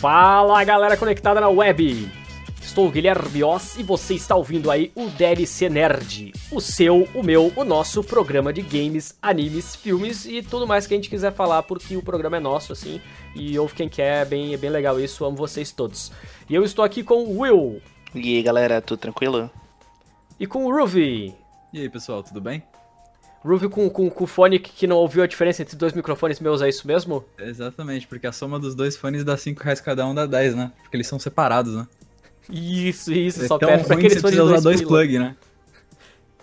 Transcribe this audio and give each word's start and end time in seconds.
Fala 0.00 0.62
galera 0.62 0.96
conectada 0.96 1.40
na 1.40 1.48
web! 1.48 2.08
Estou 2.62 2.86
o 2.86 2.90
Guilherme 2.92 3.42
Oss 3.42 3.76
e 3.78 3.82
você 3.82 4.14
está 4.14 4.36
ouvindo 4.36 4.70
aí 4.70 4.92
o 4.94 5.08
DLC 5.08 5.68
Nerd, 5.68 6.32
o 6.52 6.60
seu, 6.60 7.08
o 7.12 7.22
meu, 7.22 7.52
o 7.56 7.64
nosso 7.64 8.04
programa 8.04 8.52
de 8.52 8.62
games, 8.62 9.18
animes, 9.20 9.74
filmes 9.74 10.24
e 10.26 10.42
tudo 10.42 10.66
mais 10.66 10.86
que 10.86 10.94
a 10.94 10.96
gente 10.96 11.10
quiser 11.10 11.32
falar, 11.32 11.64
porque 11.64 11.96
o 11.96 12.02
programa 12.02 12.36
é 12.36 12.40
nosso, 12.40 12.72
assim, 12.72 13.00
e 13.34 13.58
ouve 13.58 13.74
quem 13.74 13.88
quer, 13.88 14.22
é 14.22 14.24
bem, 14.24 14.54
é 14.54 14.56
bem 14.56 14.70
legal 14.70 15.00
isso, 15.00 15.24
amo 15.24 15.36
vocês 15.36 15.72
todos. 15.72 16.12
E 16.48 16.54
eu 16.54 16.62
estou 16.62 16.84
aqui 16.84 17.02
com 17.02 17.24
o 17.24 17.40
Will. 17.40 17.82
E 18.14 18.36
aí 18.36 18.42
galera, 18.42 18.80
tudo 18.80 19.00
tranquilo? 19.00 19.50
E 20.38 20.46
com 20.46 20.64
o 20.64 20.70
Ruby. 20.70 21.34
E 21.72 21.80
aí 21.80 21.88
pessoal, 21.88 22.22
tudo 22.22 22.40
bem? 22.40 22.62
Ruby 23.44 23.68
com, 23.68 23.88
com, 23.88 24.10
com 24.10 24.24
o 24.24 24.26
fone 24.26 24.58
que 24.58 24.86
não 24.86 24.96
ouviu 24.96 25.22
a 25.22 25.26
diferença 25.26 25.62
entre 25.62 25.76
dois 25.76 25.92
microfones 25.92 26.40
meus, 26.40 26.60
é 26.60 26.68
isso 26.68 26.86
mesmo? 26.86 27.24
Exatamente, 27.38 28.06
porque 28.06 28.26
a 28.26 28.32
soma 28.32 28.58
dos 28.58 28.74
dois 28.74 28.96
fones 28.96 29.24
dá 29.24 29.36
5 29.36 29.62
reais 29.62 29.80
cada 29.80 30.06
um, 30.06 30.14
dá 30.14 30.26
10, 30.26 30.54
né? 30.54 30.72
Porque 30.82 30.96
eles 30.96 31.06
são 31.06 31.18
separados, 31.18 31.74
né? 31.74 31.86
Isso, 32.50 33.12
isso, 33.12 33.44
é 33.44 33.46
só 33.46 33.58
perde 33.58 33.84
pra 33.84 33.96
aqueles 33.96 34.20
fones 34.20 34.36
dois 34.36 34.62
dois 34.62 34.82
plug, 34.82 35.18
né? 35.18 35.36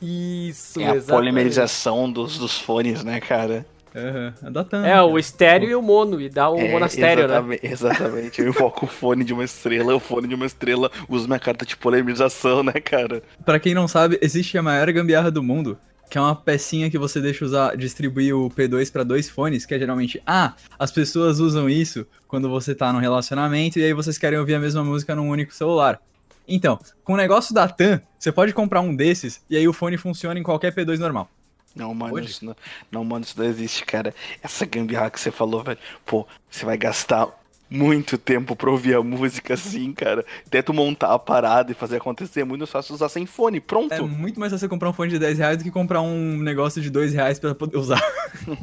Isso, 0.02 0.80
É 0.80 0.84
a 0.84 0.96
exatamente. 0.96 1.08
polimerização 1.08 2.12
dos, 2.12 2.38
dos 2.38 2.60
fones, 2.60 3.04
né, 3.04 3.20
cara? 3.20 3.66
Aham, 3.96 4.34
dá 4.52 4.64
tanto. 4.64 4.86
É, 4.86 5.02
o 5.02 5.18
estéreo 5.18 5.70
e 5.70 5.76
o 5.76 5.82
mono, 5.82 6.20
e 6.20 6.28
dá 6.28 6.50
o 6.50 6.60
é, 6.60 6.70
monastério, 6.70 7.28
né? 7.28 7.34
exatamente, 7.34 7.66
Exatamente. 7.66 8.42
Eu 8.42 8.48
invoco 8.50 8.86
o 8.86 8.90
fone 8.90 9.24
de 9.24 9.32
uma 9.34 9.46
estrela, 9.46 9.96
o 9.96 10.00
fone 10.02 10.28
de 10.28 10.36
uma 10.36 10.46
estrela 10.46 10.92
usa 11.08 11.28
minha 11.28 11.40
carta 11.40 11.66
de 11.66 11.78
polimerização, 11.78 12.62
né, 12.62 12.74
cara? 12.74 13.24
Pra 13.46 13.58
quem 13.58 13.74
não 13.74 13.88
sabe, 13.88 14.20
existe 14.22 14.58
a 14.58 14.62
maior 14.62 14.92
gambiarra 14.92 15.32
do 15.32 15.42
mundo, 15.42 15.78
que 16.10 16.18
é 16.18 16.22
uma 16.22 16.36
pecinha 16.36 16.90
que 16.90 16.98
você 16.98 17.20
deixa 17.20 17.46
usar, 17.46 17.76
distribuir 17.76 18.36
o 18.36 18.50
P2 18.50 18.92
pra 18.92 19.04
dois 19.04 19.30
fones, 19.30 19.66
que 19.66 19.74
é 19.74 19.80
geralmente, 19.80 20.22
ah, 20.26 20.54
as 20.78 20.92
pessoas 20.92 21.40
usam 21.40 21.70
isso 21.70 22.06
quando 22.28 22.50
você 22.50 22.76
tá 22.76 22.92
num 22.94 23.00
relacionamento 23.00 23.80
e 23.80 23.84
aí 23.84 23.94
vocês 23.94 24.18
querem 24.18 24.40
ouvir 24.40 24.56
a 24.56 24.60
mesma 24.60 24.84
música 24.84 25.16
num 25.16 25.30
único 25.30 25.54
celular. 25.54 26.00
Então, 26.48 26.80
com 27.04 27.14
o 27.14 27.18
negócio 27.18 27.54
da 27.54 27.68
TAM, 27.68 28.02
você 28.20 28.32
pode 28.32 28.54
comprar 28.54 28.82
um 28.82 28.96
desses 28.96 29.42
e 29.50 29.58
aí 29.58 29.68
o 29.68 29.74
fone 29.74 29.98
funciona 29.98 30.40
em 30.40 30.44
qualquer 30.44 30.74
P2 30.74 31.00
normal. 31.00 31.30
Não, 31.76 31.94
mano, 31.94 32.14
Hoje? 32.14 32.30
isso 32.30 32.46
não, 32.46 32.56
não, 32.90 33.04
mano, 33.04 33.26
isso 33.26 33.38
não 33.38 33.46
existe, 33.46 33.84
cara. 33.84 34.14
Essa 34.42 34.66
gambiarra 34.66 35.10
que 35.10 35.20
você 35.20 35.30
falou, 35.30 35.62
velho. 35.62 35.78
Pô, 36.06 36.26
você 36.50 36.64
vai 36.64 36.78
gastar 36.78 37.28
muito 37.70 38.18
tempo 38.18 38.56
pra 38.56 38.70
ouvir 38.70 38.96
a 38.96 39.02
música 39.02 39.54
assim, 39.56 39.92
cara. 39.94 40.26
Até 40.46 40.62
tu 40.62 40.74
montar 40.74 41.14
a 41.14 41.20
parada 41.20 41.72
e 41.72 41.76
fazer 41.76 41.98
acontecer, 41.98 42.42
é 42.42 42.46
muito 42.46 42.66
fácil 42.68 42.94
usar 42.96 43.10
sem 43.10 43.26
fone, 43.26 43.60
pronto. 43.60 43.94
É 43.94 44.02
muito 44.02 44.40
mais 44.40 44.52
fácil 44.52 44.66
você 44.66 44.70
comprar 44.70 44.90
um 44.90 44.94
fone 44.94 45.12
de 45.12 45.20
10 45.20 45.38
reais 45.40 45.58
do 45.58 45.64
que 45.64 45.72
comprar 45.72 46.02
um 46.02 46.38
negócio 46.38 46.82
de 46.82 46.90
2 46.90 47.14
reais 47.14 47.40
pra 47.40 47.54
poder 47.56 47.78
usar. 47.78 48.02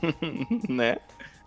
né? 0.69 0.97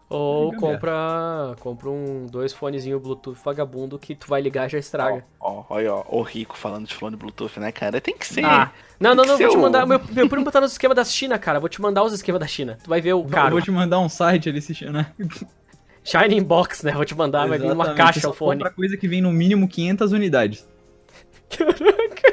Ou 0.08 0.54
compra, 0.58 1.56
compra 1.62 1.90
um, 1.90 2.28
dois 2.30 2.54
fonezinhos 2.54 3.02
Bluetooth 3.02 3.40
vagabundo 3.44 3.98
que 3.98 4.14
tu 4.14 4.28
vai 4.28 4.40
ligar 4.40 4.68
e 4.68 4.70
já 4.70 4.78
estraga. 4.78 5.26
Ó, 5.40 5.62
ó, 5.62 5.66
olha, 5.76 5.96
ó, 5.96 6.04
o 6.10 6.22
rico 6.22 6.56
falando 6.56 6.86
de 6.88 6.94
fone 6.94 7.16
Bluetooth, 7.16 7.60
né, 7.60 7.72
cara? 7.72 8.00
Tem 8.00 8.16
que 8.16 8.28
ser. 8.28 8.46
Ah, 8.46 8.72
não, 9.00 9.16
não, 9.16 9.24
não, 9.26 9.36
vou 9.36 9.50
te 9.50 9.58
o- 9.58 9.62
mandar. 9.62 9.84
Meu, 9.88 10.00
meu 10.12 10.30
primo 10.30 10.52
tá 10.52 10.62
nos 10.62 10.74
esquemas 10.74 10.96
da 10.96 11.04
China, 11.04 11.40
cara. 11.40 11.60
Vou 11.60 11.68
te 11.68 11.82
mandar 11.82 12.04
os 12.04 12.14
esquemas 12.14 12.40
da 12.40 12.46
China. 12.46 12.78
Tu 12.84 12.88
vai 12.88 13.02
ver 13.02 13.14
o 13.14 13.22
Eu 13.22 13.26
caro. 13.26 13.52
vou 13.54 13.62
te 13.62 13.72
mandar 13.72 14.00
um 14.00 14.08
site 14.08 14.48
ali 14.48 14.62
se 14.62 14.76
chama. 14.76 15.12
Shining 16.06 16.44
Box, 16.44 16.86
né? 16.86 16.92
Vou 16.94 17.04
te 17.04 17.16
mandar, 17.16 17.48
vai 17.48 17.58
vir 17.58 17.68
numa 17.68 17.84
Exatamente, 17.86 17.98
caixa 17.98 18.20
o 18.20 18.22
só 18.22 18.34
fone. 18.34 18.60
compra 18.60 18.72
coisa 18.74 18.96
que 18.96 19.08
vem 19.08 19.22
no 19.22 19.32
mínimo 19.32 19.68
500 19.68 20.12
unidades. 20.14 20.68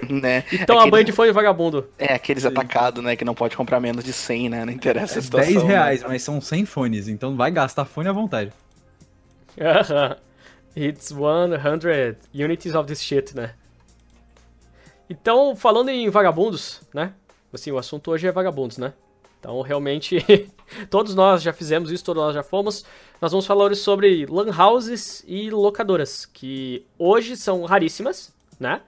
né? 0.08 0.44
Então 0.52 0.76
a 0.76 0.80
Aqueles- 0.80 0.90
banha 0.90 1.04
de 1.04 1.12
fone 1.12 1.32
vagabundo. 1.32 1.88
É, 1.98 2.12
aqueles 2.14 2.44
atacados, 2.44 3.02
né, 3.02 3.16
que 3.16 3.24
não 3.24 3.34
pode 3.34 3.56
comprar 3.56 3.80
menos 3.80 4.04
de 4.04 4.12
100, 4.12 4.48
né? 4.50 4.64
Não 4.64 4.72
interessa 4.72 5.16
a 5.16 5.18
É 5.18 5.22
situação. 5.22 5.52
10 5.52 5.62
né? 5.64 5.68
reais, 5.70 6.02
mas 6.02 6.22
são 6.22 6.40
100 6.40 6.66
fones, 6.66 7.08
então 7.08 7.36
vai 7.36 7.50
gastar 7.50 7.84
fone 7.84 8.08
à 8.08 8.12
vontade. 8.12 8.52
Aham. 9.60 10.16
It's 10.76 11.12
100 11.12 12.16
unities 12.34 12.74
of 12.74 12.86
this 12.86 13.02
shit, 13.02 13.36
né? 13.36 13.52
Então, 15.08 15.54
falando 15.54 15.90
em 15.90 16.08
vagabundos, 16.08 16.80
né? 16.94 17.12
Assim, 17.52 17.70
o 17.70 17.76
assunto 17.76 18.10
hoje 18.10 18.26
é 18.26 18.32
vagabundos, 18.32 18.78
né? 18.78 18.94
Então, 19.42 19.60
realmente, 19.60 20.24
todos 20.88 21.16
nós 21.16 21.42
já 21.42 21.52
fizemos 21.52 21.90
isso, 21.90 22.04
todos 22.04 22.22
nós 22.22 22.32
já 22.32 22.44
fomos. 22.44 22.84
Nós 23.20 23.32
vamos 23.32 23.44
falar 23.44 23.64
hoje 23.64 23.80
sobre 23.80 24.24
lan 24.26 24.56
houses 24.56 25.24
e 25.26 25.50
locadoras, 25.50 26.24
que 26.24 26.86
hoje 26.96 27.36
são 27.36 27.64
raríssimas, 27.64 28.32
né? 28.60 28.82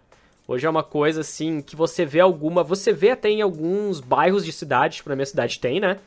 Hoje 0.46 0.64
é 0.64 0.70
uma 0.70 0.84
coisa 0.84 1.22
assim 1.22 1.60
que 1.60 1.74
você 1.74 2.04
vê 2.04 2.20
alguma, 2.20 2.62
você 2.62 2.92
vê 2.92 3.10
até 3.10 3.30
em 3.30 3.42
alguns 3.42 3.98
bairros 3.98 4.44
de 4.44 4.52
cidade, 4.52 4.98
tipo 4.98 5.08
na 5.08 5.16
minha 5.16 5.26
cidade 5.26 5.58
tem, 5.58 5.80
né? 5.80 5.98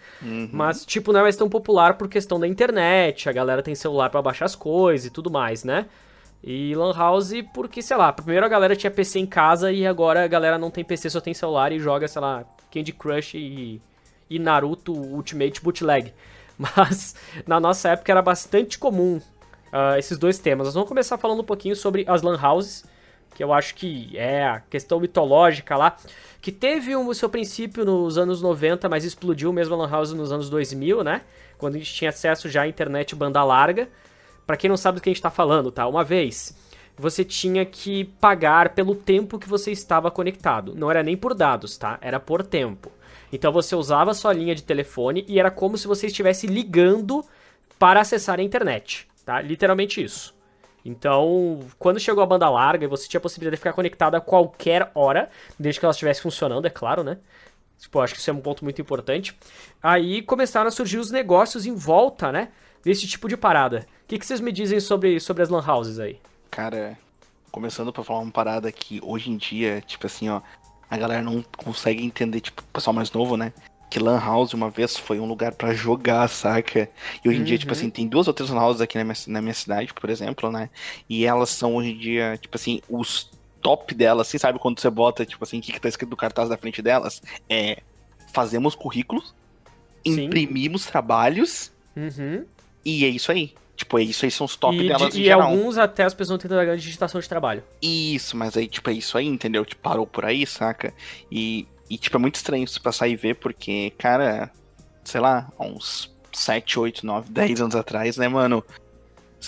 Mas 0.53 0.85
tipo 0.85 1.11
não 1.11 1.19
é 1.19 1.23
mais 1.23 1.35
tão 1.35 1.49
popular 1.49 1.97
por 1.97 2.07
questão 2.07 2.39
da 2.39 2.47
internet, 2.47 3.27
a 3.27 3.33
galera 3.33 3.61
tem 3.61 3.75
celular 3.75 4.09
pra 4.09 4.21
baixar 4.21 4.45
as 4.45 4.55
coisas 4.55 5.07
e 5.07 5.09
tudo 5.09 5.29
mais, 5.29 5.65
né? 5.65 5.87
E 6.41 6.73
Lan 6.73 6.93
House 6.95 7.33
porque, 7.53 7.81
sei 7.81 7.97
lá, 7.97 8.13
primeiro 8.13 8.45
a 8.45 8.49
galera 8.49 8.77
tinha 8.77 8.91
PC 8.91 9.19
em 9.19 9.25
casa 9.25 9.73
e 9.73 9.85
agora 9.85 10.23
a 10.23 10.27
galera 10.27 10.57
não 10.57 10.71
tem 10.71 10.85
PC, 10.85 11.09
só 11.09 11.19
tem 11.19 11.33
celular 11.33 11.73
e 11.73 11.79
joga, 11.79 12.07
sei 12.07 12.21
lá, 12.21 12.45
Candy 12.71 12.93
Crush 12.93 13.33
e, 13.35 13.81
e 14.29 14.39
Naruto 14.39 14.93
Ultimate 14.93 15.61
Bootleg. 15.61 16.13
Mas 16.57 17.15
na 17.45 17.59
nossa 17.59 17.89
época 17.89 18.11
era 18.11 18.21
bastante 18.21 18.79
comum 18.79 19.21
ah, 19.71 19.97
esses 19.97 20.17
dois 20.17 20.39
temas. 20.39 20.67
Nós 20.67 20.73
vamos 20.73 20.89
começar 20.89 21.17
falando 21.17 21.41
um 21.41 21.45
pouquinho 21.45 21.75
sobre 21.75 22.05
as 22.07 22.21
Lan 22.21 22.39
Houses, 22.41 22.83
que 23.35 23.43
eu 23.43 23.53
acho 23.53 23.75
que 23.75 24.17
é 24.17 24.45
a 24.45 24.59
questão 24.61 24.99
mitológica 24.99 25.75
lá, 25.75 25.95
que 26.41 26.51
teve 26.51 26.95
o 26.95 27.13
seu 27.13 27.29
princípio 27.29 27.85
nos 27.85 28.17
anos 28.17 28.41
90, 28.41 28.89
mas 28.89 29.03
explodiu 29.03 29.53
mesmo 29.53 29.75
a 29.75 29.77
Lan 29.77 29.89
House 29.89 30.13
nos 30.13 30.31
anos 30.31 30.49
2000, 30.49 31.03
né? 31.03 31.21
Quando 31.57 31.75
a 31.75 31.77
gente 31.77 31.93
tinha 31.93 32.09
acesso 32.09 32.49
já 32.49 32.63
à 32.63 32.67
internet 32.67 33.15
banda 33.15 33.43
larga. 33.43 33.89
Pra 34.45 34.55
quem 34.55 34.69
não 34.69 34.77
sabe 34.77 34.97
do 34.97 35.01
que 35.01 35.09
a 35.09 35.13
gente 35.13 35.21
tá 35.21 35.29
falando, 35.29 35.71
tá? 35.71 35.85
Uma 35.87 36.05
vez, 36.05 36.55
você 36.97 37.23
tinha 37.23 37.65
que 37.65 38.05
pagar 38.19 38.69
pelo 38.69 38.95
tempo 38.95 39.37
que 39.37 39.47
você 39.47 39.71
estava 39.71 40.09
conectado. 40.09 40.73
Não 40.73 40.89
era 40.89 41.03
nem 41.03 41.17
por 41.17 41.33
dados, 41.33 41.77
tá? 41.77 41.97
Era 42.01 42.19
por 42.19 42.41
tempo. 42.43 42.89
Então 43.31 43.51
você 43.51 43.75
usava 43.75 44.11
a 44.11 44.13
sua 44.13 44.33
linha 44.33 44.55
de 44.55 44.63
telefone 44.63 45.25
e 45.27 45.39
era 45.39 45.51
como 45.51 45.77
se 45.77 45.87
você 45.87 46.07
estivesse 46.07 46.47
ligando 46.47 47.23
para 47.77 48.01
acessar 48.01 48.39
a 48.39 48.43
internet, 48.43 49.07
tá? 49.25 49.41
Literalmente 49.41 50.03
isso. 50.03 50.35
Então, 50.83 51.59
quando 51.77 51.99
chegou 51.99 52.23
a 52.23 52.25
banda 52.25 52.49
larga 52.49 52.87
você 52.87 53.07
tinha 53.09 53.19
a 53.19 53.21
possibilidade 53.21 53.57
de 53.57 53.59
ficar 53.59 53.73
conectado 53.73 54.15
a 54.15 54.21
qualquer 54.21 54.89
hora, 54.95 55.29
desde 55.59 55.79
que 55.79 55.85
ela 55.85 55.91
estivesse 55.91 56.21
funcionando, 56.21 56.65
é 56.65 56.69
claro, 56.69 57.03
né? 57.03 57.17
Tipo, 57.77 57.99
acho 57.99 58.13
que 58.13 58.19
isso 58.19 58.29
é 58.29 58.33
um 58.33 58.39
ponto 58.39 58.63
muito 58.63 58.81
importante. 58.81 59.37
Aí 59.83 60.21
começaram 60.21 60.67
a 60.67 60.71
surgir 60.71 60.97
os 60.97 61.11
negócios 61.11 61.65
em 61.65 61.75
volta, 61.75 62.31
né? 62.31 62.49
Desse 62.83 63.05
tipo 63.05 63.27
de 63.27 63.37
parada. 63.37 63.85
O 64.03 64.07
que, 64.07 64.17
que 64.17 64.25
vocês 64.25 64.39
me 64.39 64.51
dizem 64.51 64.79
sobre, 64.79 65.19
sobre 65.19 65.43
as 65.43 65.49
lan 65.49 65.63
houses 65.67 65.99
aí? 65.99 66.19
Cara, 66.49 66.97
começando 67.51 67.91
pra 67.91 68.03
falar 68.03 68.19
uma 68.19 68.31
parada 68.31 68.71
que 68.71 68.99
hoje 69.03 69.29
em 69.29 69.37
dia, 69.37 69.83
tipo 69.85 70.07
assim, 70.07 70.29
ó, 70.29 70.41
a 70.89 70.97
galera 70.97 71.21
não 71.21 71.43
consegue 71.57 72.03
entender, 72.05 72.41
tipo, 72.41 72.61
o 72.61 72.65
pessoal 72.73 72.93
mais 72.93 73.11
novo, 73.11 73.35
né? 73.37 73.51
Que 73.89 73.99
Lan 73.99 74.19
House 74.19 74.53
uma 74.53 74.69
vez 74.69 74.97
foi 74.97 75.19
um 75.19 75.25
lugar 75.25 75.53
pra 75.53 75.73
jogar, 75.73 76.27
saca? 76.29 76.89
E 77.23 77.29
hoje 77.29 77.39
em 77.39 77.43
dia, 77.43 77.57
tipo 77.57 77.71
Uhum. 77.71 77.77
assim, 77.77 77.89
tem 77.89 78.07
duas 78.07 78.27
ou 78.27 78.33
três 78.33 78.49
Lan 78.49 78.61
Houses 78.61 78.81
aqui 78.81 78.97
na 78.97 79.03
minha, 79.03 79.15
na 79.27 79.41
minha 79.41 79.53
cidade, 79.53 79.93
por 79.93 80.09
exemplo, 80.09 80.51
né? 80.51 80.69
E 81.09 81.25
elas 81.25 81.49
são 81.49 81.75
hoje 81.75 81.91
em 81.91 81.97
dia, 81.97 82.37
tipo 82.41 82.57
assim, 82.57 82.81
os 82.89 83.29
top 83.61 83.93
delas, 83.95 84.27
assim, 84.27 84.37
sabe? 84.37 84.59
Quando 84.59 84.79
você 84.79 84.89
bota, 84.89 85.25
tipo 85.25 85.43
assim, 85.43 85.59
o 85.59 85.61
que, 85.61 85.71
que 85.71 85.79
tá 85.81 85.87
escrito 85.89 86.09
no 86.09 86.17
cartaz 86.17 86.49
da 86.49 86.57
frente 86.57 86.81
delas? 86.81 87.21
É. 87.49 87.81
Fazemos 88.33 88.75
currículos, 88.75 89.33
Sim. 90.05 90.25
imprimimos 90.25 90.85
trabalhos, 90.85 91.71
Uhum. 91.95 92.45
e 92.85 93.03
é 93.05 93.07
isso 93.07 93.31
aí. 93.31 93.53
Tipo, 93.77 93.99
é 93.99 94.03
isso 94.03 94.25
aí, 94.25 94.31
são 94.31 94.45
os 94.45 94.55
top 94.57 94.75
e 94.75 94.87
delas 94.87 95.13
de- 95.13 95.19
em 95.19 95.21
e 95.21 95.25
geral. 95.25 95.43
alguns 95.51 95.77
até 95.77 96.03
as 96.03 96.13
pessoas 96.13 96.39
têm 96.41 96.49
grande 96.49 96.81
digitação 96.81 97.21
de 97.21 97.29
trabalho. 97.29 97.63
Isso, 97.81 98.35
mas 98.35 98.57
aí, 98.57 98.67
tipo, 98.67 98.89
é 98.89 98.93
isso 98.93 99.17
aí, 99.17 99.27
entendeu? 99.27 99.63
Tipo, 99.63 99.81
parou 99.83 100.05
por 100.07 100.25
aí, 100.25 100.45
saca? 100.47 100.91
E, 101.31 101.67
e 101.89 101.95
tipo, 101.97 102.17
é 102.17 102.19
muito 102.19 102.35
estranho 102.35 102.63
isso 102.63 102.81
passar 102.81 103.07
e 103.07 103.15
ver, 103.15 103.35
porque, 103.35 103.93
cara, 103.97 104.51
sei 105.03 105.21
lá, 105.21 105.47
uns 105.59 106.11
7, 106.33 106.79
8, 106.79 107.05
9, 107.05 107.29
10 107.31 107.61
anos 107.61 107.75
atrás, 107.75 108.17
né, 108.17 108.27
mano? 108.27 108.63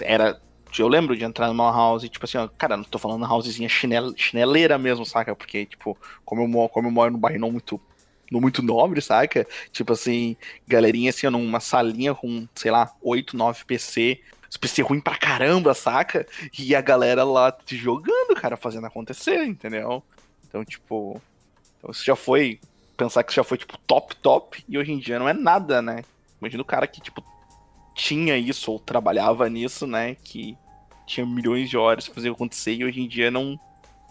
Era. 0.01 0.39
Eu 0.77 0.87
lembro 0.87 1.17
de 1.17 1.23
entrar 1.25 1.47
numa 1.47 1.71
house 1.71 2.03
e, 2.03 2.09
tipo 2.09 2.23
assim, 2.25 2.37
ó, 2.37 2.47
cara, 2.47 2.77
não 2.77 2.83
tô 2.83 2.99
falando 2.99 3.25
housezinha 3.25 3.67
chinel, 3.67 4.13
chineleira 4.15 4.77
mesmo, 4.77 5.03
saca? 5.03 5.35
Porque, 5.35 5.65
tipo, 5.65 5.97
como 6.23 6.43
eu, 6.43 6.47
moro, 6.47 6.69
como 6.69 6.87
eu 6.87 6.91
moro 6.91 7.11
num 7.11 7.17
bairro 7.19 7.39
não 7.39 7.51
muito, 7.51 7.81
muito 8.31 8.61
nobre, 8.61 9.01
saca? 9.01 9.47
Tipo 9.71 9.93
assim, 9.93 10.35
galerinha 10.67 11.09
assim, 11.09 11.27
numa 11.27 11.59
salinha 11.59 12.13
com, 12.13 12.47
sei 12.53 12.71
lá, 12.71 12.91
8, 13.01 13.35
9 13.35 13.65
PC, 13.65 14.19
os 14.49 14.57
PC 14.57 14.81
ruim 14.81 14.99
pra 14.99 15.15
caramba, 15.17 15.73
saca? 15.73 16.25
E 16.57 16.75
a 16.75 16.81
galera 16.81 17.23
lá 17.23 17.55
jogando, 17.67 18.35
cara, 18.35 18.57
fazendo 18.57 18.87
acontecer, 18.87 19.45
entendeu? 19.45 20.03
Então, 20.47 20.65
tipo. 20.65 21.21
Então 21.77 21.91
isso 21.91 22.03
já 22.03 22.15
foi. 22.15 22.59
Pensar 22.97 23.23
que 23.23 23.31
isso 23.31 23.37
já 23.37 23.43
foi, 23.43 23.57
tipo, 23.57 23.77
top, 23.79 24.15
top. 24.17 24.63
E 24.67 24.77
hoje 24.77 24.91
em 24.91 24.99
dia 24.99 25.19
não 25.19 25.29
é 25.29 25.33
nada, 25.33 25.81
né? 25.81 26.03
Imagina 26.41 26.61
o 26.61 26.65
cara 26.65 26.87
que, 26.87 26.99
tipo, 26.99 27.23
tinha 27.95 28.37
isso 28.37 28.71
ou 28.71 28.79
trabalhava 28.79 29.47
nisso, 29.49 29.85
né? 29.85 30.15
Que 30.23 30.57
tinha 31.05 31.25
milhões 31.25 31.69
de 31.69 31.77
horas 31.77 32.05
pra 32.05 32.15
fazer 32.15 32.29
acontecer 32.29 32.73
e 32.73 32.83
hoje 32.83 33.01
em 33.01 33.07
dia 33.07 33.31
não 33.31 33.59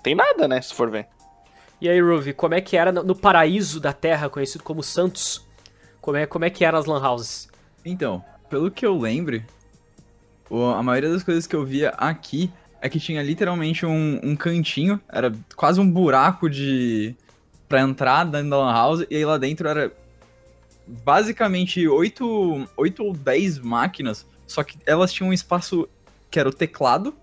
tem 0.03 0.15
nada, 0.15 0.49
né? 0.49 0.61
Se 0.61 0.73
for 0.73 0.91
ver. 0.91 1.09
E 1.81 1.89
aí, 1.89 2.01
Ruby, 2.01 2.33
como 2.33 2.55
é 2.55 2.61
que 2.61 2.77
era 2.77 2.91
no, 2.91 3.15
paraíso 3.15 3.79
da 3.79 3.93
Terra, 3.93 4.29
conhecido 4.29 4.65
como 4.65 4.83
Santos? 4.83 5.47
Como 6.01 6.17
é, 6.17 6.27
como 6.27 6.45
é 6.45 6.51
que 6.51 6.65
eram 6.65 6.79
as 6.79 6.87
lan 6.87 7.01
houses? 7.01 7.49
Então, 7.85 8.25
pelo 8.51 8.71
que 8.71 8.85
eu 8.85 8.99
lembro, 8.99 9.43
a 10.77 10.83
maioria 10.83 11.11
das 11.11 11.23
coisas 11.23 11.47
que 11.47 11.55
eu 11.55 11.65
via 11.65 11.91
aqui 11.91 12.51
é 12.81 12.89
que 12.89 12.99
tinha 12.99 13.23
literalmente 13.23 13.87
um, 13.87 14.21
um 14.23 14.35
cantinho, 14.35 15.01
era 15.09 15.33
quase 15.55 15.81
um 15.81 15.91
buraco 15.91 16.49
de. 16.49 17.15
pra 17.69 17.81
entrar 17.81 18.25
dentro 18.25 18.51
da 18.51 18.59
Lan 18.59 18.73
House, 18.73 19.07
e 19.09 19.17
aí 19.17 19.25
lá 19.25 19.39
dentro 19.39 19.69
era 19.69 19.93
basicamente 20.87 21.87
8, 21.87 22.69
8 22.77 23.05
ou 23.05 23.13
10 23.13 23.59
máquinas, 23.59 24.27
só 24.47 24.65
que 24.65 24.79
elas 24.87 25.13
tinham 25.13 25.31
um 25.31 25.33
espaço 25.33 25.89
que 26.31 26.41
era 26.41 26.49
o 26.49 26.53
teclado, 26.53 27.15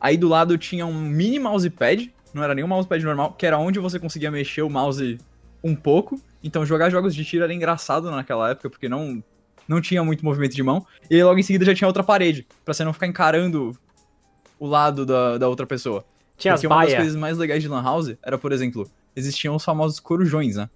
aí 0.00 0.16
do 0.16 0.28
lado 0.28 0.58
tinha 0.58 0.86
um 0.86 0.94
mini 0.94 1.38
mousepad, 1.38 2.12
não 2.38 2.44
era 2.44 2.54
nem 2.54 2.64
um 2.64 2.68
mousepad 2.68 3.04
normal, 3.04 3.32
que 3.34 3.44
era 3.44 3.58
onde 3.58 3.78
você 3.78 3.98
conseguia 3.98 4.30
mexer 4.30 4.62
o 4.62 4.70
mouse 4.70 5.18
um 5.62 5.74
pouco, 5.74 6.20
então 6.42 6.64
jogar 6.64 6.88
jogos 6.88 7.14
de 7.14 7.24
tiro 7.24 7.44
era 7.44 7.52
engraçado 7.52 8.10
naquela 8.10 8.50
época, 8.50 8.70
porque 8.70 8.88
não, 8.88 9.22
não 9.66 9.80
tinha 9.80 10.02
muito 10.02 10.24
movimento 10.24 10.54
de 10.54 10.62
mão, 10.62 10.86
e 11.10 11.16
aí 11.16 11.22
logo 11.24 11.38
em 11.38 11.42
seguida 11.42 11.64
já 11.64 11.74
tinha 11.74 11.88
outra 11.88 12.02
parede, 12.02 12.46
pra 12.64 12.72
você 12.72 12.84
não 12.84 12.92
ficar 12.92 13.06
encarando 13.08 13.76
o 14.58 14.66
lado 14.66 15.04
da, 15.04 15.36
da 15.38 15.48
outra 15.48 15.66
pessoa. 15.66 16.04
Tinha 16.36 16.54
as 16.54 16.60
Porque 16.60 16.66
uma 16.72 16.76
das 16.82 16.92
coisas 17.00 17.16
mais 17.16 17.36
legais 17.36 17.62
de 17.62 17.68
Lan 17.68 17.82
House 17.82 18.14
era, 18.22 18.38
por 18.38 18.52
exemplo, 18.52 18.88
existiam 19.14 19.56
os 19.56 19.64
famosos 19.64 19.98
corujões, 20.00 20.56
né? 20.56 20.70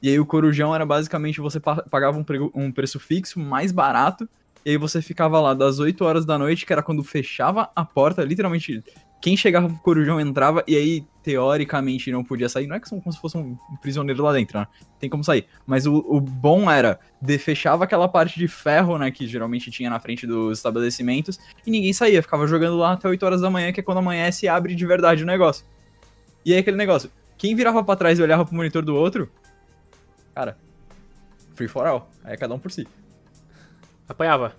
E 0.00 0.08
aí 0.08 0.20
o 0.20 0.24
corujão 0.26 0.72
era 0.72 0.86
basicamente 0.86 1.40
você 1.40 1.58
pa- 1.58 1.82
pagava 1.90 2.16
um, 2.16 2.22
prego- 2.22 2.52
um 2.54 2.70
preço 2.70 3.00
fixo 3.00 3.40
mais 3.40 3.72
barato, 3.72 4.28
e 4.64 4.70
aí 4.70 4.76
você 4.76 5.02
ficava 5.02 5.40
lá 5.40 5.54
das 5.54 5.80
8 5.80 6.04
horas 6.04 6.24
da 6.24 6.38
noite, 6.38 6.64
que 6.64 6.72
era 6.72 6.82
quando 6.82 7.02
fechava 7.02 7.68
a 7.74 7.84
porta, 7.84 8.22
literalmente, 8.22 8.82
quem 9.20 9.36
chegava 9.36 9.68
pro 9.68 9.78
corujão 9.78 10.20
entrava, 10.20 10.62
e 10.66 10.76
aí, 10.76 11.04
teoricamente, 11.22 12.12
não 12.12 12.22
podia 12.22 12.48
sair. 12.48 12.66
Não 12.66 12.76
é 12.76 12.80
que 12.80 12.88
são 12.88 13.00
como 13.00 13.12
se 13.12 13.20
fosse 13.20 13.36
um 13.36 13.56
prisioneiro 13.82 14.22
lá 14.22 14.32
dentro, 14.32 14.58
né? 14.58 14.66
Tem 15.00 15.10
como 15.10 15.24
sair. 15.24 15.46
Mas 15.66 15.86
o, 15.86 15.96
o 16.08 16.20
bom 16.20 16.70
era, 16.70 17.00
de 17.20 17.36
fechava 17.36 17.84
aquela 17.84 18.08
parte 18.08 18.38
de 18.38 18.46
ferro, 18.46 18.96
né, 18.96 19.10
que 19.10 19.26
geralmente 19.26 19.70
tinha 19.70 19.90
na 19.90 19.98
frente 19.98 20.26
dos 20.26 20.58
estabelecimentos, 20.58 21.38
e 21.66 21.70
ninguém 21.70 21.92
saía, 21.92 22.22
ficava 22.22 22.46
jogando 22.46 22.76
lá 22.76 22.92
até 22.92 23.08
8 23.08 23.26
horas 23.26 23.40
da 23.40 23.50
manhã, 23.50 23.72
que 23.72 23.80
é 23.80 23.82
quando 23.82 23.98
amanhece 23.98 24.46
e 24.46 24.48
abre 24.48 24.74
de 24.74 24.86
verdade 24.86 25.24
o 25.24 25.26
negócio. 25.26 25.66
E 26.44 26.52
aí 26.52 26.60
aquele 26.60 26.76
negócio, 26.76 27.10
quem 27.36 27.56
virava 27.56 27.82
pra 27.82 27.96
trás 27.96 28.18
e 28.18 28.22
olhava 28.22 28.44
pro 28.44 28.54
monitor 28.54 28.84
do 28.84 28.94
outro, 28.94 29.30
cara, 30.34 30.56
free 31.54 31.68
for 31.68 31.86
all, 31.86 32.08
aí 32.22 32.34
é 32.34 32.36
cada 32.36 32.54
um 32.54 32.58
por 32.58 32.70
si. 32.70 32.86
Apanhava. 34.08 34.54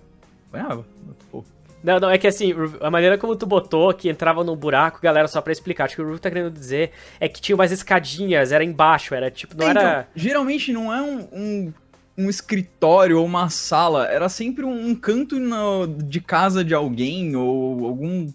Apanhava. 0.48 0.86
Pô, 1.30 1.44
Não, 1.82 1.98
não, 1.98 2.10
é 2.10 2.18
que 2.18 2.26
assim, 2.26 2.52
a 2.80 2.90
maneira 2.90 3.16
como 3.16 3.34
tu 3.34 3.46
botou 3.46 3.92
que 3.94 4.08
entrava 4.08 4.44
num 4.44 4.54
buraco, 4.56 5.00
galera, 5.00 5.26
só 5.28 5.40
pra 5.40 5.52
explicar, 5.52 5.84
acho 5.84 5.96
que 5.96 6.02
o 6.02 6.08
Ruth 6.08 6.20
tá 6.20 6.28
querendo 6.30 6.50
dizer 6.50 6.90
é 7.18 7.28
que 7.28 7.40
tinha 7.40 7.54
umas 7.56 7.72
escadinhas, 7.72 8.52
era 8.52 8.62
embaixo, 8.62 9.14
era 9.14 9.30
tipo, 9.30 9.56
não 9.56 9.70
então, 9.70 9.82
era. 9.82 10.08
geralmente 10.14 10.72
não 10.72 10.92
é 10.92 11.00
um, 11.00 11.20
um, 11.32 11.72
um 12.18 12.28
escritório 12.28 13.18
ou 13.18 13.24
uma 13.24 13.48
sala, 13.48 14.06
era 14.08 14.28
sempre 14.28 14.64
um, 14.64 14.88
um 14.88 14.94
canto 14.94 15.38
no- 15.40 15.86
de 15.86 16.20
casa 16.20 16.62
de 16.62 16.74
alguém 16.74 17.34
ou 17.34 17.86
algum, 17.86 18.28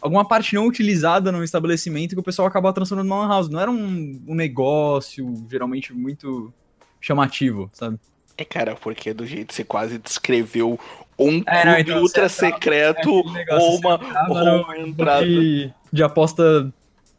alguma 0.00 0.24
parte 0.24 0.54
não 0.54 0.66
utilizada 0.66 1.32
no 1.32 1.42
estabelecimento 1.42 2.14
que 2.14 2.20
o 2.20 2.24
pessoal 2.24 2.46
acaba 2.46 2.72
transformando 2.72 3.08
numa 3.08 3.22
lan 3.22 3.28
house. 3.28 3.48
Não 3.48 3.58
era 3.58 3.70
um, 3.70 4.22
um 4.28 4.34
negócio 4.34 5.34
geralmente 5.50 5.92
muito 5.92 6.52
chamativo, 7.00 7.68
sabe? 7.72 7.98
É, 8.36 8.44
cara, 8.44 8.74
porque 8.76 9.12
do 9.12 9.26
jeito 9.26 9.48
que 9.48 9.54
você 9.54 9.64
quase 9.64 9.98
descreveu 9.98 10.78
um 11.22 11.42
É, 11.46 11.64
não, 11.64 11.78
então, 11.78 12.02
ultra 12.02 12.24
entrava- 12.26 12.28
secreto 12.28 13.32
negócio, 13.32 13.62
ou 13.66 13.72
você 13.78 13.86
uma, 13.86 13.94
entrava 13.94 14.32
ou 14.32 14.44
no- 14.44 14.62
uma 14.62 14.78
entrada. 14.78 15.26
De, 15.26 15.72
de 15.92 16.02
aposta. 16.02 16.72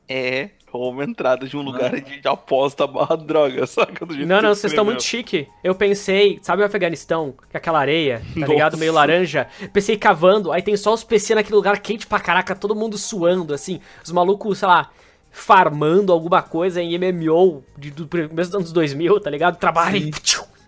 É, 0.10 0.50
ou 0.72 0.90
uma 0.92 1.04
entrada 1.04 1.48
de 1.48 1.56
um 1.56 1.62
lugar 1.62 1.92
de, 2.02 2.20
de 2.22 2.28
aposta 2.28 2.86
barra 2.88 3.16
droga, 3.16 3.66
saca? 3.68 4.06
Do 4.06 4.14
jeito 4.14 4.28
Não, 4.28 4.38
que 4.38 4.42
não, 4.44 4.54
você 4.56 4.62
vocês 4.62 4.74
estão 4.74 4.84
muito 4.86 5.04
chique. 5.04 5.48
Eu 5.64 5.76
pensei, 5.76 6.40
sabe 6.42 6.62
o 6.62 6.66
Afeganistão? 6.66 7.34
Que 7.50 7.56
é 7.56 7.58
aquela 7.58 7.80
areia, 7.80 8.22
tá 8.40 8.48
ligado? 8.48 8.72
Nossa. 8.74 8.78
Meio 8.78 8.92
laranja. 8.94 9.48
Pensei 9.72 9.96
cavando, 9.98 10.52
aí 10.52 10.62
tem 10.62 10.76
só 10.76 10.94
os 10.94 11.04
PC 11.04 11.36
naquele 11.36 11.56
lugar 11.56 11.80
quente 11.80 12.08
pra 12.08 12.20
caraca, 12.20 12.56
todo 12.56 12.76
mundo 12.76 12.98
suando, 12.98 13.54
assim. 13.54 13.80
Os 14.04 14.12
malucos, 14.12 14.58
sei 14.58 14.68
lá, 14.68 14.90
farmando 15.32 16.12
alguma 16.12 16.42
coisa 16.42 16.82
em 16.82 16.98
MMO 16.98 17.64
de, 17.78 17.90
do 17.92 18.08
começo 18.08 18.52
dos 18.52 18.56
anos 18.56 18.72
2000, 18.72 19.20
tá 19.20 19.30
ligado? 19.30 19.58
Trabalhem. 19.58 20.12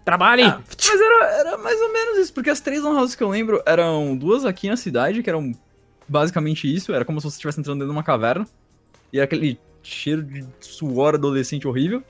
trabalhem. 0.06 0.46
Ah, 0.46 0.62
mas 0.66 1.02
era, 1.02 1.26
era 1.40 1.58
mais 1.58 1.82
ou 1.82 1.92
menos 1.92 2.20
isso, 2.20 2.34
porque 2.34 2.50
as 2.50 2.62
três 2.62 2.84
lan 2.84 2.98
houses 2.98 3.16
que 3.16 3.24
eu 3.24 3.30
lembro 3.30 3.62
eram 3.66 4.16
duas 4.16 4.46
aqui 4.46 4.70
na 4.70 4.78
cidade, 4.78 5.24
que 5.24 5.30
eram 5.30 5.52
basicamente 6.08 6.74
isso, 6.74 6.94
era 6.94 7.04
como 7.04 7.20
se 7.20 7.26
você 7.26 7.36
estivesse 7.36 7.60
entrando 7.60 7.80
dentro 7.80 7.92
de 7.92 7.98
uma 7.98 8.04
caverna, 8.04 8.48
e 9.12 9.18
era 9.18 9.26
aquele 9.26 9.60
cheiro 9.82 10.24
de 10.24 10.46
suor 10.62 11.16
adolescente 11.16 11.68
horrível. 11.68 12.04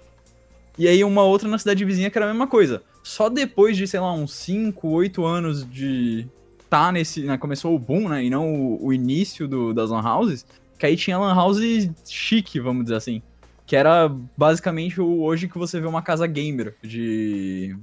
E 0.78 0.88
aí 0.90 1.04
uma 1.06 1.24
outra 1.24 1.48
na 1.48 1.58
cidade 1.58 1.86
vizinha 1.86 2.10
que 2.10 2.18
era 2.18 2.26
a 2.26 2.30
mesma 2.30 2.48
coisa. 2.48 2.84
Só 3.02 3.30
depois 3.30 3.78
de, 3.78 3.88
sei 3.88 4.00
lá, 4.00 4.12
uns 4.12 4.34
5, 4.34 4.88
8 4.88 5.26
anos 5.26 5.70
de 5.70 6.28
tá 6.70 6.92
nesse, 6.92 7.22
né, 7.22 7.38
começou 7.38 7.74
o 7.74 7.80
boom, 7.80 8.10
né, 8.10 8.26
e 8.26 8.30
não 8.30 8.54
o, 8.54 8.88
o 8.88 8.94
início 8.94 9.48
do, 9.48 9.74
das 9.74 9.92
lan 9.92 10.02
houses, 10.02 10.46
que 10.78 10.86
aí 10.86 10.98
tinha 10.98 11.18
lan 11.18 11.34
house 11.34 11.60
chique, 12.06 12.60
vamos 12.60 12.84
dizer 12.84 12.96
assim. 12.96 13.22
Que 13.66 13.76
era 13.76 14.08
basicamente 14.38 15.02
o 15.02 15.22
hoje 15.24 15.48
que 15.48 15.58
você 15.58 15.80
vê 15.80 15.88
uma 15.88 16.02
casa 16.02 16.28
gamer 16.28 16.76
de. 16.84 17.76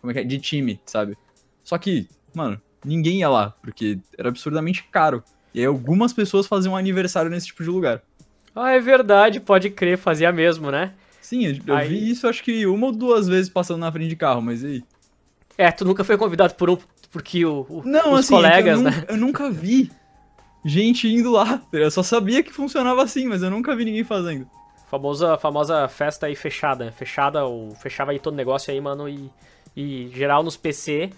Como 0.00 0.10
é 0.10 0.14
que 0.14 0.20
é? 0.20 0.24
De 0.24 0.38
time, 0.38 0.78
sabe? 0.84 1.16
Só 1.62 1.78
que, 1.78 2.08
mano, 2.34 2.60
ninguém 2.84 3.20
ia 3.20 3.28
lá, 3.30 3.54
porque 3.62 3.98
era 4.18 4.28
absurdamente 4.28 4.84
caro. 4.92 5.22
E 5.54 5.60
aí 5.60 5.66
algumas 5.66 6.12
pessoas 6.12 6.46
faziam 6.46 6.74
um 6.74 6.76
aniversário 6.76 7.30
nesse 7.30 7.46
tipo 7.46 7.62
de 7.62 7.70
lugar. 7.70 8.02
Ah, 8.54 8.72
é 8.72 8.80
verdade, 8.80 9.40
pode 9.40 9.70
crer, 9.70 9.96
fazia 9.96 10.30
mesmo, 10.30 10.70
né? 10.70 10.92
Sim, 11.20 11.58
eu, 11.66 11.74
Aí- 11.74 11.88
vi 11.88 12.10
isso 12.10 12.28
acho 12.28 12.42
que 12.44 12.66
uma 12.66 12.86
ou 12.88 12.92
duas 12.92 13.26
vezes 13.26 13.48
passando 13.48 13.80
na 13.80 13.90
frente 13.90 14.08
de 14.10 14.16
carro, 14.16 14.42
mas 14.42 14.62
e 14.62 14.66
aí? 14.66 14.84
É, 15.56 15.70
tu 15.72 15.84
nunca 15.84 16.04
foi 16.04 16.18
convidado 16.18 16.54
por 16.54 16.68
um. 16.68 16.76
Porque 17.10 17.44
o, 17.46 17.64
o- 17.68 17.82
Não, 17.84 18.12
os 18.12 18.20
assim, 18.20 18.34
é 18.34 18.36
colegas, 18.36 18.78
eu, 18.78 18.82
né? 18.84 19.04
eu 19.08 19.16
nunca 19.16 19.48
vi 19.50 19.90
gente 20.64 21.08
indo 21.08 21.30
lá. 21.30 21.62
Eu 21.72 21.90
só 21.90 22.02
sabia 22.02 22.42
que 22.42 22.52
funcionava 22.52 23.02
assim, 23.02 23.26
mas 23.26 23.42
eu 23.42 23.50
nunca 23.50 23.74
vi 23.74 23.84
ninguém 23.84 24.04
fazendo. 24.04 24.46
Famosa, 24.90 25.36
famosa 25.38 25.88
festa 25.88 26.26
aí 26.26 26.34
fechada. 26.34 26.92
Fechada, 26.92 27.44
ou 27.44 27.74
fechava 27.74 28.10
aí 28.10 28.18
todo 28.18 28.34
negócio 28.34 28.72
aí, 28.72 28.80
mano, 28.80 29.08
e, 29.08 29.30
e 29.76 30.08
geral 30.14 30.42
nos 30.42 30.56
PC. 30.56 31.10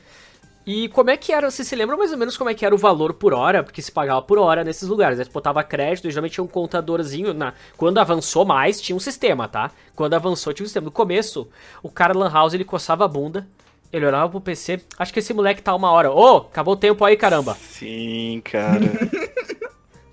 E 0.66 0.88
como 0.88 1.10
é 1.10 1.16
que 1.16 1.32
era, 1.32 1.48
você 1.48 1.62
se 1.62 1.76
lembra 1.76 1.96
mais 1.96 2.10
ou 2.10 2.18
menos 2.18 2.36
como 2.36 2.50
é 2.50 2.54
que 2.54 2.66
era 2.66 2.74
o 2.74 2.78
valor 2.78 3.14
por 3.14 3.32
hora? 3.32 3.62
Porque 3.62 3.80
se 3.80 3.92
pagava 3.92 4.20
por 4.20 4.36
hora 4.36 4.64
nesses 4.64 4.88
lugares. 4.88 5.16
Aí 5.16 5.24
você 5.24 5.30
botava 5.30 5.62
crédito, 5.62 6.08
e 6.08 6.10
geralmente 6.10 6.32
tinha 6.32 6.42
um 6.42 6.48
contadorzinho. 6.48 7.32
Na... 7.32 7.54
Quando 7.76 7.98
avançou 7.98 8.44
mais, 8.44 8.80
tinha 8.80 8.96
um 8.96 9.00
sistema, 9.00 9.46
tá? 9.46 9.70
Quando 9.94 10.14
avançou, 10.14 10.52
tinha 10.52 10.64
um 10.64 10.66
sistema. 10.66 10.86
No 10.86 10.90
começo, 10.90 11.48
o 11.84 11.88
cara 11.88 12.18
Lan 12.18 12.32
House, 12.32 12.52
ele 12.52 12.64
coçava 12.64 13.04
a 13.04 13.08
bunda, 13.08 13.46
ele 13.92 14.06
olhava 14.06 14.28
pro 14.28 14.40
PC. 14.40 14.80
Acho 14.98 15.12
que 15.12 15.20
esse 15.20 15.32
moleque 15.32 15.62
tá 15.62 15.72
uma 15.72 15.92
hora. 15.92 16.10
Ô, 16.10 16.38
acabou 16.38 16.74
o 16.74 16.76
tempo 16.76 17.04
aí, 17.04 17.16
caramba. 17.16 17.54
Sim, 17.54 18.42
cara. 18.44 18.80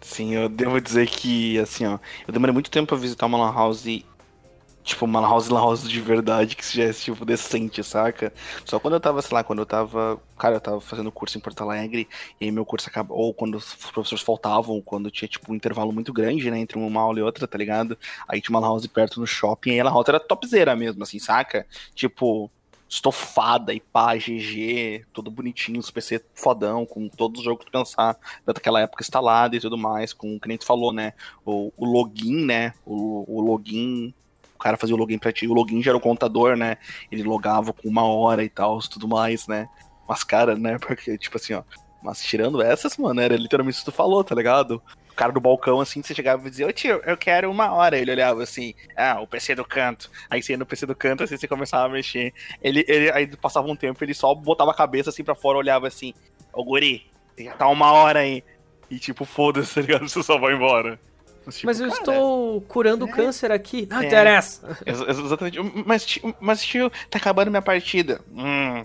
Sim, 0.04 0.34
eu 0.36 0.50
devo 0.50 0.82
dizer 0.82 1.08
que, 1.08 1.58
assim, 1.60 1.86
ó, 1.86 1.98
eu 2.28 2.34
demorei 2.34 2.54
muito 2.54 2.70
tempo 2.70 2.88
pra 2.90 2.98
visitar 2.98 3.26
uma 3.26 3.38
lan 3.38 3.54
house, 3.54 3.86
tipo, 4.84 5.06
uma 5.06 5.22
lan 5.22 5.30
house, 5.30 5.48
lan 5.48 5.62
house 5.62 5.90
de 5.90 6.02
verdade, 6.02 6.58
que 6.58 6.66
seja, 6.66 6.94
tipo, 6.94 7.24
decente, 7.24 7.82
saca? 7.84 8.34
Só 8.66 8.80
quando 8.80 8.96
eu 8.96 9.00
tava, 9.00 9.22
sei 9.22 9.34
lá, 9.34 9.44
quando 9.46 9.60
eu 9.60 9.66
tava, 9.66 10.22
cara, 10.38 10.56
eu 10.58 10.62
tava 10.62 10.82
fazendo 10.82 11.10
curso 11.10 11.38
em 11.38 11.42
Porto 11.42 11.62
Alegre, 11.62 12.08
e 12.40 12.46
aí 12.46 12.52
meu 12.52 12.66
curso 12.66 12.90
acabou, 12.90 13.18
ou 13.18 13.34
quando 13.34 13.56
os 13.56 13.76
professores 13.94 14.22
faltavam, 14.24 14.82
quando 14.82 15.10
tinha, 15.10 15.28
tipo, 15.30 15.52
um 15.52 15.56
intervalo 15.56 15.94
muito 15.94 16.12
grande, 16.12 16.52
né, 16.52 16.60
entre 16.60 16.78
uma 16.78 17.02
aula 17.02 17.20
e 17.20 17.24
outra, 17.24 17.48
tá 17.48 17.58
ligado? 17.58 17.98
Aí 18.28 18.42
tinha 18.42 18.54
uma 18.54 18.60
lan 18.60 18.74
house 18.74 18.86
perto 18.88 19.22
no 19.22 19.26
shopping, 19.28 19.72
e 19.72 19.80
a 19.80 19.86
lan 19.86 19.92
house 19.92 20.10
era 20.10 20.20
topzera 20.20 20.76
mesmo, 20.76 21.02
assim, 21.02 21.18
saca? 21.18 21.66
Tipo, 21.96 22.52
estofada 22.94 23.74
e 23.74 23.80
pá, 23.80 24.16
GG, 24.16 25.06
tudo 25.12 25.32
bonitinho, 25.32 25.80
os 25.80 25.90
PC 25.90 26.24
fodão, 26.36 26.86
com 26.86 27.10
todos 27.10 27.40
os 27.40 27.46
jogos 27.46 27.66
que 27.66 27.72
tu 27.72 27.84
daquela 28.46 28.82
época 28.82 29.02
instalado 29.02 29.56
e 29.56 29.60
tudo 29.60 29.76
mais, 29.76 30.14
com 30.14 30.36
o 30.36 30.40
que 30.40 30.48
nem 30.48 30.60
tu 30.60 30.66
falou, 30.66 30.94
né? 30.94 31.14
O, 31.44 31.74
o 31.76 31.86
login, 31.86 32.46
né? 32.46 32.74
O, 32.86 33.26
o 33.28 33.42
login. 33.42 34.14
O 34.54 34.60
cara 34.60 34.78
fazia 34.78 34.96
o 34.96 34.98
login 34.98 35.18
pra 35.18 35.34
ti, 35.34 35.48
o 35.48 35.54
login 35.54 35.82
já 35.82 35.90
era 35.90 35.98
o 35.98 36.02
contador, 36.02 36.56
né? 36.56 36.78
Ele 37.12 37.24
logava 37.24 37.74
com 37.74 37.90
uma 37.90 38.04
hora 38.04 38.44
e 38.44 38.50
tal, 38.50 38.78
tudo 38.80 39.08
mais, 39.08 39.48
né? 39.48 39.68
Mas, 40.08 40.24
cara, 40.24 40.56
né? 40.56 40.78
Porque, 40.86 41.18
tipo 41.18 41.38
assim, 41.38 41.54
ó. 41.54 41.64
Mas 42.02 42.22
tirando 42.22 42.62
essas, 42.62 42.96
mano, 42.98 43.22
era 43.22 43.36
literalmente 43.36 43.78
isso 43.78 43.86
que 43.86 43.92
tu 43.92 43.96
falou, 43.96 44.24
tá 44.24 44.36
ligado? 44.36 44.82
O 45.14 45.16
cara 45.16 45.32
do 45.32 45.40
balcão, 45.40 45.80
assim, 45.80 46.02
você 46.02 46.14
chegava 46.16 46.46
e 46.48 46.50
dizia, 46.50 46.68
ô 46.68 46.72
tio, 46.74 47.00
eu 47.06 47.16
quero 47.16 47.50
uma 47.52 47.72
hora. 47.72 47.98
Ele 47.98 48.10
olhava 48.12 48.42
assim, 48.42 48.74
ah, 48.98 49.22
o 49.22 49.28
PC 49.28 49.54
do 49.56 49.64
canto. 49.64 50.10
Aí 50.30 50.42
você 50.42 50.54
ia 50.54 50.58
no 50.58 50.66
PC 50.66 50.86
do 50.88 50.96
canto, 50.96 51.24
assim, 51.24 51.38
você 51.38 51.48
começava 51.48 51.86
a 51.86 51.90
mexer. 51.90 52.34
Ele, 52.62 52.84
ele 52.88 53.12
aí 53.12 53.28
passava 53.38 53.68
um 53.68 53.76
tempo, 53.76 54.04
ele 54.04 54.14
só 54.16 54.34
botava 54.34 54.72
a 54.72 54.76
cabeça 54.76 55.12
assim 55.12 55.24
pra 55.24 55.36
fora, 55.36 55.58
olhava 55.60 55.88
assim, 55.88 56.14
ô 56.52 56.64
guri, 56.64 57.06
já 57.38 57.54
tá 57.54 57.68
uma 57.68 57.92
hora 57.92 58.20
aí. 58.22 58.44
E 58.90 58.98
tipo, 58.98 59.24
foda-se, 59.24 59.76
tá 59.76 59.82
ligado? 59.82 60.10
Você 60.10 60.22
só 60.24 60.38
vai 60.40 60.54
embora. 60.56 61.00
tipo, 61.50 61.66
Mas 61.68 61.80
eu 61.80 61.90
cara, 61.90 62.00
estou 62.00 62.62
curando 62.62 63.08
é. 63.08 63.12
câncer 63.12 63.52
aqui. 63.52 63.88
Não 63.90 64.02
É. 64.02 64.06
interessa. 64.08 64.78
ex- 64.86 65.02
ex- 65.02 65.20
Exatamente. 65.20 65.60
Mas 65.86 66.06
tio, 66.06 66.36
mas, 66.40 66.64
tio, 66.66 66.90
tá 67.10 67.18
acabando 67.20 67.52
minha 67.52 67.62
partida. 67.62 68.20
Hum. 68.32 68.84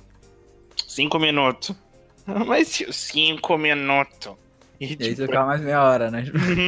Cinco 0.87 1.19
minutos. 1.19 1.75
Mas, 2.47 2.71
tio, 2.75 2.93
cinco 2.93 3.57
minutos. 3.57 4.35
E, 4.81 4.97
E 4.99 5.05
aí 5.05 5.15
tipo, 5.15 5.17
você 5.17 5.27
ficava 5.27 5.47
mais 5.47 5.61
meia 5.61 5.83
hora, 5.83 6.11
né? 6.11 6.25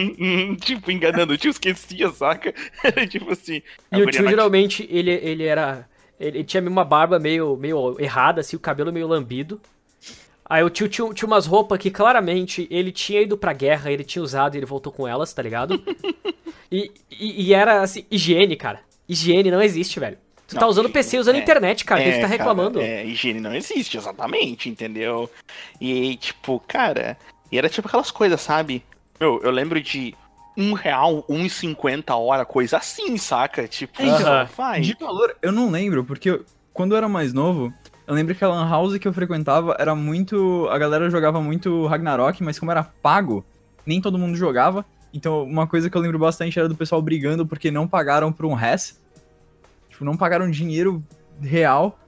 tipo, 0.61 0.91
enganando. 0.91 1.33
O 1.33 1.39
tio 1.39 1.51
esquecia, 1.51 2.11
saca? 2.11 2.53
Era 2.83 3.07
tipo 3.09 3.31
assim. 3.33 3.63
E 3.93 4.03
o 4.03 4.07
tio 4.11 4.29
geralmente, 4.29 4.87
ele, 4.91 5.11
ele 5.13 5.45
era. 5.45 5.89
Ele 6.19 6.45
tinha 6.45 6.63
uma 6.63 6.85
barba 6.85 7.19
meio, 7.19 7.57
meio 7.57 7.97
errada, 7.99 8.41
assim, 8.43 8.57
o 8.57 8.61
cabelo 8.61 8.93
meio 8.93 9.07
lambido. 9.07 9.61
Aí 10.45 10.63
o 10.65 10.69
tio 10.71 10.89
tinha, 10.89 11.13
tinha 11.15 11.27
umas 11.27 11.47
roupas 11.47 11.79
que 11.79 11.91
claramente 11.91 12.67
ele 12.71 12.91
tinha 12.91 13.23
ido 13.23 13.39
pra 13.39 13.53
guerra, 13.53 13.91
ele 13.91 14.03
tinha 14.05 14.23
usado 14.23 14.55
e 14.55 14.59
ele 14.59 14.67
voltou 14.67 14.93
com 14.93 15.07
elas, 15.07 15.33
tá 15.33 15.41
ligado? 15.43 15.81
e, 16.71 16.91
e, 17.11 17.45
e 17.49 17.55
era 17.55 17.81
assim, 17.83 18.05
higiene, 18.11 18.57
cara. 18.57 18.81
Higiene 19.09 19.51
não 19.51 19.63
existe, 19.63 20.01
velho. 20.01 20.19
Tu 20.49 20.57
tá 20.57 20.63
Não, 20.63 20.69
usando 20.69 20.91
PC 20.91 21.19
usando 21.21 21.37
é, 21.37 21.39
internet, 21.39 21.85
cara. 21.85 22.03
Que 22.03 22.09
É, 22.09 22.13
tu 22.19 22.21
tá 22.23 22.29
cara, 22.29 22.29
reclamando? 22.29 22.81
é, 22.81 23.07
higiene 23.07 23.41
não 23.41 23.55
existe, 23.55 23.97
exatamente, 23.97 24.69
entendeu? 24.69 25.31
E, 25.81 26.17
tipo, 26.17 26.59
cara, 26.67 27.17
e 27.51 27.59
era 27.59 27.69
tipo 27.69 27.89
aquelas 27.89 28.11
coisas, 28.11 28.41
sabe? 28.41 28.85
Meu, 29.21 29.41
eu 29.43 29.51
lembro 29.51 29.81
de 29.83 30.15
um 30.57 30.73
real, 30.73 31.25
um 31.29 31.45
e 31.45 31.51
cinquenta 31.51 32.13
a 32.13 32.17
hora, 32.17 32.45
coisa 32.45 32.77
assim, 32.79 33.17
saca? 33.17 33.67
Tipo, 33.69 34.03
Então, 34.03 34.19
só 34.21 34.47
faz. 34.47 34.87
De 34.87 34.95
valor, 34.99 35.37
eu 35.43 35.53
não 35.53 35.71
lembro, 35.71 36.05
porque 36.05 36.31
eu- 36.31 36.45
quando 36.73 36.93
eu 36.93 36.99
era 36.99 37.09
mais 37.09 37.33
novo, 37.33 37.73
eu 38.07 38.15
lembro 38.15 38.35
que 38.35 38.45
a 38.45 38.49
Lan 38.49 38.69
House 38.69 38.99
que 38.99 39.07
eu 39.07 39.13
frequentava 39.13 39.77
era 39.79 39.95
muito. 39.95 40.67
A 40.71 40.79
galera 40.79 41.09
jogava 41.11 41.41
muito 41.41 41.87
Ragnarok, 41.87 42.43
mas 42.43 42.59
como 42.59 42.71
era 42.71 42.83
pago, 42.83 43.45
nem 43.87 44.01
todo 44.01 44.19
mundo 44.19 44.37
jogava. 44.37 44.85
Então, 45.13 45.43
uma 45.45 45.67
coisa 45.67 45.89
que 45.91 45.97
eu 45.97 46.01
lembro 46.01 46.19
bastante 46.19 46.59
era 46.59 46.69
do 46.69 46.75
pessoal 46.77 47.01
brigando 47.03 47.47
porque 47.47 47.71
não 47.71 47.87
pagaram 47.89 48.33
por 48.33 48.47
um 48.47 48.55
res. 48.55 49.01
Tipo, 49.89 50.05
não 50.05 50.17
pagaram 50.17 50.51
dinheiro 50.51 51.03
real 51.41 51.99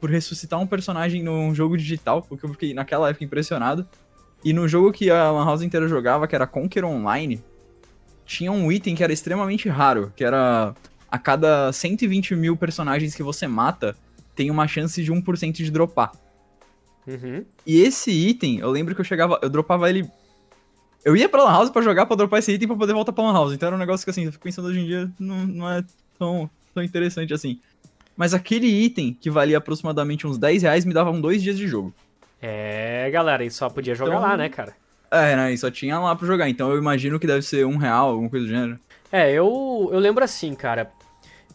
por 0.00 0.10
ressuscitar 0.10 0.58
um 0.60 0.66
personagem 0.66 1.22
num 1.22 1.54
jogo 1.54 1.76
digital, 1.76 2.26
o 2.30 2.36
que 2.36 2.44
eu 2.44 2.50
fiquei 2.50 2.74
naquela 2.74 3.08
época 3.10 3.24
impressionado. 3.24 3.86
E 4.46 4.52
no 4.52 4.68
jogo 4.68 4.92
que 4.92 5.10
a 5.10 5.28
Lan 5.32 5.44
House 5.44 5.62
inteira 5.62 5.88
jogava, 5.88 6.28
que 6.28 6.36
era 6.36 6.46
Conquer 6.46 6.84
Online, 6.84 7.42
tinha 8.24 8.52
um 8.52 8.70
item 8.70 8.94
que 8.94 9.02
era 9.02 9.12
extremamente 9.12 9.68
raro, 9.68 10.12
que 10.14 10.22
era 10.22 10.72
a 11.10 11.18
cada 11.18 11.72
120 11.72 12.36
mil 12.36 12.56
personagens 12.56 13.12
que 13.12 13.24
você 13.24 13.48
mata, 13.48 13.96
tem 14.36 14.48
uma 14.48 14.68
chance 14.68 15.02
de 15.02 15.12
1% 15.12 15.50
de 15.50 15.68
dropar. 15.68 16.12
Uhum. 17.08 17.44
E 17.66 17.80
esse 17.80 18.12
item, 18.12 18.60
eu 18.60 18.70
lembro 18.70 18.94
que 18.94 19.00
eu 19.00 19.04
chegava, 19.04 19.36
eu 19.42 19.50
dropava 19.50 19.90
ele. 19.90 20.08
Eu 21.04 21.16
ia 21.16 21.28
pra 21.28 21.42
Lan 21.42 21.50
House 21.50 21.70
pra 21.70 21.82
jogar, 21.82 22.06
pra 22.06 22.14
dropar 22.14 22.38
esse 22.38 22.52
item 22.52 22.68
pra 22.68 22.76
poder 22.76 22.92
voltar 22.92 23.12
pra 23.12 23.24
Lan 23.24 23.32
House. 23.32 23.52
Então 23.52 23.66
era 23.66 23.74
um 23.74 23.80
negócio 23.80 24.06
que 24.06 24.10
assim, 24.10 24.26
eu 24.26 24.30
fico 24.30 24.44
pensando 24.44 24.68
hoje 24.68 24.78
em 24.78 24.86
dia, 24.86 25.10
não, 25.18 25.44
não 25.44 25.68
é 25.68 25.84
tão, 26.16 26.48
tão 26.72 26.84
interessante 26.84 27.34
assim. 27.34 27.58
Mas 28.16 28.32
aquele 28.32 28.68
item, 28.68 29.12
que 29.12 29.28
valia 29.28 29.58
aproximadamente 29.58 30.24
uns 30.24 30.38
10 30.38 30.62
reais, 30.62 30.84
me 30.84 30.94
dava 30.94 31.10
um 31.10 31.20
dois 31.20 31.42
dias 31.42 31.58
de 31.58 31.66
jogo. 31.66 31.92
É, 32.48 33.10
galera, 33.10 33.44
e 33.44 33.50
só 33.50 33.68
podia 33.68 33.94
jogar 33.94 34.12
Então- 34.16 34.22
lá, 34.22 34.36
né, 34.36 34.48
cara? 34.48 34.72
É, 35.10 35.34
né? 35.34 35.52
E 35.52 35.58
só 35.58 35.68
tinha 35.70 35.98
lá 35.98 36.14
pra 36.14 36.26
jogar. 36.26 36.48
Então 36.48 36.70
eu 36.70 36.78
imagino 36.78 37.18
que 37.18 37.26
deve 37.26 37.42
ser 37.42 37.66
um 37.66 37.76
real, 37.76 38.10
alguma 38.10 38.30
coisa 38.30 38.46
do 38.46 38.52
gênero. 38.52 38.78
É, 39.10 39.32
eu, 39.32 39.88
eu 39.92 39.98
lembro 39.98 40.22
assim, 40.22 40.54
cara. 40.54 40.90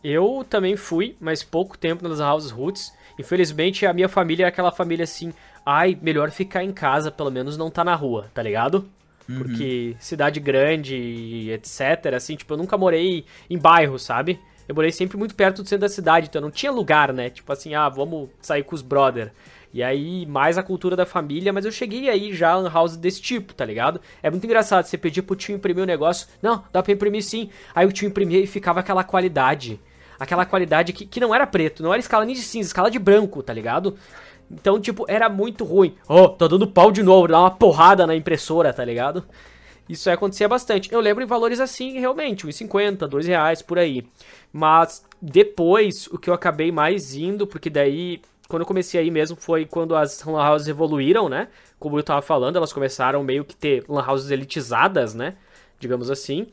Eu 0.03 0.45
também 0.49 0.75
fui, 0.75 1.15
mas 1.19 1.43
pouco 1.43 1.77
tempo 1.77 2.07
nas 2.07 2.19
Houses 2.19 2.51
Roots. 2.51 2.91
Infelizmente, 3.19 3.85
a 3.85 3.93
minha 3.93 4.09
família 4.09 4.45
é 4.45 4.47
aquela 4.47 4.71
família 4.71 5.03
assim. 5.03 5.33
Ai, 5.65 5.97
melhor 6.01 6.31
ficar 6.31 6.63
em 6.63 6.71
casa, 6.71 7.11
pelo 7.11 7.29
menos 7.29 7.57
não 7.57 7.69
tá 7.69 7.83
na 7.83 7.93
rua, 7.95 8.29
tá 8.33 8.41
ligado? 8.41 8.89
Porque 9.27 9.95
cidade 9.99 10.39
grande, 10.39 10.95
e 10.95 11.51
etc. 11.51 12.13
Assim, 12.15 12.35
tipo, 12.35 12.53
eu 12.53 12.57
nunca 12.57 12.77
morei 12.77 13.25
em 13.49 13.57
bairro, 13.57 13.97
sabe? 13.99 14.39
Eu 14.67 14.75
morei 14.75 14.91
sempre 14.91 15.17
muito 15.17 15.35
perto 15.35 15.61
do 15.61 15.69
centro 15.69 15.81
da 15.87 15.89
cidade, 15.89 16.27
então 16.27 16.41
não 16.41 16.51
tinha 16.51 16.71
lugar, 16.71 17.13
né? 17.13 17.29
Tipo 17.29 17.51
assim, 17.53 17.75
ah, 17.75 17.87
vamos 17.87 18.29
sair 18.41 18.63
com 18.63 18.75
os 18.75 18.81
brother. 18.81 19.31
E 19.73 19.81
aí, 19.81 20.25
mais 20.25 20.57
a 20.57 20.63
cultura 20.63 20.95
da 20.95 21.05
família, 21.05 21.53
mas 21.53 21.65
eu 21.65 21.71
cheguei 21.71 22.09
aí 22.09 22.33
já 22.33 22.59
em 22.59 22.67
house 22.67 22.97
desse 22.97 23.21
tipo, 23.21 23.53
tá 23.53 23.63
ligado? 23.63 24.01
É 24.21 24.29
muito 24.29 24.43
engraçado, 24.43 24.85
você 24.85 24.97
pedir 24.97 25.21
pro 25.21 25.35
tio 25.35 25.55
imprimir 25.55 25.83
o 25.83 25.87
negócio. 25.87 26.27
Não, 26.41 26.63
dá 26.73 26.83
pra 26.83 26.91
imprimir 26.91 27.23
sim. 27.23 27.49
Aí 27.73 27.85
o 27.85 27.91
tio 27.91 28.07
imprimia 28.07 28.39
e 28.39 28.47
ficava 28.47 28.81
aquela 28.81 29.03
qualidade. 29.03 29.79
Aquela 30.19 30.45
qualidade 30.45 30.93
que, 30.93 31.05
que 31.05 31.19
não 31.19 31.33
era 31.33 31.47
preto, 31.47 31.81
não 31.81 31.93
era 31.93 31.99
escala 31.99 32.25
nem 32.25 32.35
de 32.35 32.41
cinza, 32.41 32.67
escala 32.67 32.91
de 32.91 32.99
branco, 32.99 33.41
tá 33.41 33.53
ligado? 33.53 33.97
Então, 34.51 34.79
tipo, 34.79 35.05
era 35.07 35.29
muito 35.29 35.63
ruim. 35.63 35.95
Oh, 36.07 36.27
tá 36.27 36.47
dando 36.47 36.67
pau 36.67 36.91
de 36.91 37.01
novo, 37.01 37.27
dá 37.27 37.39
uma 37.39 37.51
porrada 37.51 38.05
na 38.05 38.15
impressora, 38.15 38.73
tá 38.73 38.83
ligado? 38.83 39.23
Isso 39.87 40.09
acontecia 40.09 40.47
bastante. 40.47 40.91
Eu 40.91 40.99
lembro 40.99 41.23
em 41.23 41.27
valores 41.27 41.59
assim, 41.59 41.99
realmente, 41.99 42.45
uns 42.45 42.55
50, 42.55 43.07
2 43.07 43.25
reais, 43.27 43.61
por 43.61 43.79
aí. 43.79 44.05
Mas 44.51 45.03
depois, 45.21 46.07
o 46.07 46.17
que 46.17 46.29
eu 46.29 46.33
acabei 46.33 46.71
mais 46.71 47.15
indo, 47.15 47.47
porque 47.47 47.69
daí, 47.69 48.21
quando 48.51 48.63
eu 48.63 48.67
comecei 48.67 48.99
aí 48.99 49.09
mesmo, 49.09 49.37
foi 49.37 49.65
quando 49.65 49.95
as 49.95 50.21
lan 50.25 50.45
houses 50.51 50.67
evoluíram, 50.67 51.29
né? 51.29 51.47
Como 51.79 51.97
eu 51.97 52.03
tava 52.03 52.21
falando, 52.21 52.57
elas 52.57 52.73
começaram 52.73 53.23
meio 53.23 53.45
que 53.45 53.55
ter 53.55 53.85
lan 53.87 54.05
houses 54.05 54.29
elitizadas, 54.29 55.15
né? 55.15 55.35
Digamos 55.79 56.11
assim. 56.11 56.47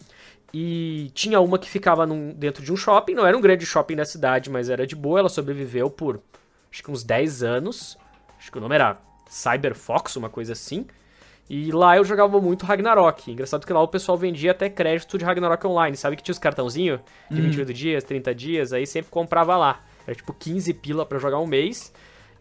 E 0.54 1.10
tinha 1.12 1.40
uma 1.40 1.58
que 1.58 1.68
ficava 1.68 2.06
num, 2.06 2.32
dentro 2.32 2.64
de 2.64 2.72
um 2.72 2.76
shopping, 2.76 3.14
não 3.14 3.26
era 3.26 3.36
um 3.36 3.40
grande 3.40 3.66
shopping 3.66 3.96
da 3.96 4.04
cidade, 4.04 4.48
mas 4.48 4.70
era 4.70 4.86
de 4.86 4.94
boa, 4.94 5.18
ela 5.18 5.28
sobreviveu 5.28 5.90
por 5.90 6.20
acho 6.70 6.84
que 6.84 6.90
uns 6.90 7.02
10 7.02 7.42
anos. 7.42 7.98
Acho 8.38 8.52
que 8.52 8.58
o 8.58 8.60
nome 8.60 8.76
era 8.76 8.96
Cyberfox, 9.28 10.14
uma 10.14 10.30
coisa 10.30 10.52
assim. 10.52 10.86
E 11.50 11.72
lá 11.72 11.96
eu 11.96 12.04
jogava 12.04 12.40
muito 12.40 12.64
Ragnarok. 12.64 13.32
Engraçado 13.32 13.66
que 13.66 13.72
lá 13.72 13.82
o 13.82 13.88
pessoal 13.88 14.16
vendia 14.16 14.52
até 14.52 14.70
crédito 14.70 15.18
de 15.18 15.24
Ragnarok 15.24 15.66
Online. 15.66 15.96
Sabe 15.96 16.14
que 16.14 16.22
tinha 16.22 16.32
os 16.32 16.38
cartãozinho 16.38 17.00
de 17.28 17.42
28 17.42 17.74
dias, 17.74 18.04
30 18.04 18.34
dias, 18.36 18.72
aí 18.72 18.86
sempre 18.86 19.10
comprava 19.10 19.56
lá. 19.56 19.80
Era 20.08 20.14
tipo 20.14 20.32
15 20.32 20.72
pila 20.72 21.04
pra 21.04 21.18
jogar 21.18 21.38
um 21.38 21.46
mês. 21.46 21.92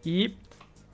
E 0.05 0.33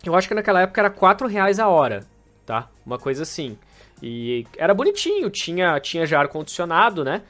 eu 0.03 0.15
acho 0.15 0.27
que 0.27 0.33
naquela 0.33 0.61
época 0.61 0.81
era 0.81 0.89
4 0.89 1.27
reais 1.27 1.59
a 1.59 1.67
hora, 1.67 2.03
tá? 2.47 2.67
Uma 2.83 2.97
coisa 2.97 3.21
assim. 3.21 3.55
E 4.01 4.47
era 4.57 4.73
bonitinho, 4.73 5.29
tinha, 5.29 5.79
tinha 5.79 6.03
já 6.07 6.19
ar-condicionado, 6.19 7.03
né? 7.03 7.21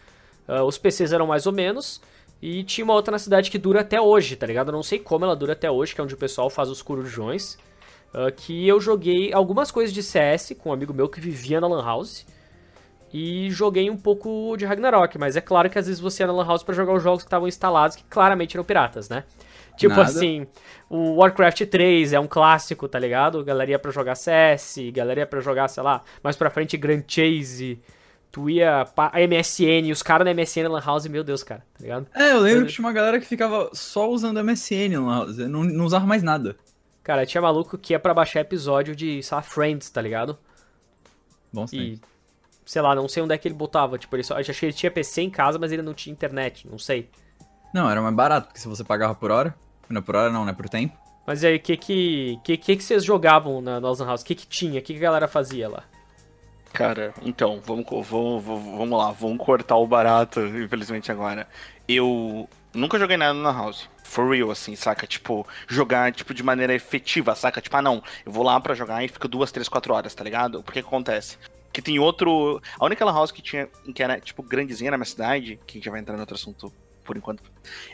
Uh, 0.48 0.64
os 0.64 0.78
PCs 0.78 1.12
eram 1.12 1.28
mais 1.28 1.46
ou 1.46 1.52
menos. 1.52 2.02
E 2.42 2.64
tinha 2.64 2.86
uma 2.86 2.94
outra 2.94 3.12
na 3.12 3.20
cidade 3.20 3.52
que 3.52 3.58
dura 3.58 3.82
até 3.82 4.00
hoje, 4.00 4.38
tá 4.38 4.48
ligado? 4.48 4.70
Eu 4.70 4.74
não 4.74 4.84
sei 4.84 4.98
como 4.98 5.26
ela 5.26 5.36
dura 5.36 5.52
até 5.52 5.70
hoje, 5.70 5.94
que 5.94 6.00
é 6.00 6.04
onde 6.06 6.14
o 6.14 6.18
pessoal 6.18 6.50
faz 6.50 6.70
os 6.70 6.82
corujões. 6.82 7.58
Uh, 8.14 8.32
que 8.34 8.66
eu 8.66 8.80
joguei 8.80 9.34
algumas 9.34 9.72
coisas 9.72 9.94
de 9.94 10.02
CS 10.02 10.56
com 10.58 10.70
um 10.70 10.74
amigo 10.74 10.94
meu 10.94 11.10
que 11.10 11.20
vivia 11.20 11.60
na 11.60 11.68
Lan 11.68 11.84
House. 11.84 12.26
E 13.14 13.52
joguei 13.52 13.90
um 13.92 13.98
pouco 13.98 14.58
de 14.58 14.66
Ragnarok, 14.66 15.20
mas 15.20 15.36
é 15.36 15.42
claro 15.42 15.70
que 15.70 15.78
às 15.78 15.86
vezes 15.86 16.02
você 16.02 16.24
ia 16.24 16.28
na 16.28 16.34
Lan 16.34 16.48
House 16.48 16.64
pra 16.64 16.74
jogar 16.74 16.94
os 16.94 17.04
jogos 17.04 17.22
que 17.22 17.28
estavam 17.28 17.48
instalados, 17.48 17.96
que 17.96 18.04
claramente 18.10 18.58
eram 18.58 18.64
piratas, 18.64 19.08
né? 19.08 19.24
Tipo 19.78 19.96
Nada. 19.96 20.10
assim, 20.10 20.48
o 20.90 21.16
Warcraft 21.16 21.66
3 21.66 22.14
é 22.14 22.20
um 22.20 22.28
clássico, 22.28 22.88
tá 22.88 22.98
ligado? 22.98 23.44
Galera 23.44 23.72
ia 23.72 23.80
pra 23.80 23.92
jogar 23.92 24.16
CS, 24.16 24.78
galera 24.92 25.22
ia 25.22 25.28
pra 25.28 25.42
jogar, 25.42 25.68
sei 25.68 25.84
lá, 25.84 26.04
mais 26.24 26.36
pra 26.36 26.50
frente 26.50 26.76
Grand 26.76 27.04
Chase. 27.08 27.80
Tu 28.32 28.50
ia 28.50 28.86
pra 28.96 29.12
a 29.14 29.20
MSN, 29.28 29.92
os 29.92 30.02
caras 30.02 30.26
da 30.26 30.34
MSN 30.34 30.64
na 30.64 30.70
Lan 30.70 30.82
House, 30.84 31.06
meu 31.06 31.24
Deus, 31.24 31.44
cara, 31.44 31.62
tá 31.74 31.84
ligado? 31.84 32.08
É, 32.16 32.32
eu 32.32 32.40
lembro 32.40 32.66
que 32.66 32.74
tinha 32.74 32.86
uma 32.86 32.94
galera 32.94 33.20
que 33.20 33.28
ficava 33.28 33.70
só 33.74 34.10
usando 34.10 34.44
MSN 34.44 35.00
lá, 35.06 35.26
não, 35.48 35.64
não 35.64 35.86
usava 35.86 36.06
mais 36.08 36.24
nada. 36.24 36.56
Cara, 37.04 37.28
tinha 37.28 37.42
maluco 37.42 37.78
que 37.78 37.94
ia 37.94 38.00
pra 38.00 38.14
baixar 38.14 38.40
episódio 38.40 38.96
de, 38.96 39.22
sei 39.22 39.36
lá, 39.36 39.42
Friends, 39.44 39.90
tá 39.90 40.02
ligado? 40.02 40.38
Bom, 41.52 41.68
sim. 41.68 41.78
E, 41.78 42.02
sei 42.66 42.82
lá, 42.82 42.96
não 42.96 43.08
sei 43.08 43.24
onde 43.24 43.34
é 43.34 43.38
que 43.38 43.48
ele 43.48 43.56
botava. 43.56 43.98
Tipo, 43.98 44.16
ele 44.16 44.24
só, 44.24 44.36
eu 44.36 44.40
achei 44.40 44.54
que 44.54 44.66
ele 44.66 44.74
tinha 44.74 44.92
PC 44.92 45.22
em 45.22 45.30
casa, 45.30 45.58
mas 45.60 45.72
ele 45.72 45.82
não 45.82 45.94
tinha 45.94 46.14
internet, 46.14 46.68
não 46.68 46.78
sei. 46.78 47.10
Não, 47.74 47.90
era 47.90 48.02
mais 48.02 48.16
barato, 48.16 48.48
porque 48.48 48.60
se 48.60 48.68
você 48.68 48.84
pagava 48.84 49.16
por 49.16 49.32
hora. 49.32 49.56
Não 49.90 50.00
é 50.00 50.04
por 50.04 50.16
hora, 50.16 50.32
não, 50.32 50.46
né? 50.46 50.54
Por 50.54 50.70
tempo. 50.70 50.98
Mas 51.26 51.44
aí, 51.44 51.56
o 51.56 51.60
que 51.60 51.78
que, 51.78 52.40
que 52.44 52.58
que 52.58 52.76
que 52.76 52.84
vocês 52.84 53.04
jogavam 53.04 53.62
na 53.62 53.78
Lan 53.78 54.06
House? 54.06 54.22
O 54.22 54.26
que 54.26 54.36
que 54.36 54.46
tinha? 54.46 54.80
O 54.80 54.84
que 54.84 54.94
que 54.94 55.00
a 55.00 55.04
galera 55.04 55.28
fazia 55.28 55.70
lá? 55.70 55.84
Cara, 56.74 57.14
então, 57.22 57.62
vamos, 57.64 57.86
vamos, 58.08 58.44
vamos 58.44 58.98
lá, 58.98 59.12
vamos 59.12 59.38
cortar 59.38 59.78
o 59.78 59.86
barato, 59.86 60.40
infelizmente 60.42 61.12
agora. 61.12 61.48
Eu 61.88 62.50
nunca 62.74 62.98
joguei 62.98 63.16
nada 63.16 63.34
na 63.34 63.52
house. 63.52 63.88
For 64.04 64.30
real, 64.30 64.52
assim, 64.52 64.76
saca? 64.76 65.08
Tipo, 65.08 65.48
jogar, 65.68 66.12
tipo, 66.12 66.34
de 66.34 66.44
maneira 66.44 66.74
efetiva, 66.74 67.36
saca? 67.36 67.62
Tipo, 67.62 67.78
ah, 67.78 67.82
não, 67.82 68.04
eu 68.26 68.32
vou 68.32 68.44
lá 68.44 68.60
pra 68.60 68.74
jogar 68.74 69.04
e 69.04 69.08
fico 69.08 69.28
duas, 69.28 69.52
três, 69.52 69.70
quatro 69.70 69.94
horas, 69.94 70.14
tá 70.14 70.24
ligado? 70.24 70.64
Porque 70.64 70.82
que 70.82 70.88
acontece? 70.88 71.38
Que 71.74 71.82
tem 71.82 71.98
outro... 72.00 72.62
A 72.80 72.86
única 72.86 73.04
lan 73.04 73.12
house 73.14 73.32
que 73.32 73.42
tinha, 73.42 73.68
que 73.94 74.02
era, 74.02 74.20
tipo, 74.20 74.42
grandezinha 74.44 74.92
na 74.92 74.98
minha 74.98 75.06
cidade, 75.06 75.60
que 75.68 75.74
a 75.74 75.78
gente 75.80 75.86
já 75.86 75.92
vai 75.92 76.00
entrar 76.00 76.14
no 76.14 76.22
outro 76.22 76.36
assunto 76.36 76.72
por 77.04 77.18
enquanto, 77.18 77.44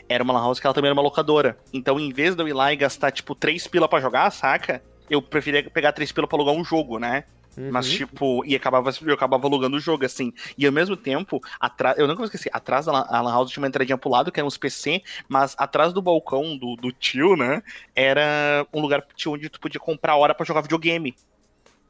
era 0.08 0.22
uma 0.22 0.32
lan 0.34 0.40
house 0.42 0.60
que 0.60 0.66
ela 0.68 0.74
também 0.74 0.88
era 0.88 0.94
uma 0.94 1.02
locadora. 1.02 1.58
Então, 1.72 1.98
em 1.98 2.12
vez 2.12 2.36
de 2.36 2.42
eu 2.42 2.46
ir 2.46 2.52
lá 2.52 2.72
e 2.72 2.76
gastar, 2.76 3.10
tipo, 3.10 3.34
três 3.34 3.66
pila 3.66 3.88
pra 3.88 3.98
jogar, 4.00 4.30
saca? 4.30 4.80
Eu 5.08 5.20
preferia 5.20 5.68
pegar 5.68 5.92
três 5.92 6.12
pila 6.12 6.28
pra 6.28 6.36
alugar 6.36 6.54
um 6.54 6.62
jogo, 6.62 6.98
né? 6.98 7.24
Mas, 7.72 7.90
Uhum. 7.90 7.96
tipo, 7.96 8.44
e 8.46 8.54
acabava, 8.54 8.92
eu 9.04 9.12
acabava 9.14 9.44
alugando 9.48 9.76
o 9.76 9.80
jogo, 9.80 10.04
assim. 10.04 10.32
E 10.56 10.64
ao 10.64 10.70
mesmo 10.72 10.96
tempo, 10.96 11.40
atrás, 11.58 11.98
eu 11.98 12.06
nunca 12.06 12.18
vou 12.18 12.24
esquecer, 12.26 12.48
atrás 12.52 12.86
da 12.86 12.92
Lan- 12.92 13.30
House 13.32 13.50
tinha 13.50 13.60
uma 13.60 13.66
entradinha 13.66 13.98
pro 13.98 14.08
lado, 14.08 14.30
que 14.30 14.38
era 14.38 14.46
uns 14.46 14.56
PC, 14.56 15.02
mas 15.28 15.56
atrás 15.58 15.92
do 15.92 16.00
balcão 16.00 16.56
do, 16.56 16.76
do 16.76 16.92
tio, 16.92 17.34
né, 17.36 17.60
era 17.94 18.64
um 18.72 18.80
lugar 18.80 19.04
onde 19.26 19.48
tu 19.48 19.58
podia 19.58 19.80
comprar 19.80 20.14
hora 20.16 20.32
pra 20.32 20.46
jogar 20.46 20.60
videogame. 20.60 21.14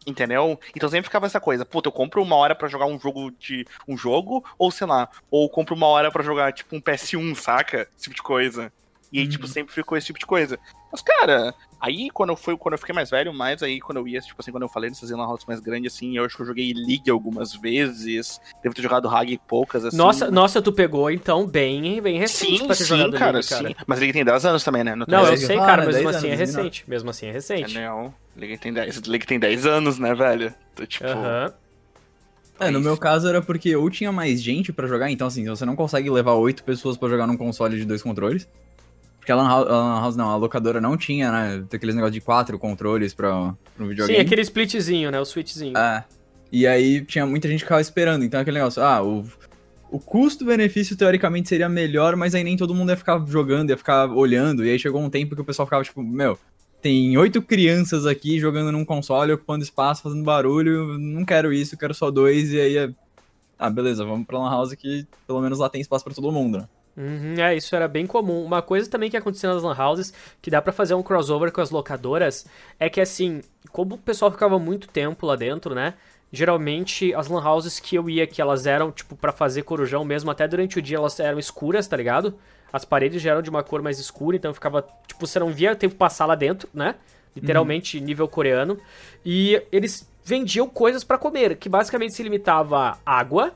Entendeu? 0.07 0.59
Então 0.75 0.89
sempre 0.89 1.05
ficava 1.05 1.27
essa 1.27 1.41
coisa, 1.41 1.65
puta, 1.65 1.89
eu 1.89 1.93
compro 1.93 2.23
uma 2.23 2.37
hora 2.37 2.55
pra 2.55 2.69
jogar 2.69 2.87
um 2.87 2.99
jogo 2.99 3.31
de. 3.33 3.67
um 3.87 3.97
jogo, 3.97 4.45
ou 4.59 4.71
sei 4.71 4.87
lá, 4.87 5.09
ou 5.31 5.49
compro 5.49 5.75
uma 5.75 5.87
hora 5.87 6.11
pra 6.11 6.23
jogar, 6.23 6.53
tipo, 6.53 6.75
um 6.75 6.81
PS1, 6.81 7.35
saca? 7.35 7.89
Esse 7.95 8.05
tipo 8.05 8.17
de 8.17 8.23
coisa. 8.23 8.73
E 9.13 9.19
aí, 9.19 9.29
tipo, 9.29 9.47
sempre 9.49 9.75
ficou 9.75 9.99
esse 9.99 10.07
tipo 10.07 10.19
de 10.19 10.27
coisa. 10.27 10.59
Mas, 10.93 11.03
cara, 11.03 11.53
aí 11.81 12.11
quando 12.11 12.31
eu 12.31 12.37
fui, 12.37 12.57
quando 12.57 12.75
eu 12.75 12.79
fiquei 12.79 12.95
mais 12.95 13.11
velho, 13.11 13.35
mais 13.35 13.63
aí 13.63 13.81
quando 13.81 13.99
eu 13.99 14.07
ia, 14.07 14.21
tipo 14.21 14.37
assim, 14.39 14.53
quando 14.53 14.63
eu 14.63 14.69
falei 14.69 14.89
nessas 14.89 15.11
lan 15.11 15.27
houses 15.27 15.45
mais 15.47 15.59
grandes, 15.59 15.95
assim, 15.95 16.17
eu 16.17 16.25
acho 16.25 16.37
que 16.37 16.43
eu 16.43 16.47
joguei 16.47 16.73
League 16.73 17.11
algumas 17.11 17.55
vezes. 17.55 18.41
Devo 18.63 18.75
ter 18.75 18.83
jogado 18.83 19.09
Hag 19.09 19.41
poucas, 19.49 19.85
assim. 19.85 19.97
Nossa, 19.97 20.31
nossa, 20.31 20.63
tu 20.63 20.73
pegou 20.73 21.11
então 21.11 21.47
bem, 21.47 22.01
bem 22.01 22.19
recente 22.19 22.59
sim, 22.59 22.67
pra 22.67 22.77
ter 22.77 22.85
sim, 22.85 22.97
jogado 22.97 23.13
cara, 23.19 23.33
League, 23.33 23.49
cara. 23.49 23.69
sim. 23.69 23.75
Mas 23.87 23.99
League 23.99 24.13
tem 24.13 24.25
10 24.25 24.45
anos 24.45 24.63
também, 24.63 24.85
né? 24.85 24.95
Não, 24.95 25.07
tem 25.07 25.15
Não, 25.17 25.27
eu 25.27 25.37
sei, 25.37 25.57
Ah, 25.59 25.67
cara, 25.67 25.83
né, 25.83 25.87
mesmo 25.87 26.05
10 26.05 26.17
assim 26.17 26.29
é 26.29 26.35
recente. 26.35 26.85
Mesmo 26.89 27.11
assim 27.11 27.27
é 27.27 27.33
recente. 27.33 27.79
É, 27.79 27.89
não. 27.89 28.15
League 28.37 28.59
tem 28.59 28.73
10, 28.73 29.03
League 29.03 29.27
tem 29.27 29.41
10 29.41 29.67
anos, 29.67 29.99
né, 29.99 30.15
velho? 30.15 30.55
Então, 30.73 30.87
tipo. 30.87 31.07
Aham. 31.07 31.53
É, 32.61 32.71
no 32.71 32.79
meu 32.79 32.95
caso 32.95 33.27
era 33.27 33.41
porque 33.41 33.75
ou 33.75 33.89
tinha 33.89 34.13
mais 34.13 34.43
gente 34.43 34.71
pra 34.71 34.87
jogar, 34.87 35.11
então 35.11 35.27
assim, 35.27 35.47
você 35.47 35.65
não 35.65 35.75
consegue 35.75 36.11
levar 36.11 36.35
oito 36.35 36.63
pessoas 36.63 36.95
pra 36.95 37.09
jogar 37.09 37.27
num 37.27 37.37
console 37.37 37.79
de 37.79 37.87
dois 37.87 38.03
controles. 38.03 38.47
Porque 39.21 39.31
a 39.31 39.37
Lan 39.37 39.47
House, 39.47 39.69
a 39.69 40.01
House 40.01 40.17
não, 40.17 40.31
a 40.31 40.37
locadora 40.37 40.81
não 40.81 40.97
tinha, 40.97 41.31
né? 41.31 41.65
Tem 41.69 41.77
aqueles 41.77 41.95
negócios 41.95 42.15
de 42.15 42.23
quatro 42.23 42.59
controles 42.59 43.13
pra, 43.13 43.55
pra 43.77 43.85
um 43.85 43.89
videogame. 43.89 44.19
Sim, 44.19 44.27
aquele 44.27 44.41
splitzinho, 44.41 45.11
né? 45.11 45.21
O 45.21 45.25
switchzinho. 45.27 45.77
É. 45.77 46.05
E 46.51 46.67
aí 46.67 47.05
tinha 47.05 47.27
muita 47.27 47.47
gente 47.47 47.59
que 47.59 47.65
ficava 47.65 47.83
esperando. 47.83 48.25
Então 48.25 48.41
aquele 48.41 48.59
negócio, 48.59 48.83
ah, 48.83 49.03
o, 49.03 49.25
o 49.91 50.01
custo-benefício 50.01 50.97
teoricamente 50.97 51.51
seria 51.51 51.69
melhor, 51.69 52.17
mas 52.17 52.35
aí 52.35 52.43
nem 52.43 52.57
todo 52.57 52.75
mundo 52.75 52.91
ia 52.91 52.97
ficar 52.97 53.23
jogando, 53.27 53.71
ia 53.71 53.77
ficar 53.77 54.11
olhando. 54.11 54.65
E 54.65 54.71
aí 54.71 54.79
chegou 54.79 55.03
um 55.03 55.11
tempo 55.11 55.37
que 55.37 55.43
o 55.43 55.45
pessoal 55.45 55.67
ficava 55.67 55.85
tipo, 55.85 56.03
meu, 56.03 56.39
tem 56.81 57.17
oito 57.19 57.43
crianças 57.43 58.07
aqui 58.07 58.41
jogando 58.41 58.73
num 58.73 58.87
console, 58.87 59.33
ocupando 59.33 59.63
espaço, 59.63 60.03
fazendo 60.03 60.25
barulho. 60.25 60.99
Não 60.99 61.27
quero 61.27 61.53
isso, 61.53 61.77
quero 61.77 61.93
só 61.93 62.11
dois. 62.11 62.53
E 62.53 62.59
aí 62.59 62.77
é. 62.79 62.91
Ah, 63.59 63.69
beleza, 63.69 64.03
vamos 64.03 64.27
pra 64.27 64.39
Lan 64.39 64.49
House 64.49 64.75
que 64.75 65.07
pelo 65.27 65.43
menos 65.43 65.59
lá 65.59 65.69
tem 65.69 65.83
espaço 65.83 66.03
pra 66.03 66.15
todo 66.15 66.33
mundo, 66.33 66.59
né? 66.59 66.69
Uhum, 67.01 67.35
é, 67.39 67.57
isso 67.57 67.75
era 67.75 67.89
bem 67.89 68.07
comum. 68.07 68.45
Uma 68.45 68.61
coisa 68.61 68.89
também 68.91 69.09
que 69.09 69.17
acontecia 69.17 69.49
nas 69.49 69.63
lan 69.63 69.75
houses, 69.75 70.13
que 70.43 70.51
dá 70.51 70.61
pra 70.61 70.71
fazer 70.71 70.93
um 70.93 71.03
crossover 71.03 71.51
com 71.51 71.63
as 71.63 71.71
locadoras, 71.71 72.45
é 72.79 72.91
que 72.91 73.01
assim, 73.01 73.41
como 73.73 73.95
o 73.95 73.99
pessoal 73.99 74.31
ficava 74.31 74.59
muito 74.59 74.87
tempo 74.87 75.25
lá 75.25 75.35
dentro, 75.35 75.75
né? 75.75 75.95
Geralmente 76.31 77.15
as 77.15 77.27
lan 77.27 77.43
houses 77.43 77.81
que 77.81 77.97
eu 77.97 78.11
ia, 78.11 78.27
que 78.27 78.43
elas 78.43 78.67
eram, 78.67 78.93
tipo, 78.93 79.17
pra 79.17 79.33
fazer 79.33 79.63
corujão 79.63 80.05
mesmo, 80.05 80.31
até 80.31 80.47
durante 80.47 80.79
o 80.79 80.83
dia 80.83 80.99
elas 80.99 81.19
eram 81.19 81.39
escuras, 81.39 81.89
tá 81.89 81.97
ligado? 81.97 82.35
As 82.71 82.85
paredes 82.85 83.23
já 83.23 83.31
eram 83.31 83.43
de 83.43 83.49
uma 83.49 83.63
cor 83.63 83.81
mais 83.81 83.99
escura, 83.99 84.37
então 84.37 84.53
ficava, 84.53 84.87
tipo, 85.07 85.27
você 85.27 85.39
não 85.39 85.51
via 85.51 85.75
tempo 85.75 85.95
passar 85.95 86.27
lá 86.27 86.35
dentro, 86.35 86.69
né? 86.75 86.97
Literalmente 87.35 87.99
nível 87.99 88.29
coreano. 88.29 88.79
E 89.25 89.61
eles 89.73 90.07
vendiam 90.23 90.69
coisas 90.69 91.03
pra 91.03 91.17
comer, 91.17 91.57
que 91.57 91.69
basicamente 91.69 92.13
se 92.13 92.23
limitava 92.23 92.99
a 93.05 93.19
água, 93.19 93.53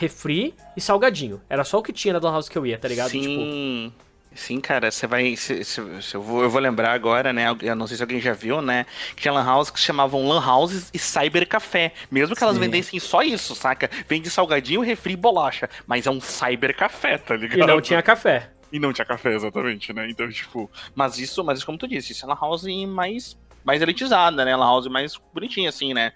refri 0.00 0.54
e 0.76 0.80
salgadinho. 0.80 1.40
Era 1.48 1.62
só 1.62 1.78
o 1.78 1.82
que 1.82 1.92
tinha 1.92 2.14
na 2.14 2.18
lan 2.20 2.32
house 2.32 2.48
que 2.48 2.56
eu 2.56 2.66
ia, 2.66 2.78
tá 2.78 2.88
ligado? 2.88 3.10
Tipo, 3.10 3.22
Sim. 3.24 3.92
Sim, 4.32 4.60
cara, 4.60 4.90
você 4.92 5.06
vai. 5.08 5.36
se- 5.36 5.64
se- 5.64 6.02
se 6.02 6.14
eu, 6.14 6.22
vou, 6.22 6.42
eu 6.44 6.48
vou 6.48 6.60
lembrar 6.60 6.92
agora, 6.92 7.32
né? 7.32 7.46
Eu 7.62 7.74
não 7.74 7.86
sei 7.88 7.96
se 7.96 8.02
alguém 8.02 8.20
já 8.20 8.32
viu, 8.32 8.62
né? 8.62 8.86
Que 9.16 9.22
tinha 9.22 9.32
lan 9.34 9.44
houses 9.44 9.72
que 9.72 9.80
chamavam 9.80 10.26
lan 10.28 10.40
houses 10.40 10.88
e 10.94 10.98
cyber 11.00 11.46
café. 11.48 11.92
Mesmo 12.10 12.34
que 12.36 12.42
elas 12.42 12.54
Sim. 12.54 12.60
vendessem 12.60 13.00
só 13.00 13.22
isso, 13.22 13.54
saca? 13.56 13.90
Vende 14.08 14.30
salgadinho, 14.30 14.80
refri 14.82 15.14
e 15.14 15.16
bolacha. 15.16 15.68
Mas 15.84 16.06
é 16.06 16.10
um 16.10 16.20
cyber 16.20 16.74
café, 16.76 17.18
tá 17.18 17.34
ligado? 17.36 17.58
e 17.60 17.66
não 17.66 17.80
tinha 17.80 18.00
café. 18.02 18.50
E 18.72 18.78
não 18.78 18.92
tinha 18.92 19.04
café, 19.04 19.34
exatamente, 19.34 19.92
né? 19.92 20.08
Então, 20.08 20.30
tipo. 20.30 20.70
Mas 20.94 21.18
isso, 21.18 21.42
mas 21.42 21.58
isso, 21.58 21.66
como 21.66 21.76
tu 21.76 21.88
disse, 21.88 22.12
isso 22.12 22.24
é 22.24 22.28
lan 22.28 22.38
house 22.40 22.62
mais, 22.86 23.36
mais 23.64 23.82
elitizada, 23.82 24.44
né? 24.44 24.54
Lan 24.54 24.64
house 24.64 24.86
mais 24.86 25.20
bonitinha, 25.34 25.68
assim, 25.70 25.92
né? 25.92 26.12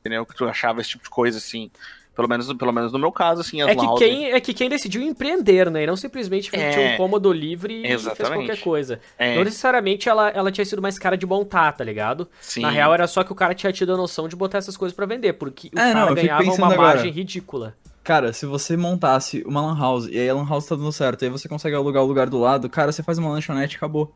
Entendeu? 0.00 0.24
Que 0.24 0.36
tu 0.36 0.48
achava 0.48 0.80
esse 0.80 0.90
tipo 0.90 1.02
de 1.02 1.10
coisa, 1.10 1.38
assim. 1.38 1.68
Pelo 2.16 2.28
menos, 2.28 2.50
pelo 2.54 2.72
menos 2.72 2.92
no 2.92 2.98
meu 2.98 3.12
caso, 3.12 3.42
assim, 3.42 3.60
as 3.60 3.68
É 3.68 3.74
que, 3.76 3.94
quem, 3.98 4.32
é 4.32 4.40
que 4.40 4.54
quem 4.54 4.70
decidiu 4.70 5.02
empreender, 5.02 5.70
né? 5.70 5.82
E 5.82 5.86
não 5.86 5.96
simplesmente 5.96 6.48
É. 6.56 6.70
tinha 6.70 6.94
um 6.94 6.96
cômodo 6.96 7.30
livre 7.30 7.74
e 7.80 7.82
fez 7.82 8.00
Exatamente. 8.06 8.46
qualquer 8.46 8.62
coisa. 8.62 9.00
É, 9.18 9.36
Não 9.36 9.44
necessariamente 9.44 10.08
ela, 10.08 10.30
ela 10.30 10.50
tinha 10.50 10.64
sido 10.64 10.80
mais 10.80 10.98
cara 10.98 11.14
de 11.16 11.26
montar, 11.26 11.72
tá 11.72 11.84
ligado? 11.84 12.26
sim. 12.40 12.62
Na 12.62 12.70
real, 12.70 12.94
era 12.94 13.06
só 13.06 13.22
que 13.22 13.30
o 13.30 13.34
cara 13.34 13.54
tinha 13.54 13.70
tido 13.70 13.92
a 13.92 13.96
noção 13.98 14.26
de 14.28 14.34
botar 14.34 14.56
essas 14.58 14.78
coisas 14.78 14.96
pra 14.96 15.04
vender, 15.04 15.34
porque 15.34 15.68
o 15.68 15.78
É, 15.78 15.92
cara 15.92 16.06
não, 16.06 16.14
ganhava 16.14 16.42
uma 16.42 16.66
agora. 16.72 16.80
margem 16.94 17.12
ridícula. 17.12 17.74
Cara, 18.02 18.32
se 18.32 18.46
você 18.46 18.76
montasse 18.78 19.42
uma 19.46 19.60
lan 19.60 19.78
house 19.78 20.06
e 20.10 20.18
aí 20.18 20.28
a 20.30 20.34
lan 20.34 20.48
house 20.48 20.64
tá 20.64 20.74
dando 20.74 20.92
certo, 20.92 21.20
e 21.20 21.24
aí 21.26 21.30
você 21.30 21.48
consegue 21.48 21.76
alugar 21.76 22.02
o 22.02 22.06
lugar 22.06 22.30
do 22.30 22.38
lado, 22.38 22.66
cara, 22.70 22.92
você 22.92 23.02
faz 23.02 23.18
uma 23.18 23.28
lanchonete 23.28 23.74
e 23.74 23.76
acabou. 23.76 24.10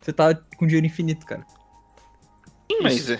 Você 0.00 0.12
tá 0.12 0.32
com 0.56 0.66
dinheiro 0.66 0.86
infinito, 0.86 1.26
cara. 1.26 1.44
Sim, 2.70 2.78
mas 2.82 3.10
é, 3.10 3.18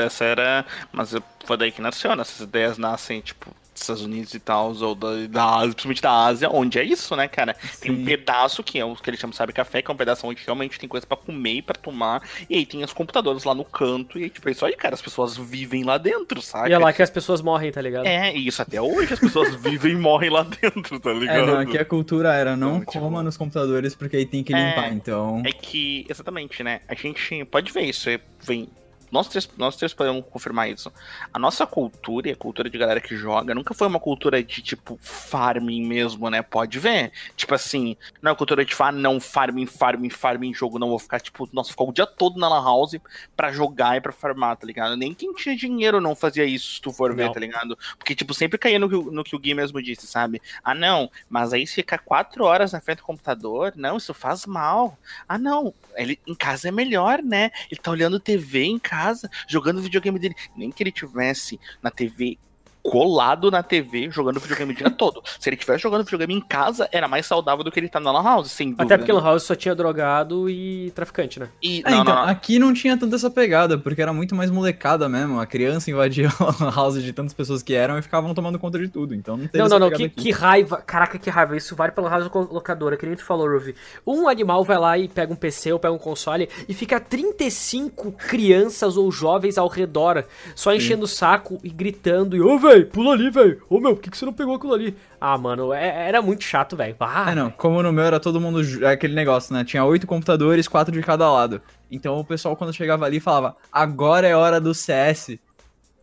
essa 0.00 0.24
era. 0.24 0.64
Mas 0.92 1.14
foi 1.44 1.56
daí 1.56 1.72
que 1.72 1.80
nasceu, 1.82 2.14
né? 2.14 2.22
Essas 2.22 2.40
ideias 2.40 2.78
nascem, 2.78 3.20
tipo, 3.20 3.50
dos 3.72 3.80
Estados 3.80 4.02
Unidos 4.02 4.34
e 4.34 4.38
tal, 4.38 4.74
ou 4.76 4.94
da, 4.94 5.26
da 5.28 5.44
Ásia, 5.56 5.68
principalmente 5.72 6.02
da 6.02 6.12
Ásia, 6.26 6.50
onde 6.50 6.78
é 6.78 6.84
isso, 6.84 7.16
né, 7.16 7.26
cara? 7.26 7.56
Tem 7.80 7.90
um 7.90 7.96
Sim. 7.96 8.04
pedaço 8.04 8.62
que 8.62 8.78
é 8.78 8.84
o 8.84 8.94
que 8.94 9.08
eles 9.08 9.18
chamam 9.18 9.30
de 9.30 9.36
sabe 9.38 9.50
café, 9.52 9.80
que 9.80 9.90
é 9.90 9.94
um 9.94 9.96
pedaço 9.96 10.26
onde 10.26 10.42
realmente 10.44 10.78
tem 10.78 10.86
coisa 10.88 11.06
pra 11.06 11.16
comer 11.16 11.54
e 11.54 11.62
pra 11.62 11.74
tomar. 11.74 12.22
E 12.50 12.56
aí 12.56 12.66
tem 12.66 12.84
os 12.84 12.92
computadores 12.92 13.44
lá 13.44 13.54
no 13.54 13.64
canto, 13.64 14.18
e 14.18 14.24
aí, 14.24 14.30
tipo, 14.30 14.46
é 14.46 14.52
isso 14.52 14.64
aí, 14.66 14.76
cara. 14.76 14.94
As 14.94 15.00
pessoas 15.00 15.36
vivem 15.38 15.84
lá 15.84 15.96
dentro, 15.96 16.42
sabe? 16.42 16.68
E 16.68 16.72
é 16.74 16.78
lá 16.78 16.92
que 16.92 17.02
as 17.02 17.08
pessoas 17.10 17.40
morrem, 17.40 17.72
tá 17.72 17.80
ligado? 17.80 18.04
É, 18.06 18.36
e 18.36 18.46
isso 18.46 18.60
até 18.60 18.80
hoje 18.80 19.14
as 19.14 19.20
pessoas 19.20 19.54
vivem 19.56 19.92
e 19.92 19.96
morrem 19.96 20.28
lá 20.28 20.42
dentro, 20.42 21.00
tá 21.00 21.12
ligado? 21.12 21.38
É, 21.38 21.46
não, 21.46 21.58
aqui 21.58 21.78
a 21.78 21.84
cultura 21.84 22.34
era 22.34 22.54
não 22.54 22.76
Então, 22.76 22.80
tipo- 22.92 23.00
coma 23.00 23.22
nos 23.22 23.38
computadores 23.38 23.94
porque 23.94 24.16
aí 24.18 24.26
tem 24.26 24.44
que 24.44 24.54
É. 24.54 24.68
limpar, 24.68 24.92
então. 24.92 25.42
É 25.46 25.50
que, 25.50 26.04
exatamente, 26.10 26.62
né? 26.62 26.82
A 26.86 26.94
gente 26.94 27.42
pode 27.46 27.72
ver 27.72 27.82
isso. 27.84 28.10
é- 28.10 28.20
Vem. 28.44 28.68
Nós 29.12 29.28
três, 29.28 29.48
nós 29.58 29.76
três 29.76 29.92
podemos 29.92 30.24
confirmar 30.30 30.70
isso. 30.70 30.90
A 31.32 31.38
nossa 31.38 31.66
cultura 31.66 32.28
e 32.28 32.32
a 32.32 32.36
cultura 32.36 32.70
de 32.70 32.78
galera 32.78 33.00
que 33.00 33.14
joga 33.14 33.54
nunca 33.54 33.74
foi 33.74 33.86
uma 33.86 34.00
cultura 34.00 34.42
de, 34.42 34.62
tipo, 34.62 34.98
farming 35.02 35.86
mesmo, 35.86 36.30
né? 36.30 36.40
Pode 36.42 36.78
ver. 36.78 37.12
Tipo 37.36 37.54
assim, 37.54 37.94
não 38.22 38.30
é 38.30 38.32
uma 38.32 38.36
cultura 38.38 38.64
de, 38.64 38.70
tipo, 38.70 38.82
ah, 38.82 38.90
não, 38.90 39.20
farming, 39.20 39.66
farming, 39.66 40.08
farming, 40.08 40.54
jogo. 40.54 40.78
Não, 40.78 40.88
vou 40.88 40.98
ficar, 40.98 41.20
tipo, 41.20 41.46
nossa, 41.52 41.70
ficar 41.70 41.84
o 41.84 41.92
dia 41.92 42.06
todo 42.06 42.40
na 42.40 42.48
Lan 42.48 42.64
House 42.64 42.96
pra 43.36 43.52
jogar 43.52 43.96
e 43.96 44.00
pra 44.00 44.12
farmar, 44.12 44.56
tá 44.56 44.66
ligado? 44.66 44.96
Nem 44.96 45.12
quem 45.12 45.34
tinha 45.34 45.54
dinheiro 45.54 46.00
não 46.00 46.14
fazia 46.16 46.44
isso, 46.46 46.76
se 46.76 46.80
tu 46.80 46.90
for 46.90 47.14
ver, 47.14 47.26
Não. 47.26 47.32
tá 47.32 47.40
ligado? 47.40 47.76
Porque, 47.98 48.14
tipo, 48.14 48.32
sempre 48.32 48.56
caía 48.56 48.78
no, 48.78 48.88
que- 48.88 49.10
no 49.10 49.22
que 49.22 49.36
o 49.36 49.38
Gui 49.38 49.52
mesmo 49.52 49.82
disse, 49.82 50.06
sabe? 50.06 50.40
Ah, 50.64 50.74
não, 50.74 51.10
mas 51.28 51.52
aí 51.52 51.66
se 51.66 51.74
ficar 51.74 51.98
quatro 51.98 52.44
horas 52.44 52.72
na 52.72 52.80
frente 52.80 52.98
do 52.98 53.04
computador, 53.04 53.72
não, 53.76 53.98
isso 53.98 54.14
faz 54.14 54.46
mal. 54.46 54.96
Ah, 55.28 55.36
não, 55.36 55.74
ele 55.96 56.18
em 56.26 56.34
casa 56.34 56.68
é 56.68 56.70
melhor, 56.70 57.22
né? 57.22 57.50
Ele 57.70 57.80
tá 57.80 57.90
olhando 57.90 58.18
TV 58.18 58.62
em 58.64 58.78
casa, 58.78 59.01
jogando 59.48 59.78
o 59.78 59.82
videogame 59.82 60.18
dele. 60.18 60.36
Nem 60.56 60.70
que 60.70 60.82
ele 60.82 60.92
tivesse 60.92 61.58
na 61.82 61.90
TV 61.90 62.38
colado 62.82 63.50
na 63.50 63.62
TV, 63.62 64.10
jogando 64.10 64.40
videogame 64.40 64.72
o 64.72 64.76
dia 64.76 64.90
todo. 64.90 65.22
Se 65.38 65.48
ele 65.48 65.56
tivesse 65.56 65.82
jogando 65.82 66.04
videogame 66.04 66.34
em 66.34 66.40
casa, 66.40 66.88
era 66.90 67.06
mais 67.06 67.26
saudável 67.26 67.62
do 67.64 67.70
que 67.70 67.78
ele 67.78 67.88
tá 67.88 68.00
na 68.00 68.10
Lan 68.10 68.22
House, 68.22 68.50
sem 68.50 68.68
dúvida. 68.68 68.82
Até 68.84 68.98
porque 68.98 69.12
Lan 69.12 69.22
House 69.22 69.44
só 69.44 69.54
tinha 69.54 69.74
drogado 69.74 70.50
e 70.50 70.90
traficante, 70.94 71.38
né? 71.38 71.48
E, 71.62 71.82
É, 71.86 71.90
não, 71.90 72.02
então, 72.02 72.14
não, 72.14 72.22
não. 72.22 72.28
aqui 72.28 72.58
não 72.58 72.74
tinha 72.74 72.96
tanta 72.96 73.16
essa 73.16 73.30
pegada, 73.30 73.78
porque 73.78 74.02
era 74.02 74.12
muito 74.12 74.34
mais 74.34 74.50
molecada 74.50 75.08
mesmo. 75.08 75.38
A 75.40 75.46
criança 75.46 75.90
invadia 75.90 76.28
a 76.40 76.64
lan 76.64 76.70
house 76.74 77.02
de 77.02 77.12
tantas 77.12 77.32
pessoas 77.32 77.62
que 77.62 77.74
eram 77.74 77.98
e 77.98 78.02
ficavam 78.02 78.34
tomando 78.34 78.58
conta 78.58 78.78
de 78.78 78.88
tudo. 78.88 79.14
Então 79.14 79.36
não 79.36 79.46
teve 79.46 79.58
Não, 79.58 79.66
essa 79.66 79.78
não, 79.78 79.86
não, 79.86 79.90
pegada 79.96 80.10
que, 80.10 80.22
que 80.22 80.30
raiva. 80.32 80.76
Caraca, 80.78 81.18
que 81.18 81.30
raiva. 81.30 81.56
Isso 81.56 81.76
vale 81.76 81.92
pela 81.92 82.10
House 82.10 82.28
locadora, 82.50 82.96
que 82.96 83.06
nem 83.06 83.14
tu 83.14 83.24
falou, 83.24 83.48
Ruby. 83.48 83.74
Um 84.06 84.28
animal 84.28 84.64
vai 84.64 84.78
lá 84.78 84.98
e 84.98 85.08
pega 85.08 85.32
um 85.32 85.36
PC 85.36 85.72
ou 85.72 85.78
pega 85.78 85.94
um 85.94 85.98
console 85.98 86.48
e 86.68 86.74
fica 86.74 86.98
35 86.98 88.12
crianças 88.12 88.96
ou 88.96 89.10
jovens 89.10 89.56
ao 89.56 89.68
redor, 89.68 90.24
só 90.54 90.74
enchendo 90.74 91.04
o 91.04 91.08
saco 91.08 91.58
e 91.62 91.70
gritando. 91.70 92.36
E, 92.36 92.40
ô, 92.40 92.58
velho, 92.58 92.71
pula 92.80 93.12
ali, 93.12 93.30
velho. 93.30 93.62
Ô, 93.68 93.78
meu, 93.80 93.94
por 93.94 94.02
que, 94.02 94.10
que 94.10 94.16
você 94.16 94.24
não 94.24 94.32
pegou 94.32 94.54
aquilo 94.54 94.72
ali? 94.74 94.96
Ah, 95.20 95.36
mano, 95.36 95.72
é- 95.72 96.08
era 96.08 96.22
muito 96.22 96.42
chato, 96.44 96.76
velho. 96.76 96.96
Ah, 97.00 97.30
É, 97.30 97.34
não. 97.34 97.50
Como 97.50 97.82
no 97.82 97.92
meu 97.92 98.04
era 98.04 98.18
todo 98.18 98.40
mundo. 98.40 98.60
é 98.84 98.92
aquele 98.92 99.14
negócio, 99.14 99.52
né? 99.54 99.64
Tinha 99.64 99.84
oito 99.84 100.06
computadores, 100.06 100.66
quatro 100.68 100.92
de 100.92 101.02
cada 101.02 101.30
lado. 101.30 101.60
Então 101.90 102.18
o 102.18 102.24
pessoal, 102.24 102.56
quando 102.56 102.72
chegava 102.72 103.04
ali, 103.04 103.20
falava: 103.20 103.56
agora 103.70 104.26
é 104.26 104.34
hora 104.34 104.60
do 104.60 104.72
CS. 104.74 105.38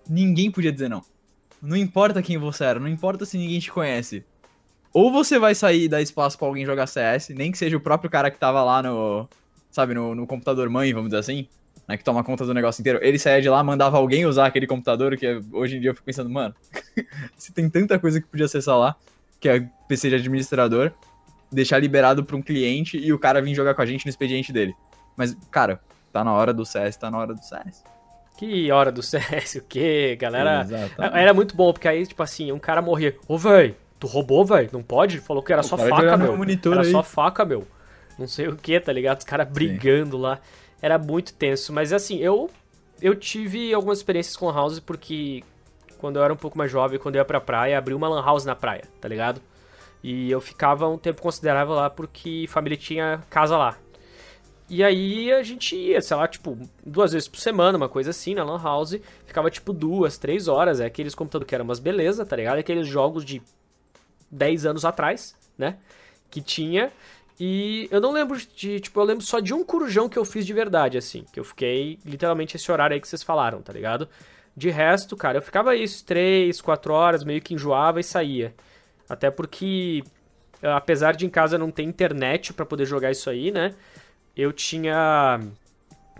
Ninguém 0.09 0.49
podia 0.51 0.71
dizer 0.71 0.89
não. 0.89 1.01
Não 1.61 1.75
importa 1.75 2.21
quem 2.21 2.37
você 2.37 2.63
era, 2.63 2.79
não 2.79 2.87
importa 2.87 3.25
se 3.25 3.37
ninguém 3.37 3.59
te 3.59 3.71
conhece. 3.71 4.23
Ou 4.93 5.11
você 5.11 5.37
vai 5.37 5.53
sair 5.53 5.83
e 5.83 5.89
dar 5.89 6.01
espaço 6.01 6.37
pra 6.37 6.47
alguém 6.47 6.65
jogar 6.65 6.87
CS, 6.87 7.29
nem 7.29 7.51
que 7.51 7.57
seja 7.57 7.77
o 7.77 7.81
próprio 7.81 8.09
cara 8.09 8.31
que 8.31 8.39
tava 8.39 8.63
lá 8.63 8.81
no. 8.81 9.27
Sabe, 9.69 9.93
no, 9.93 10.15
no 10.15 10.25
computador 10.25 10.67
mãe, 10.69 10.91
vamos 10.93 11.09
dizer 11.09 11.19
assim. 11.19 11.47
Né, 11.89 11.97
que 11.97 12.03
toma 12.03 12.23
conta 12.23 12.45
do 12.45 12.53
negócio 12.53 12.81
inteiro. 12.81 12.99
Ele 13.01 13.17
saía 13.17 13.41
de 13.41 13.49
lá, 13.49 13.63
mandava 13.63 13.97
alguém 13.97 14.23
usar 14.27 14.45
aquele 14.45 14.67
computador, 14.67 15.17
que 15.17 15.41
hoje 15.51 15.77
em 15.77 15.81
dia 15.81 15.89
eu 15.89 15.95
fico 15.95 16.05
pensando, 16.05 16.29
mano, 16.29 16.53
se 17.35 17.51
tem 17.51 17.67
tanta 17.67 17.97
coisa 17.97 18.21
que 18.21 18.27
podia 18.27 18.45
acessar 18.45 18.77
lá, 18.77 18.95
que 19.39 19.49
é 19.49 19.67
PC 19.87 20.09
de 20.09 20.15
administrador, 20.15 20.91
deixar 21.51 21.79
liberado 21.79 22.23
pra 22.23 22.35
um 22.35 22.43
cliente 22.43 22.95
e 22.95 23.11
o 23.11 23.17
cara 23.17 23.41
vir 23.41 23.55
jogar 23.55 23.73
com 23.73 23.81
a 23.81 23.87
gente 23.87 24.05
no 24.05 24.09
expediente 24.09 24.53
dele. 24.53 24.75
Mas, 25.17 25.35
cara, 25.49 25.81
tá 26.13 26.23
na 26.23 26.31
hora 26.31 26.53
do 26.53 26.63
CS, 26.63 26.95
tá 26.95 27.09
na 27.09 27.17
hora 27.17 27.33
do 27.33 27.43
CS. 27.43 27.83
Que 28.37 28.71
hora 28.71 28.91
do 28.91 29.01
CS, 29.03 29.55
o 29.55 29.63
quê, 29.63 30.15
galera? 30.15 30.61
Exatamente. 30.61 31.17
Era 31.17 31.33
muito 31.33 31.55
bom, 31.55 31.73
porque 31.73 31.87
aí, 31.87 32.05
tipo 32.05 32.21
assim, 32.21 32.51
um 32.51 32.59
cara 32.59 32.83
morria. 32.83 33.17
Ô, 33.27 33.35
velho, 33.35 33.75
tu 33.99 34.05
roubou, 34.05 34.45
velho? 34.45 34.69
Não 34.71 34.83
pode? 34.83 35.17
Falou 35.17 35.41
que 35.41 35.51
era 35.51 35.63
só 35.63 35.75
faca, 35.75 36.15
meu. 36.15 36.37
monitor 36.37 36.73
Era 36.73 36.83
aí. 36.83 36.91
só 36.91 37.01
faca, 37.01 37.43
meu. 37.43 37.67
Não 38.15 38.27
sei 38.27 38.47
o 38.47 38.55
que, 38.55 38.79
tá 38.79 38.93
ligado? 38.93 39.17
Os 39.17 39.25
caras 39.25 39.47
brigando 39.49 40.19
lá. 40.19 40.39
Era 40.81 40.97
muito 40.97 41.33
tenso. 41.33 41.73
Mas 41.73 41.91
assim, 41.93 42.17
eu 42.17 42.49
eu 43.01 43.15
tive 43.15 43.73
algumas 43.73 43.99
experiências 43.99 44.35
com 44.35 44.51
house 44.51 44.79
porque 44.79 45.43
quando 45.97 46.17
eu 46.17 46.23
era 46.23 46.33
um 46.33 46.37
pouco 46.37 46.57
mais 46.57 46.71
jovem, 46.71 46.99
quando 46.99 47.15
eu 47.15 47.19
ia 47.19 47.25
pra 47.25 47.41
praia, 47.41 47.77
abri 47.77 47.93
uma 47.93 48.07
lan 48.07 48.23
house 48.23 48.45
na 48.45 48.55
praia, 48.55 48.83
tá 48.99 49.07
ligado? 49.07 49.41
E 50.03 50.31
eu 50.31 50.39
ficava 50.39 50.87
um 50.87 50.97
tempo 50.97 51.21
considerável 51.21 51.75
lá 51.75 51.89
porque 51.89 52.45
família 52.47 52.77
tinha 52.77 53.21
casa 53.29 53.57
lá. 53.57 53.77
E 54.69 54.83
aí 54.83 55.31
a 55.33 55.41
gente 55.41 55.75
ia, 55.75 55.99
sei 55.99 56.15
lá, 56.15 56.27
tipo, 56.27 56.57
duas 56.85 57.11
vezes 57.11 57.27
por 57.27 57.39
semana, 57.39 57.75
uma 57.75 57.89
coisa 57.89 58.11
assim, 58.11 58.35
na 58.35 58.43
Lan 58.43 58.61
House. 58.61 58.95
Ficava 59.25 59.49
tipo 59.49 59.73
duas, 59.73 60.17
três 60.17 60.47
horas. 60.47 60.79
É 60.79 60.85
aqueles 60.85 61.15
computadores 61.15 61.49
que 61.49 61.55
eram 61.55 61.65
umas 61.65 61.79
beleza, 61.79 62.23
tá 62.25 62.35
ligado? 62.35 62.59
Aqueles 62.59 62.87
jogos 62.87 63.25
de 63.25 63.41
10 64.29 64.67
anos 64.67 64.85
atrás, 64.85 65.35
né? 65.57 65.77
Que 66.29 66.39
tinha. 66.39 66.91
E 67.39 67.87
eu 67.89 68.01
não 68.01 68.11
lembro 68.11 68.37
de, 68.37 68.79
tipo, 68.81 68.99
eu 68.99 69.03
lembro 69.05 69.23
só 69.23 69.39
de 69.39 69.53
um 69.53 69.63
corujão 69.63 70.09
que 70.09 70.19
eu 70.19 70.25
fiz 70.25 70.45
de 70.45 70.53
verdade, 70.53 70.97
assim. 70.97 71.23
Que 71.31 71.39
eu 71.39 71.43
fiquei 71.43 71.97
literalmente 72.05 72.57
esse 72.57 72.69
horário 72.71 72.93
aí 72.93 72.99
que 72.99 73.07
vocês 73.07 73.23
falaram, 73.23 73.61
tá 73.61 73.71
ligado? 73.71 74.09
De 74.55 74.69
resto, 74.69 75.15
cara, 75.15 75.37
eu 75.37 75.41
ficava 75.41 75.73
isso, 75.75 76.03
três, 76.05 76.59
quatro 76.59 76.93
horas, 76.93 77.23
meio 77.23 77.41
que 77.41 77.53
enjoava 77.53 77.99
e 78.01 78.03
saía. 78.03 78.53
Até 79.07 79.31
porque, 79.31 80.03
apesar 80.61 81.15
de 81.15 81.25
em 81.25 81.29
casa 81.29 81.57
não 81.57 81.71
ter 81.71 81.83
internet 81.83 82.51
para 82.51 82.65
poder 82.65 82.85
jogar 82.85 83.09
isso 83.09 83.29
aí, 83.29 83.51
né? 83.51 83.73
Eu 84.35 84.51
tinha. 84.51 85.39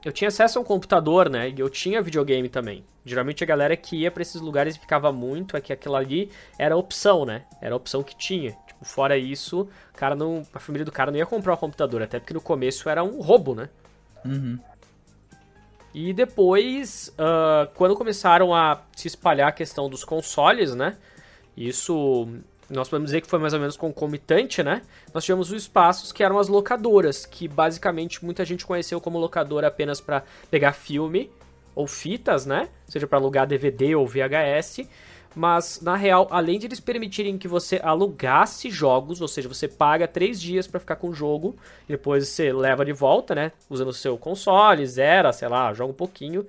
Eu 0.04 0.12
tinha 0.12 0.30
acesso 0.30 0.58
a 0.58 0.62
um 0.62 0.66
computador, 0.66 1.30
né? 1.30 1.50
E 1.50 1.60
eu 1.60 1.70
tinha 1.70 2.02
videogame 2.02 2.48
também. 2.48 2.84
Geralmente 3.06 3.44
a 3.44 3.48
galera 3.48 3.76
que 3.76 3.98
ia 3.98 4.12
para 4.12 4.22
esses 4.22 4.40
lugares 4.40 4.76
e 4.76 4.80
ficava 4.80 5.12
muito, 5.12 5.58
é 5.58 5.62
que 5.62 5.74
aquilo 5.74 5.96
ali 5.96 6.30
era 6.58 6.76
opção, 6.76 7.26
né? 7.26 7.44
Era 7.62 7.74
a 7.74 7.78
opção 7.78 8.04
que 8.04 8.16
tinha. 8.16 8.52
Tipo, 8.68 8.86
fora 8.86 9.18
isso, 9.18 9.68
cara 9.94 10.16
não, 10.16 10.46
a 10.54 10.60
família 10.60 10.86
do 10.86 10.92
cara 10.92 11.12
não 11.12 11.18
ia 11.18 11.26
comprar 11.26 11.54
um 11.54 11.58
computador, 11.58 12.02
até 12.02 12.20
porque 12.20 12.34
no 12.34 12.42
começo 12.42 12.88
era 12.90 13.04
um 13.04 13.22
roubo, 13.22 13.54
né? 13.54 13.70
Uhum. 14.24 14.60
E 15.94 16.14
depois, 16.14 17.14
uh, 17.16 17.70
quando 17.76 17.96
começaram 17.96 18.54
a 18.54 18.82
se 18.96 19.08
espalhar 19.08 19.50
a 19.50 19.52
questão 19.52 19.90
dos 19.90 20.04
consoles, 20.04 20.76
né? 20.76 20.98
Isso 21.58 22.28
nós 22.70 22.88
podemos 22.88 23.08
dizer 23.08 23.22
que 23.22 23.28
foi 23.28 23.40
mais 23.40 23.54
ou 23.54 23.60
menos 23.60 23.76
concomitante, 23.76 24.62
né? 24.62 24.82
Nós 25.14 25.24
tivemos 25.26 25.52
os 25.52 25.64
espaços 25.64 26.12
que 26.12 26.24
eram 26.24 26.38
as 26.38 26.48
locadoras, 26.48 27.26
que 27.26 27.48
basicamente 27.48 28.24
muita 28.24 28.46
gente 28.46 28.66
conheceu 28.66 29.02
como 29.02 29.18
locadora 29.18 29.68
apenas 29.68 30.00
para 30.00 30.24
pegar 30.52 30.74
filme 30.74 31.32
ou 31.74 31.88
fitas, 31.88 32.46
né? 32.46 32.70
Seja 32.88 33.08
para 33.08 33.18
alugar 33.18 33.48
DVD 33.48 33.96
ou 33.96 34.06
VHS. 34.06 34.88
Mas, 35.36 35.80
na 35.82 35.96
real, 35.96 36.28
além 36.32 36.58
de 36.58 36.66
eles 36.66 36.80
permitirem 36.80 37.38
que 37.38 37.48
você 37.48 37.80
alugasse 37.84 38.70
jogos, 38.70 39.22
ou 39.22 39.28
seja, 39.28 39.48
você 39.48 39.68
paga 39.68 40.08
três 40.08 40.42
dias 40.42 40.68
para 40.68 40.80
ficar 40.80 40.96
com 40.96 41.10
o 41.10 41.14
jogo, 41.14 41.56
e 41.88 41.92
depois 41.92 42.28
você 42.28 42.52
leva 42.52 42.84
de 42.84 42.92
volta, 42.92 43.36
né? 43.36 43.52
Usando 43.70 43.90
o 43.90 43.94
seu 43.94 44.18
console, 44.18 44.86
zera, 44.86 45.32
sei 45.32 45.48
lá, 45.48 45.72
joga 45.74 45.92
um 45.92 45.96
pouquinho 45.96 46.46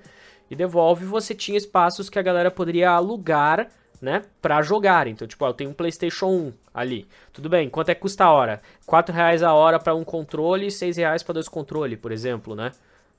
e 0.51 0.57
devolve. 0.57 1.05
Você 1.05 1.35
tinha 1.35 1.59
espaços 1.59 2.09
que 2.09 2.19
a 2.19 2.23
galera 2.23 2.51
poderia 2.51 2.91
alugar, 2.91 3.69
né? 4.01 4.23
Pra 4.41 4.63
jogar. 4.63 5.07
Então, 5.07 5.27
tipo, 5.27 5.45
eu 5.45 5.53
tenho 5.53 5.71
um 5.71 5.75
PlayStation 5.75 6.27
1 6.27 6.53
ali. 6.73 7.07
Tudo 7.33 7.49
bem, 7.49 7.69
quanto 7.69 7.91
é 7.91 7.95
que 7.95 8.01
custa 8.01 8.25
a 8.25 8.33
hora? 8.33 8.63
4 8.87 9.15
reais 9.15 9.43
a 9.43 9.53
hora 9.53 9.79
para 9.79 9.95
um 9.95 10.05
controle 10.05 10.67
e 10.67 10.71
6 10.71 10.97
reais 10.97 11.23
para 11.23 11.35
dois 11.35 11.49
controles, 11.49 11.99
por 11.99 12.13
exemplo, 12.13 12.55
né? 12.55 12.73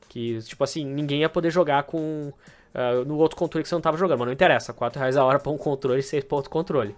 Que, 0.09 0.39
tipo 0.41 0.63
assim, 0.63 0.85
ninguém 0.85 1.21
ia 1.21 1.29
poder 1.29 1.51
jogar 1.51 1.83
com 1.83 2.31
Uh, 2.73 3.03
no 3.03 3.17
outro 3.17 3.37
controle 3.37 3.63
que 3.63 3.67
você 3.67 3.75
não 3.75 3.81
estava 3.81 3.97
jogando, 3.97 4.19
mas 4.19 4.27
não 4.27 4.33
interessa, 4.33 4.71
4 4.71 4.97
reais 4.97 5.17
a 5.17 5.25
hora 5.25 5.37
para 5.37 5.51
um 5.51 5.57
controle 5.57 5.99
e 5.99 6.03
6 6.03 6.23
para 6.23 6.37
outro 6.37 6.49
controle. 6.49 6.95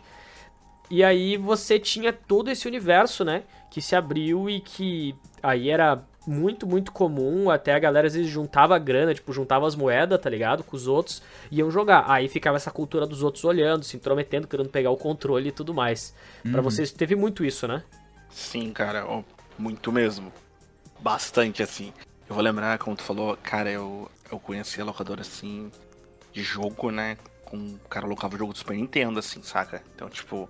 E 0.90 1.04
aí 1.04 1.36
você 1.36 1.80
tinha 1.80 2.14
todo 2.14 2.52
esse 2.52 2.68
universo, 2.68 3.26
né, 3.26 3.42
que 3.72 3.82
se 3.82 3.96
abriu 3.96 4.48
e 4.48 4.60
que 4.60 5.16
aí 5.42 5.70
era 5.72 6.04
muito, 6.26 6.66
muito 6.66 6.92
comum, 6.92 7.50
até 7.50 7.74
a 7.74 7.80
galera 7.80 8.08
às 8.08 8.14
vezes 8.14 8.30
juntava 8.30 8.78
grana, 8.80 9.14
tipo, 9.14 9.32
juntava 9.34 9.68
as 9.68 9.76
moedas, 9.76 10.20
tá 10.20 10.30
ligado, 10.30 10.64
com 10.64 10.76
os 10.76 10.88
outros, 10.88 11.22
e 11.52 11.58
iam 11.58 11.70
jogar. 11.70 12.06
Aí 12.08 12.28
ficava 12.28 12.58
essa 12.58 12.72
cultura 12.72 13.06
dos 13.06 13.24
outros 13.24 13.44
olhando, 13.44 13.84
se 13.84 13.98
intrometendo, 13.98 14.48
querendo 14.48 14.70
pegar 14.70 14.92
o 14.92 14.98
controle 14.98 15.50
e 15.50 15.52
tudo 15.52 15.74
mais. 15.74 16.14
Uhum. 16.46 16.52
Para 16.52 16.62
vocês 16.62 16.92
teve 16.92 17.16
muito 17.16 17.44
isso, 17.44 17.68
né? 17.68 17.84
Sim, 18.30 18.72
cara, 18.72 19.06
muito 19.58 19.92
mesmo. 19.92 20.32
Bastante, 21.00 21.62
assim. 21.62 21.94
Eu 22.28 22.36
vou 22.36 22.44
lembrar, 22.44 22.78
como 22.78 22.96
tu 22.96 23.04
falou, 23.04 23.38
cara, 23.38 23.70
eu, 23.70 24.10
eu 24.32 24.40
conheci 24.40 24.82
a 24.82 24.86
locadora 24.86 25.22
assim, 25.22 25.70
de 26.32 26.42
jogo, 26.42 26.90
né? 26.90 27.18
Com 27.46 27.58
o 27.58 27.80
cara 27.90 28.06
alocava 28.06 28.36
o 28.36 28.38
jogo 28.38 28.54
do 28.54 28.58
Super 28.60 28.76
Nintendo, 28.76 29.20
assim, 29.20 29.42
saca? 29.44 29.84
Então, 29.96 30.10
tipo. 30.10 30.50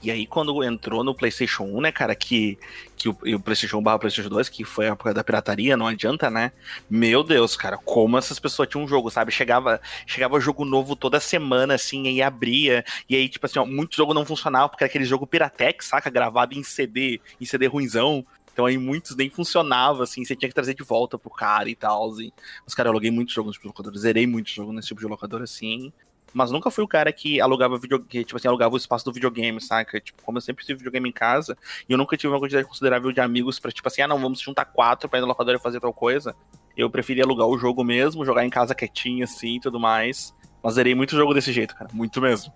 E 0.00 0.10
aí, 0.10 0.26
quando 0.26 0.62
entrou 0.62 1.02
no 1.02 1.14
PlayStation 1.14 1.64
1, 1.64 1.80
né, 1.80 1.92
cara, 1.92 2.14
que, 2.14 2.56
que 2.96 3.08
o, 3.08 3.12
o 3.12 3.40
PlayStation 3.40 3.78
1 3.78 3.82
barra 3.82 3.98
PlayStation 3.98 4.30
2, 4.30 4.48
que 4.48 4.64
foi 4.64 4.86
a 4.86 4.92
época 4.92 5.12
da 5.12 5.24
pirataria, 5.24 5.76
não 5.76 5.88
adianta, 5.88 6.30
né? 6.30 6.52
Meu 6.88 7.24
Deus, 7.24 7.56
cara, 7.56 7.76
como 7.76 8.16
essas 8.16 8.38
pessoas 8.38 8.68
tinham 8.68 8.84
um 8.84 8.88
jogo, 8.88 9.10
sabe? 9.10 9.32
Chegava, 9.32 9.80
chegava 10.06 10.38
jogo 10.40 10.64
novo 10.64 10.94
toda 10.94 11.18
semana, 11.18 11.74
assim, 11.74 12.04
e 12.04 12.08
aí 12.08 12.22
abria, 12.22 12.84
e 13.08 13.16
aí, 13.16 13.28
tipo 13.28 13.44
assim, 13.44 13.58
ó, 13.58 13.66
muito 13.66 13.96
jogo 13.96 14.14
não 14.14 14.24
funcionava, 14.24 14.68
porque 14.68 14.84
era 14.84 14.88
aquele 14.88 15.04
jogo 15.04 15.26
Piratec, 15.26 15.84
saca? 15.84 16.08
Gravado 16.10 16.54
em 16.54 16.62
CD, 16.62 17.20
em 17.40 17.44
CD 17.44 17.66
ruimzão. 17.66 18.24
Então 18.58 18.66
aí 18.66 18.76
muitos 18.76 19.14
nem 19.14 19.30
funcionava, 19.30 20.02
assim, 20.02 20.24
você 20.24 20.34
tinha 20.34 20.48
que 20.48 20.54
trazer 20.54 20.74
de 20.74 20.82
volta 20.82 21.16
pro 21.16 21.30
cara 21.30 21.70
e 21.70 21.76
tal. 21.76 22.10
Assim. 22.10 22.32
Mas, 22.64 22.74
cara, 22.74 22.88
eu 22.88 22.90
aluguei 22.90 23.08
muitos 23.08 23.32
jogos 23.32 23.50
nesse 23.50 23.58
tipo 23.58 23.68
de 23.68 23.78
locador, 23.78 23.96
zerei 23.96 24.26
muitos 24.26 24.52
jogos 24.52 24.74
nesse 24.74 24.88
tipo 24.88 25.00
de 25.00 25.06
locador, 25.06 25.42
assim. 25.42 25.92
Mas 26.32 26.50
nunca 26.50 26.70
fui 26.70 26.84
o 26.84 26.88
cara 26.88 27.12
que 27.12 27.40
alugava 27.40 27.78
videogame, 27.78 28.24
tipo 28.24 28.36
assim, 28.36 28.48
alugava 28.48 28.74
o 28.74 28.76
espaço 28.76 29.04
do 29.04 29.12
videogame, 29.12 29.60
saca? 29.60 30.00
Tipo, 30.00 30.22
como 30.22 30.38
eu 30.38 30.42
sempre 30.42 30.64
tive 30.64 30.78
videogame 30.78 31.08
em 31.08 31.12
casa, 31.12 31.56
e 31.88 31.92
eu 31.92 31.98
nunca 31.98 32.16
tive 32.16 32.32
uma 32.32 32.38
quantidade 32.38 32.66
considerável 32.66 33.10
de 33.12 33.20
amigos 33.20 33.58
pra, 33.58 33.72
tipo 33.72 33.88
assim, 33.88 34.02
ah, 34.02 34.08
não, 34.08 34.18
vamos 34.18 34.40
juntar 34.40 34.66
quatro 34.66 35.08
pra 35.08 35.18
ir 35.18 35.22
no 35.22 35.28
locador 35.28 35.54
e 35.54 35.58
fazer 35.58 35.80
tal 35.80 35.92
coisa. 35.92 36.34
Eu 36.76 36.90
preferia 36.90 37.24
alugar 37.24 37.46
o 37.46 37.58
jogo 37.58 37.82
mesmo, 37.82 38.24
jogar 38.24 38.44
em 38.44 38.50
casa 38.50 38.74
quietinho, 38.74 39.24
assim, 39.24 39.56
e 39.56 39.60
tudo 39.60 39.80
mais. 39.80 40.34
Mas 40.62 40.74
zerei 40.74 40.94
muito 40.94 41.16
jogo 41.16 41.34
desse 41.34 41.52
jeito, 41.52 41.74
cara, 41.74 41.90
muito 41.92 42.20
mesmo. 42.20 42.52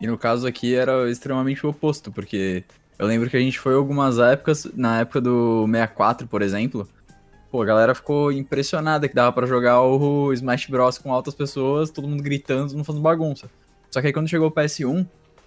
E 0.00 0.06
no 0.06 0.16
caso 0.16 0.46
aqui 0.46 0.74
era 0.74 1.10
extremamente 1.10 1.66
o 1.66 1.70
oposto, 1.70 2.12
porque 2.12 2.64
eu 2.98 3.06
lembro 3.06 3.28
que 3.28 3.36
a 3.36 3.40
gente 3.40 3.58
foi 3.58 3.74
algumas 3.74 4.18
épocas, 4.18 4.64
na 4.74 5.00
época 5.00 5.20
do 5.20 5.66
64, 5.66 6.26
por 6.28 6.42
exemplo. 6.42 6.88
Pô, 7.50 7.62
a 7.62 7.64
galera 7.64 7.94
ficou 7.94 8.30
impressionada 8.30 9.08
que 9.08 9.14
dava 9.14 9.32
para 9.32 9.46
jogar 9.46 9.80
o 9.80 10.32
Smash 10.34 10.66
Bros 10.66 10.98
com 10.98 11.12
altas 11.12 11.34
pessoas, 11.34 11.90
todo 11.90 12.06
mundo 12.06 12.22
gritando, 12.22 12.66
todo 12.66 12.76
mundo 12.76 12.84
fazendo 12.84 13.02
bagunça. 13.02 13.50
Só 13.90 14.00
que 14.00 14.08
aí 14.08 14.12
quando 14.12 14.28
chegou 14.28 14.48
o 14.48 14.52
PS1, 14.52 15.06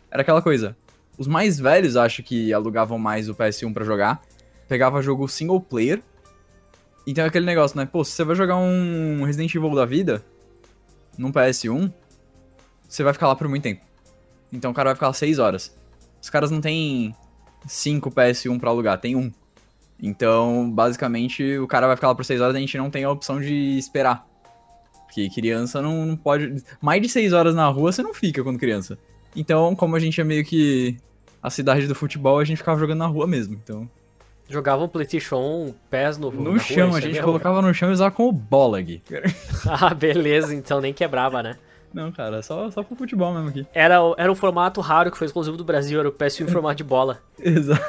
era 0.10 0.22
aquela 0.24 0.42
coisa. 0.42 0.76
Os 1.18 1.28
mais 1.28 1.60
velhos 1.60 1.96
acho 1.96 2.24
que 2.24 2.52
alugavam 2.52 2.98
mais 2.98 3.30
o 3.30 3.36
PS1 3.36 3.72
para 3.74 3.86
jogar. 3.86 4.22
Pegava 4.68 5.02
jogo 5.02 5.28
single 5.28 5.62
player. 5.62 6.02
Então 7.06 7.24
é 7.24 7.28
aquele 7.28 7.46
negócio, 7.46 7.78
né? 7.78 7.86
Pô, 7.86 8.04
se 8.04 8.12
você 8.12 8.24
vai 8.24 8.36
jogar 8.36 8.58
um 8.58 9.24
Resident 9.24 9.54
Evil 9.54 9.76
da 9.76 9.86
vida 9.86 10.24
num 11.18 11.32
PS1, 11.32 11.92
você 12.88 13.04
vai 13.04 13.14
ficar 13.14 13.28
lá 13.28 13.36
por 13.36 13.48
muito 13.48 13.64
tempo. 13.64 13.82
Então 14.52 14.72
o 14.72 14.74
cara 14.74 14.90
vai 14.90 14.96
ficar 14.96 15.08
lá 15.08 15.14
6 15.14 15.38
horas. 15.38 15.76
Os 16.22 16.30
caras 16.30 16.50
não 16.50 16.62
têm 16.62 17.16
5 17.68 18.10
PS1 18.12 18.60
para 18.60 18.70
alugar, 18.70 19.00
tem 19.00 19.16
um. 19.16 19.32
Então, 20.02 20.70
basicamente, 20.72 21.58
o 21.60 21.68
cara 21.68 21.86
vai 21.86 21.96
ficar 21.96 22.08
lá 22.08 22.16
por 22.16 22.26
6 22.26 22.42
horas 22.42 22.56
e 22.56 22.58
a 22.58 22.62
gente 22.62 22.78
não 22.78 22.90
tem 22.90 23.04
a 23.04 23.12
opção 23.12 23.40
de 23.40 23.78
esperar. 23.78 24.26
Porque 25.06 25.30
criança 25.30 25.82
não, 25.82 26.06
não 26.06 26.16
pode. 26.16 26.64
Mais 26.82 27.02
de 27.02 27.10
6 27.10 27.34
horas 27.34 27.54
na 27.54 27.68
rua 27.68 27.92
você 27.92 28.02
não 28.02 28.14
fica 28.14 28.44
quando 28.44 28.58
criança. 28.58 28.98
Então, 29.36 29.76
como 29.76 29.96
a 29.96 30.00
gente 30.00 30.20
é 30.20 30.24
meio 30.24 30.44
que 30.44 30.98
a 31.44 31.50
cidade 31.50 31.88
do 31.88 31.94
futebol, 31.94 32.40
a 32.40 32.44
gente 32.44 32.58
ficava 32.58 32.80
jogando 32.80 33.00
na 33.00 33.08
rua 33.08 33.28
mesmo. 33.28 33.54
Então. 33.62 33.90
Jogavam 34.50 34.86
um 34.86 34.90
PlayStation 34.90 35.74
pés 35.90 36.18
no 36.18 36.32
No 36.32 36.60
chão, 36.60 36.90
rua, 36.90 36.98
a 36.98 37.02
gente 37.02 37.22
colocava 37.22 37.62
no 37.62 37.74
chão 37.74 37.90
e 37.90 37.94
usava 37.94 38.12
como 38.12 38.32
bola 38.32 38.80
aqui. 38.80 39.02
ah, 39.68 39.94
beleza, 39.94 40.54
então 40.54 40.82
nem 40.82 40.94
quebrava, 40.94 41.44
né? 41.44 41.58
Não, 41.94 42.12
cara, 42.12 42.42
só, 42.42 42.70
só 42.72 42.84
pro 42.84 42.96
futebol 42.96 43.34
mesmo 43.34 43.50
aqui. 43.50 43.68
Era, 43.74 43.98
era 44.18 44.32
um 44.32 44.36
formato 44.36 44.80
raro 44.82 45.12
que 45.12 45.18
foi 45.18 45.28
exclusivo 45.28 45.58
do 45.58 45.64
Brasil, 45.64 46.00
era 46.00 46.08
o 46.08 46.12
PS1 46.12 46.48
em 46.48 46.48
formato 46.48 46.76
de 46.76 46.84
bola. 46.84 47.22
Exato. 47.40 47.82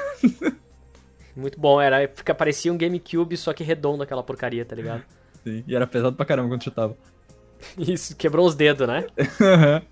Muito 1.35 1.59
bom, 1.59 1.81
era, 1.81 2.07
parecia 2.37 2.73
um 2.73 2.77
GameCube, 2.77 3.37
só 3.37 3.53
que 3.53 3.65
redondo 3.65 4.03
aquela 4.03 4.23
porcaria, 4.23 4.65
tá 4.65 4.77
ligado? 4.77 5.03
Sim, 5.43 5.65
e 5.67 5.75
era 5.75 5.87
pesado 5.87 6.15
pra 6.15 6.27
caramba 6.27 6.49
quando 6.49 6.63
chutava. 6.63 6.97
Isso, 7.79 8.15
quebrou 8.17 8.47
os 8.47 8.55
dedos, 8.55 8.87
né? 8.87 9.07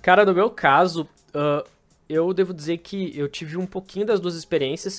Cara, 0.00 0.24
no 0.24 0.34
meu 0.34 0.50
caso, 0.50 1.08
uh, 1.34 1.66
eu 2.08 2.32
devo 2.32 2.52
dizer 2.52 2.78
que 2.78 3.16
eu 3.16 3.28
tive 3.28 3.56
um 3.56 3.66
pouquinho 3.66 4.06
das 4.06 4.20
duas 4.20 4.34
experiências. 4.34 4.98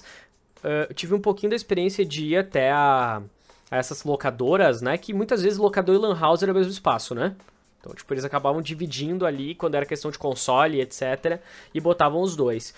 Uh, 0.63 0.87
eu 0.89 0.93
tive 0.93 1.13
um 1.13 1.19
pouquinho 1.19 1.49
da 1.49 1.55
experiência 1.55 2.05
de 2.05 2.25
ir 2.25 2.37
até 2.37 2.71
a, 2.71 3.21
a 3.69 3.77
essas 3.77 4.03
locadoras, 4.03 4.81
né? 4.81 4.97
Que 4.97 5.13
muitas 5.13 5.41
vezes 5.41 5.57
locador 5.57 5.95
e 5.95 5.97
lan 5.97 6.17
house 6.17 6.41
era 6.41 6.51
o 6.51 6.55
mesmo 6.55 6.71
espaço, 6.71 7.13
né? 7.13 7.35
Então, 7.79 7.93
tipo, 7.93 8.13
eles 8.13 8.23
acabavam 8.23 8.61
dividindo 8.61 9.25
ali 9.25 9.55
quando 9.55 9.75
era 9.75 9.85
questão 9.85 10.09
de 10.09 10.17
console, 10.17 10.79
etc. 10.79 11.41
E 11.73 11.81
botavam 11.81 12.21
os 12.21 12.33
dois. 12.33 12.73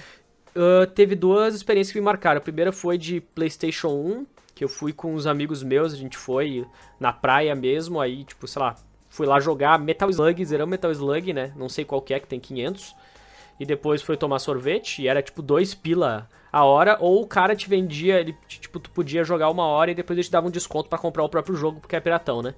Uh, 0.56 0.88
teve 0.88 1.16
duas 1.16 1.54
experiências 1.54 1.92
que 1.92 2.00
me 2.00 2.06
marcaram. 2.06 2.38
A 2.38 2.42
primeira 2.42 2.72
foi 2.72 2.98
de 2.98 3.20
PlayStation 3.20 3.90
1, 3.90 4.26
que 4.56 4.64
eu 4.64 4.70
fui 4.70 4.94
com 4.94 5.14
uns 5.14 5.28
amigos 5.28 5.62
meus, 5.62 5.94
a 5.94 5.98
gente 5.98 6.18
foi 6.18 6.66
na 6.98 7.12
praia 7.12 7.54
mesmo, 7.54 8.00
aí, 8.00 8.24
tipo, 8.24 8.48
sei 8.48 8.62
lá, 8.62 8.76
fui 9.10 9.28
lá 9.28 9.40
jogar 9.40 9.78
Metal 9.78 10.10
Slug, 10.10 10.46
zeramos 10.46 10.72
Metal 10.72 10.92
Slug, 10.92 11.34
né? 11.34 11.52
Não 11.58 11.68
sei 11.68 11.84
qual 11.84 12.02
que 12.02 12.14
é, 12.14 12.20
que 12.20 12.28
tem 12.28 12.40
500. 12.40 12.96
E 13.60 13.66
depois 13.66 14.02
foi 14.02 14.16
tomar 14.16 14.40
sorvete, 14.40 15.02
e 15.02 15.08
era 15.08 15.22
tipo 15.22 15.42
dois 15.42 15.74
pila 15.74 16.30
a 16.52 16.64
hora, 16.64 16.98
ou 17.02 17.22
o 17.22 17.28
cara 17.28 17.54
te 17.54 17.68
vendia, 17.68 18.20
ele, 18.20 18.34
tipo, 18.48 18.80
tu 18.80 18.90
podia 18.90 19.26
jogar 19.26 19.50
uma 19.50 19.66
hora 19.66 19.92
e 19.92 19.96
depois 19.96 20.18
ele 20.18 20.26
te 20.26 20.32
dava 20.32 20.48
um 20.48 20.52
desconto 20.52 20.88
para 20.90 20.98
comprar 20.98 21.24
o 21.24 21.30
próprio 21.30 21.56
jogo, 21.56 21.82
porque 21.82 21.98
é 21.98 22.00
piratão, 22.00 22.42
né? 22.42 22.56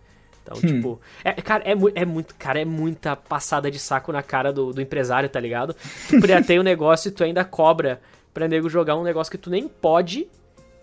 Então, 0.47 0.62
tipo, 0.62 1.01
é, 1.23 1.33
cara, 1.33 1.63
é, 1.65 1.73
é 1.95 2.05
muito, 2.05 2.33
cara, 2.36 2.62
é 2.62 2.65
muita 2.65 3.15
passada 3.17 3.69
de 3.69 3.77
saco 3.77 4.13
na 4.13 4.23
cara 4.23 4.53
do, 4.53 4.71
do 4.71 4.81
empresário, 4.81 5.27
tá 5.27 5.39
ligado? 5.39 5.75
Tu 6.07 6.19
pirateia 6.21 6.60
o 6.60 6.63
negócio 6.63 7.10
e 7.10 7.12
tu 7.12 7.23
ainda 7.23 7.43
cobra 7.43 7.99
pra 8.33 8.47
nego 8.47 8.69
jogar 8.69 8.95
um 8.95 9.03
negócio 9.03 9.29
que 9.29 9.38
tu 9.38 9.49
nem 9.49 9.67
pode 9.67 10.27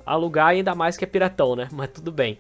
alugar, 0.05 0.49
ainda 0.49 0.75
mais 0.75 0.97
que 0.99 1.05
é 1.05 1.07
piratão, 1.07 1.57
né? 1.57 1.69
Mas 1.73 1.91
tudo 1.91 2.13
bem. 2.13 2.39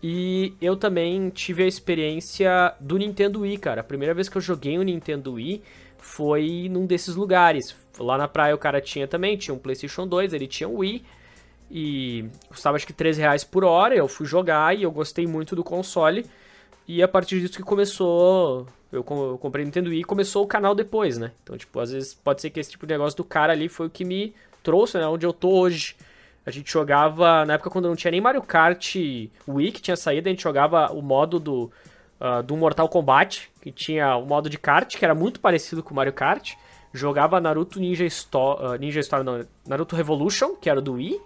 E 0.00 0.54
eu 0.60 0.76
também 0.76 1.30
tive 1.30 1.64
a 1.64 1.66
experiência 1.66 2.74
do 2.80 2.96
Nintendo 2.96 3.40
Wii, 3.40 3.58
cara. 3.58 3.80
A 3.80 3.84
primeira 3.84 4.14
vez 4.14 4.28
que 4.28 4.36
eu 4.36 4.42
joguei 4.42 4.78
o 4.78 4.82
Nintendo 4.82 5.34
Wii 5.34 5.62
foi 5.98 6.68
num 6.70 6.86
desses 6.86 7.14
lugares. 7.14 7.74
Lá 7.98 8.16
na 8.18 8.28
praia 8.28 8.54
o 8.54 8.58
cara 8.58 8.80
tinha 8.80 9.06
também, 9.06 9.36
tinha 9.36 9.54
um 9.54 9.58
PlayStation 9.58 10.06
2, 10.06 10.32
ele 10.32 10.46
tinha 10.46 10.68
um 10.68 10.78
Wii. 10.78 11.04
E 11.70 12.26
custava 12.48 12.76
acho 12.76 12.86
que 12.86 12.92
13 12.92 13.20
reais 13.20 13.44
por 13.44 13.64
hora. 13.64 13.94
Eu 13.94 14.06
fui 14.06 14.26
jogar 14.26 14.76
e 14.76 14.82
eu 14.82 14.90
gostei 14.90 15.26
muito 15.26 15.56
do 15.56 15.64
console. 15.64 16.26
E 16.86 17.02
a 17.02 17.08
partir 17.08 17.40
disso 17.40 17.56
que 17.56 17.62
começou. 17.62 18.66
Eu 18.90 19.02
com- 19.02 19.30
eu 19.30 19.38
comprei 19.38 19.64
Nintendo 19.64 19.88
Wii 19.88 20.00
e 20.00 20.04
começou 20.04 20.44
o 20.44 20.46
canal 20.46 20.74
depois, 20.74 21.16
né? 21.16 21.32
Então, 21.42 21.56
tipo, 21.56 21.80
às 21.80 21.90
vezes 21.92 22.12
pode 22.12 22.42
ser 22.42 22.50
que 22.50 22.60
esse 22.60 22.70
tipo 22.72 22.86
de 22.86 22.92
negócio 22.92 23.16
do 23.16 23.24
cara 23.24 23.52
ali 23.52 23.68
foi 23.68 23.86
o 23.86 23.90
que 23.90 24.04
me 24.04 24.34
trouxe, 24.62 24.98
né? 24.98 25.06
Onde 25.06 25.24
eu 25.24 25.32
tô 25.32 25.48
hoje. 25.50 25.96
A 26.44 26.50
gente 26.50 26.70
jogava, 26.70 27.44
na 27.46 27.54
época 27.54 27.70
quando 27.70 27.88
não 27.88 27.96
tinha 27.96 28.10
nem 28.10 28.20
Mario 28.20 28.42
Kart 28.42 28.96
Wii 29.48 29.72
que 29.72 29.80
tinha 29.80 29.96
saído, 29.96 30.28
a 30.28 30.30
gente 30.32 30.42
jogava 30.42 30.92
o 30.92 31.00
modo 31.00 31.38
do, 31.38 31.70
ah, 32.20 32.42
do 32.42 32.56
Mortal 32.56 32.88
Kombat, 32.88 33.48
que 33.62 33.70
tinha 33.72 34.16
o 34.16 34.26
modo 34.26 34.50
de 34.50 34.58
kart, 34.58 34.94
que 34.96 35.04
era 35.04 35.14
muito 35.14 35.40
parecido 35.40 35.82
com 35.82 35.92
o 35.92 35.96
Mario 35.96 36.12
Kart. 36.12 36.54
Jogava 36.92 37.40
Naruto 37.40 37.80
Ninja 37.80 38.04
Storm, 38.04 38.76
Ninja 38.78 39.00
Storm 39.00 39.22
não, 39.24 39.46
Naruto 39.66 39.96
Revolution, 39.96 40.54
que 40.56 40.68
era 40.68 40.80
do 40.82 40.94
Wii. 40.94 41.18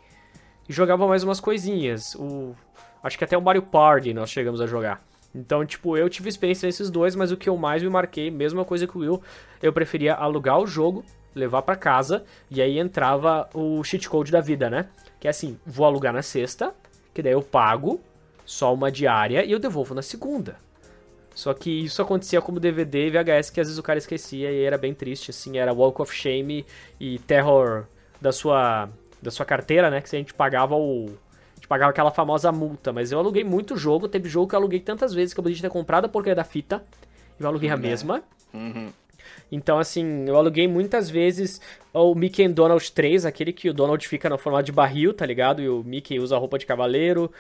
E 0.69 0.73
jogava 0.73 1.07
mais 1.09 1.25
umas 1.25 1.41
coisinhas. 1.41 2.15
O, 2.15 2.55
acho 3.03 3.19
que 3.19 3.25
até 3.25 3.37
o 3.37 3.43
Mario 3.43 3.63
Party 3.63 4.13
nós 4.15 4.31
chegamos 4.31 4.61
a 4.61 4.67
jogar. 4.67 5.03
Então, 5.37 5.67
tipo, 5.67 5.99
eu 5.99 6.09
tive 6.09 6.31
experiência 6.31 6.67
nesses 6.67 6.89
dois, 6.89 7.15
mas 7.15 7.31
o 7.31 7.37
que 7.37 7.49
eu 7.49 7.57
mais 7.59 7.83
me 7.83 7.91
marquei, 7.91 8.31
mesma 8.31 8.65
coisa 8.65 8.87
que 8.87 8.97
o 8.97 9.01
Will, 9.01 9.23
eu 9.63 9.71
preferia 9.71 10.15
alugar 10.15 10.59
o 10.59 10.67
jogo, 10.67 11.05
levar 11.35 11.61
pra 11.61 11.77
casa, 11.77 12.25
e 12.51 12.63
aí 12.63 12.79
entrava 12.79 13.47
o 13.53 13.85
cheat 13.85 14.09
code 14.09 14.33
da 14.33 14.41
vida, 14.41 14.71
né? 14.71 14.89
Que 15.21 15.27
é 15.27 15.31
assim, 15.31 15.61
vou 15.67 15.85
alugar 15.85 16.13
na 16.13 16.23
sexta, 16.23 16.75
que 17.13 17.23
daí 17.23 17.35
eu 17.35 17.43
pago 17.43 18.01
só 18.47 18.73
uma 18.73 18.91
diária 18.91 19.45
e 19.45 19.53
eu 19.53 19.59
devolvo 19.59 19.95
na 19.95 20.01
segunda. 20.01 20.57
Só 21.35 21.53
que 21.53 21.85
isso 21.85 22.01
acontecia 22.01 22.41
como 22.41 22.59
DVD 22.59 23.09
e 23.09 23.11
VHS, 23.11 23.51
que 23.51 23.61
às 23.61 23.67
vezes 23.67 23.79
o 23.79 23.83
cara 23.83 23.99
esquecia 23.99 24.51
e 24.51 24.63
era 24.63 24.79
bem 24.79 24.95
triste, 24.95 25.31
assim, 25.31 25.59
era 25.59 25.71
Walk 25.75 26.01
of 26.01 26.15
Shame 26.15 26.65
e 26.99 27.19
terror 27.19 27.85
da 28.19 28.33
sua 28.33 28.89
da 29.21 29.31
sua 29.31 29.45
carteira, 29.45 29.91
né, 29.91 30.01
que 30.01 30.15
a 30.15 30.19
gente 30.19 30.33
pagava 30.33 30.77
o 30.77 31.11
gente 31.67 31.69
pagava 31.69 31.91
aquela 31.91 32.11
famosa 32.11 32.51
multa, 32.53 32.93
mas 32.93 33.11
eu 33.13 33.19
aluguei 33.19 33.45
muito 33.45 33.77
jogo, 33.77 34.09
teve 34.09 34.29
jogo 34.29 34.49
que 34.49 34.55
eu 34.55 34.59
aluguei 34.61 34.81
tantas 34.81 35.13
vezes 35.13 35.35
que 35.35 35.41
eu 35.41 35.45
podia 35.45 35.61
ter 35.61 35.69
comprado 35.69 36.05
a 36.05 36.09
porcaria 36.09 36.35
da 36.35 36.45
fita, 36.45 36.83
e 37.39 37.43
eu 37.43 37.49
aluguei 37.49 37.69
a 37.71 37.75
É. 37.75 37.77
mesma. 37.77 38.23
Uhum. 38.55 38.91
Então, 39.51 39.79
assim, 39.79 40.25
eu 40.27 40.37
aluguei 40.37 40.67
muitas 40.67 41.11
vezes 41.11 41.61
o 41.93 42.15
Mickey 42.15 42.45
and 42.45 42.53
Donald 42.53 42.91
3, 42.93 43.27
aquele 43.27 43.53
que 43.53 43.69
o 43.69 43.75
Donald 43.75 44.07
fica 44.07 44.29
no 44.29 44.39
formato 44.39 44.65
de 44.65 44.73
barril, 44.73 45.13
tá 45.13 45.27
ligado? 45.27 45.61
E 45.61 45.69
o 45.69 45.83
Mickey 45.85 46.19
usa 46.19 46.39
roupa 46.39 46.59
de 46.59 46.67
cavaleiro. 46.67 47.31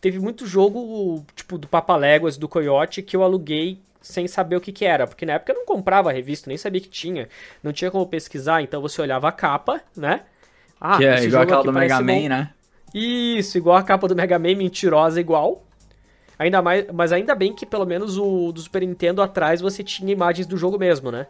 Teve 0.00 0.18
muito 0.18 0.46
jogo, 0.46 1.24
tipo, 1.34 1.58
do 1.58 1.66
Papaléguas, 1.68 2.36
do 2.36 2.48
Coyote, 2.48 3.02
que 3.02 3.16
eu 3.16 3.22
aluguei 3.22 3.78
sem 4.00 4.26
saber 4.28 4.56
o 4.56 4.60
que 4.60 4.72
que 4.72 4.84
era. 4.84 5.06
Porque 5.06 5.26
na 5.26 5.34
época 5.34 5.52
eu 5.52 5.56
não 5.56 5.66
comprava 5.66 6.10
a 6.10 6.12
revista, 6.12 6.48
nem 6.48 6.56
sabia 6.56 6.80
que 6.80 6.88
tinha. 6.88 7.28
Não 7.62 7.72
tinha 7.72 7.90
como 7.90 8.06
pesquisar, 8.06 8.62
então 8.62 8.80
você 8.80 9.00
olhava 9.02 9.28
a 9.28 9.32
capa, 9.32 9.80
né? 9.96 10.22
Ah, 10.80 10.96
que 10.96 11.04
é 11.04 11.14
esse 11.16 11.26
igual 11.26 11.42
jogo 11.42 11.42
aquela 11.42 11.58
aqui 11.60 11.66
do 11.68 11.72
Mega 11.72 11.94
parece 11.96 12.04
bom. 12.06 12.22
Man, 12.22 12.28
né? 12.28 12.50
Isso, 12.94 13.56
igual 13.56 13.76
a 13.76 13.82
capa 13.82 14.08
do 14.08 14.16
Mega 14.16 14.38
Man, 14.38 14.56
mentirosa 14.56 15.20
igual. 15.20 15.64
Ainda 16.38 16.62
mais, 16.62 16.86
mas 16.92 17.12
ainda 17.12 17.34
bem 17.34 17.54
que 17.54 17.66
pelo 17.66 17.84
menos 17.84 18.16
o 18.16 18.50
do 18.50 18.60
Super 18.60 18.80
Nintendo 18.80 19.20
atrás 19.20 19.60
você 19.60 19.84
tinha 19.84 20.10
imagens 20.10 20.46
do 20.46 20.56
jogo 20.56 20.78
mesmo, 20.78 21.10
né? 21.12 21.26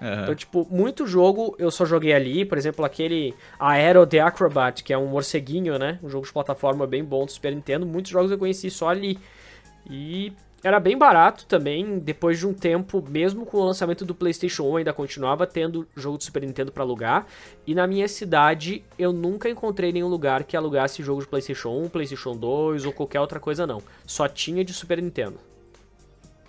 Aham. 0.00 0.22
Então, 0.22 0.34
tipo, 0.34 0.66
muito 0.70 1.06
jogo 1.06 1.54
eu 1.58 1.70
só 1.70 1.84
joguei 1.84 2.12
ali, 2.12 2.44
por 2.44 2.58
exemplo, 2.58 2.84
aquele 2.84 3.34
Aero 3.58 4.06
the 4.06 4.20
Acrobat, 4.20 4.82
que 4.82 4.92
é 4.92 4.98
um 4.98 5.06
morceguinho, 5.06 5.78
né? 5.78 5.98
Um 6.02 6.08
jogo 6.08 6.26
de 6.26 6.32
plataforma 6.32 6.86
bem 6.86 7.04
bom 7.04 7.26
do 7.26 7.32
Super 7.32 7.54
Nintendo. 7.54 7.84
Muitos 7.84 8.10
jogos 8.10 8.30
eu 8.30 8.38
conheci 8.38 8.70
só 8.70 8.88
ali. 8.88 9.18
E 9.88 10.32
era 10.64 10.80
bem 10.80 10.96
barato 10.96 11.44
também, 11.44 11.98
depois 11.98 12.38
de 12.38 12.46
um 12.46 12.54
tempo, 12.54 13.04
mesmo 13.06 13.44
com 13.44 13.58
o 13.58 13.64
lançamento 13.64 14.02
do 14.02 14.14
PlayStation 14.14 14.64
1, 14.64 14.76
ainda 14.78 14.92
continuava 14.94 15.46
tendo 15.46 15.86
jogo 15.94 16.16
do 16.16 16.24
Super 16.24 16.40
Nintendo 16.40 16.72
pra 16.72 16.82
alugar. 16.82 17.26
E 17.66 17.74
na 17.74 17.86
minha 17.86 18.08
cidade, 18.08 18.82
eu 18.98 19.12
nunca 19.12 19.50
encontrei 19.50 19.92
nenhum 19.92 20.08
lugar 20.08 20.42
que 20.44 20.56
alugasse 20.56 21.02
jogo 21.02 21.20
de 21.20 21.28
PlayStation 21.28 21.68
1, 21.84 21.90
PlayStation 21.90 22.34
2 22.34 22.86
ou 22.86 22.92
qualquer 22.94 23.20
outra 23.20 23.38
coisa, 23.38 23.66
não. 23.66 23.82
Só 24.06 24.26
tinha 24.26 24.64
de 24.64 24.72
Super 24.72 25.02
Nintendo. 25.02 25.38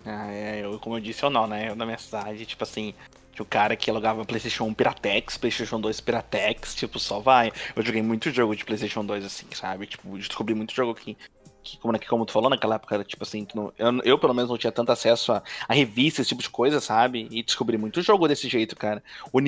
Ah, 0.05 0.31
é, 0.31 0.63
eu, 0.63 0.79
como 0.79 0.95
eu 0.95 1.01
disse 1.01 1.25
ou 1.25 1.29
não, 1.29 1.45
né? 1.45 1.69
Eu 1.69 1.75
na 1.75 1.85
minha 1.85 1.97
cidade, 1.97 2.45
tipo 2.45 2.63
assim, 2.63 2.93
tinha 3.33 3.43
o 3.43 3.45
cara 3.45 3.75
que 3.75 3.89
alugava 3.89 4.23
PlayStation 4.23 4.63
1 4.63 4.73
Piratex, 4.75 5.37
PlayStation 5.37 5.81
2 5.81 5.99
Piratex, 5.99 6.73
tipo, 6.73 6.97
só 6.99 7.19
vai. 7.19 7.51
Eu 7.75 7.83
joguei 7.83 8.01
muito 8.01 8.31
jogo 8.31 8.55
de 8.55 8.63
PlayStation 8.63 9.05
2, 9.05 9.25
assim, 9.25 9.45
sabe? 9.51 9.87
Tipo, 9.87 10.17
descobri 10.17 10.55
muito 10.55 10.73
jogo 10.73 10.95
que. 10.95 11.17
Que, 11.65 11.77
como, 11.79 11.97
que, 11.97 12.07
como 12.07 12.25
tu 12.27 12.31
falou 12.31 12.47
naquela 12.47 12.75
época, 12.75 12.93
era, 12.93 13.03
tipo 13.03 13.23
assim, 13.23 13.47
não- 13.55 13.73
eu, 13.77 13.99
eu 14.03 14.19
pelo 14.19 14.35
menos 14.35 14.51
não 14.51 14.57
tinha 14.57 14.71
tanto 14.71 14.91
acesso 14.91 15.33
a, 15.33 15.41
a 15.67 15.73
revista, 15.73 16.21
esse 16.21 16.29
tipo 16.29 16.43
de 16.43 16.49
coisa, 16.49 16.79
sabe? 16.79 17.27
E 17.31 17.41
descobri 17.41 17.75
muito 17.75 18.03
jogo 18.03 18.27
desse 18.27 18.47
jeito, 18.47 18.75
cara. 18.75 19.03
O 19.33 19.39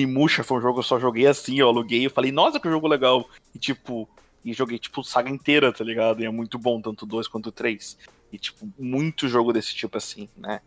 foi 0.42 0.58
um 0.58 0.60
jogo 0.60 0.74
que 0.74 0.80
eu 0.80 0.82
só 0.82 0.98
joguei 0.98 1.28
assim, 1.28 1.60
eu 1.60 1.68
aluguei, 1.68 2.04
eu 2.06 2.10
falei, 2.10 2.32
nossa, 2.32 2.58
que 2.58 2.66
jogo 2.72 2.88
legal. 2.88 3.24
E 3.54 3.58
tipo, 3.58 4.08
e 4.44 4.52
joguei, 4.52 4.78
tipo, 4.80 5.04
saga 5.04 5.30
inteira, 5.30 5.72
tá 5.72 5.84
ligado? 5.84 6.20
E 6.20 6.26
é 6.26 6.30
muito 6.30 6.58
bom, 6.58 6.80
tanto 6.80 7.06
2 7.06 7.28
quanto 7.28 7.52
3. 7.52 7.96
E, 8.32 8.38
tipo, 8.38 8.68
muito 8.76 9.28
jogo 9.28 9.52
desse 9.52 9.74
tipo 9.74 9.96
assim, 9.96 10.28
né? 10.36 10.60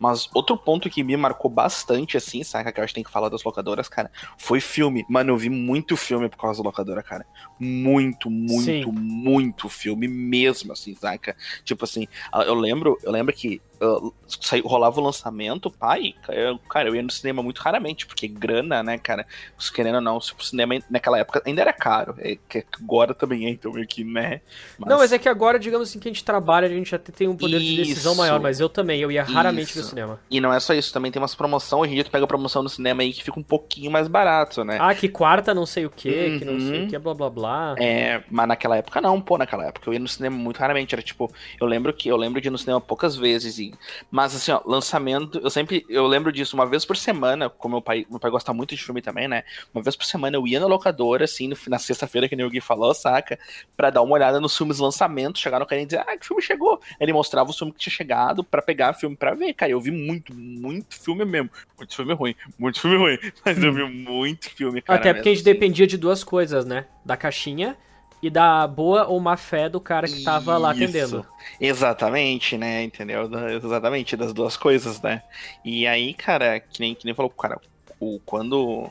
Mas 0.00 0.30
outro 0.32 0.56
ponto 0.56 0.88
que 0.88 1.04
me 1.04 1.14
marcou 1.14 1.50
bastante, 1.50 2.16
assim, 2.16 2.42
saca? 2.42 2.72
Que 2.72 2.80
eu 2.80 2.84
acho 2.84 2.92
que 2.92 2.96
tem 2.96 3.04
que 3.04 3.10
falar 3.10 3.28
das 3.28 3.44
locadoras, 3.44 3.86
cara, 3.86 4.10
foi 4.38 4.58
filme. 4.58 5.04
Mano, 5.10 5.32
eu 5.32 5.36
vi 5.36 5.50
muito 5.50 5.94
filme 5.94 6.26
por 6.26 6.38
causa 6.38 6.62
da 6.62 6.66
locadora, 6.66 7.02
cara. 7.02 7.26
Muito, 7.58 8.30
muito, 8.30 8.62
Sim. 8.62 8.84
muito 8.90 9.68
filme 9.68 10.08
mesmo, 10.08 10.72
assim, 10.72 10.94
saca? 10.94 11.36
Tipo 11.64 11.84
assim, 11.84 12.08
eu 12.46 12.54
lembro, 12.54 12.98
eu 13.02 13.12
lembro 13.12 13.34
que 13.34 13.60
ah, 13.80 14.10
saiu- 14.40 14.66
rolava 14.66 15.00
o 15.00 15.04
lançamento, 15.04 15.70
pai, 15.70 16.14
eu- 16.28 16.58
cara, 16.68 16.88
eu 16.88 16.94
ia 16.94 17.02
no 17.02 17.10
cinema 17.10 17.42
muito 17.42 17.58
raramente, 17.58 18.06
porque 18.06 18.28
grana, 18.28 18.82
né, 18.82 18.98
cara? 18.98 19.26
Os 19.58 19.70
Querendo 19.70 19.96
ou 19.96 20.00
não, 20.00 20.16
o 20.18 20.20
cinema 20.20 20.74
naquela 20.90 21.18
época 21.18 21.42
ainda 21.46 21.60
era 21.62 21.72
caro. 21.72 22.14
É, 22.18 22.36
que 22.48 22.64
agora 22.80 23.14
também 23.14 23.46
é, 23.46 23.50
então 23.50 23.72
meio 23.72 23.86
que, 23.86 24.04
né? 24.04 24.40
Não, 24.78 24.98
mas 24.98 25.12
é 25.12 25.18
que 25.18 25.28
agora, 25.28 25.58
digamos 25.58 25.88
assim, 25.88 25.98
que 25.98 26.08
a 26.08 26.12
gente 26.12 26.24
trabalha, 26.24 26.66
a 26.66 26.70
gente 26.70 26.94
até 26.94 27.12
tem 27.12 27.28
um 27.28 27.36
poder 27.36 27.60
de 27.60 27.76
decisão 27.76 28.12
Isso. 28.12 28.20
maior, 28.20 28.40
mas 28.40 28.60
eu 28.60 28.68
também, 28.68 29.00
eu 29.00 29.10
ia 29.10 29.22
raramente 29.22 29.74
no 29.76 29.80
Isso. 29.80 29.90
cinema. 29.90 30.20
E 30.30 30.40
não 30.40 30.52
é 30.52 30.60
só 30.60 30.74
isso, 30.74 30.92
também 30.92 31.10
tem 31.10 31.20
umas 31.20 31.34
promoções. 31.34 31.82
Hoje 31.82 31.92
em 31.92 31.94
dia 31.94 32.04
tu 32.04 32.10
pega 32.10 32.26
promoção 32.26 32.62
no 32.62 32.68
cinema 32.68 33.02
aí 33.02 33.12
que 33.12 33.22
fica 33.22 33.38
um 33.38 33.42
pouquinho 33.42 33.90
mais 33.90 34.08
barato, 34.08 34.64
né? 34.64 34.78
Ah, 34.80 34.94
que 34.94 35.08
quarta 35.08 35.54
não 35.54 35.64
sei 35.66 35.86
o 35.86 35.90
que, 35.90 36.38
que 36.38 36.44
não 36.44 36.58
sei 36.60 36.80
Uhum. 36.80 36.84
o 36.86 36.88
que, 36.88 36.98
blá 36.98 37.14
blá 37.14 37.30
blá. 37.30 37.74
É, 37.78 38.22
mas 38.30 38.48
naquela 38.48 38.76
época 38.76 39.00
não, 39.00 39.20
pô, 39.20 39.38
naquela 39.38 39.66
época 39.66 39.88
eu 39.88 39.92
ia 39.94 39.98
no 39.98 40.08
cinema 40.08 40.36
muito 40.36 40.58
raramente, 40.58 40.94
era 40.94 41.02
tipo, 41.02 41.30
eu 41.60 41.66
lembro 41.66 41.92
que 41.92 42.08
eu 42.08 42.16
lembro 42.16 42.40
de 42.40 42.48
ir 42.48 42.50
no 42.50 42.58
cinema 42.58 42.80
poucas 42.80 43.16
vezes 43.16 43.58
e 43.58 43.69
mas 44.10 44.34
assim, 44.34 44.52
ó, 44.52 44.60
lançamento, 44.64 45.38
eu 45.42 45.50
sempre 45.50 45.84
eu 45.88 46.06
lembro 46.06 46.32
disso 46.32 46.54
uma 46.56 46.66
vez 46.66 46.84
por 46.84 46.96
semana, 46.96 47.48
como 47.48 47.76
meu 47.76 47.82
pai, 47.82 48.06
meu 48.10 48.18
pai 48.18 48.30
gosta 48.30 48.52
muito 48.52 48.74
de 48.74 48.82
filme 48.82 49.00
também, 49.02 49.28
né? 49.28 49.42
Uma 49.74 49.82
vez 49.82 49.96
por 49.96 50.04
semana 50.04 50.36
eu 50.36 50.46
ia 50.46 50.60
na 50.60 50.66
locadora 50.66 51.24
assim, 51.24 51.48
no- 51.48 51.56
na 51.68 51.78
sexta-feira 51.78 52.28
que 52.28 52.36
nem 52.36 52.44
o 52.46 52.50
Gui 52.50 52.60
falou, 52.60 52.92
saca? 52.94 53.38
Pra 53.76 53.90
dar 53.90 54.02
uma 54.02 54.14
olhada 54.14 54.40
nos 54.40 54.56
filmes 54.56 54.78
lançamento, 54.78 55.38
chegar 55.38 55.58
no 55.58 55.66
cara 55.66 55.80
e 55.80 55.86
dizer: 55.86 56.02
"Ah, 56.06 56.16
que 56.16 56.26
filme 56.26 56.42
chegou?". 56.42 56.80
Ele 56.98 57.12
mostrava 57.12 57.50
o 57.50 57.52
filme 57.52 57.72
que 57.72 57.78
tinha 57.78 57.92
chegado 57.92 58.42
pra 58.44 58.62
pegar 58.62 58.92
filme 58.94 59.16
pra 59.16 59.34
ver, 59.34 59.52
cara. 59.54 59.72
Eu 59.72 59.80
vi 59.80 59.90
muito, 59.90 60.34
muito 60.34 61.00
filme 61.00 61.24
mesmo. 61.24 61.50
Muito 61.76 61.94
filme 61.96 62.12
ruim, 62.14 62.34
muito 62.58 62.80
filme 62.80 62.96
ruim, 62.96 63.18
mas 63.44 63.62
eu 63.62 63.72
vi 63.72 63.84
muito 63.84 64.50
filme, 64.50 64.82
cara. 64.82 64.98
Até 65.00 65.14
porque 65.14 65.28
a 65.30 65.34
gente 65.34 65.44
mesmo, 65.44 65.54
dependia 65.54 65.86
de 65.86 65.96
duas 65.96 66.22
coisas, 66.24 66.64
né? 66.64 66.86
Da 67.04 67.16
caixinha 67.16 67.76
e 68.22 68.28
da 68.28 68.66
boa 68.66 69.06
ou 69.06 69.18
má 69.18 69.36
fé 69.36 69.68
do 69.68 69.80
cara 69.80 70.06
que 70.06 70.22
tava 70.22 70.56
lá 70.58 70.74
Isso. 70.74 70.82
atendendo. 70.82 71.26
Exatamente, 71.60 72.56
né? 72.56 72.82
Entendeu? 72.82 73.28
Exatamente, 73.62 74.16
das 74.16 74.32
duas 74.32 74.56
coisas, 74.56 75.00
né? 75.00 75.22
E 75.64 75.86
aí, 75.86 76.12
cara, 76.14 76.60
que 76.60 76.80
nem, 76.80 76.94
que 76.94 77.04
nem 77.04 77.14
falou, 77.14 77.30
cara, 77.30 77.60
o, 77.98 78.20
quando. 78.24 78.90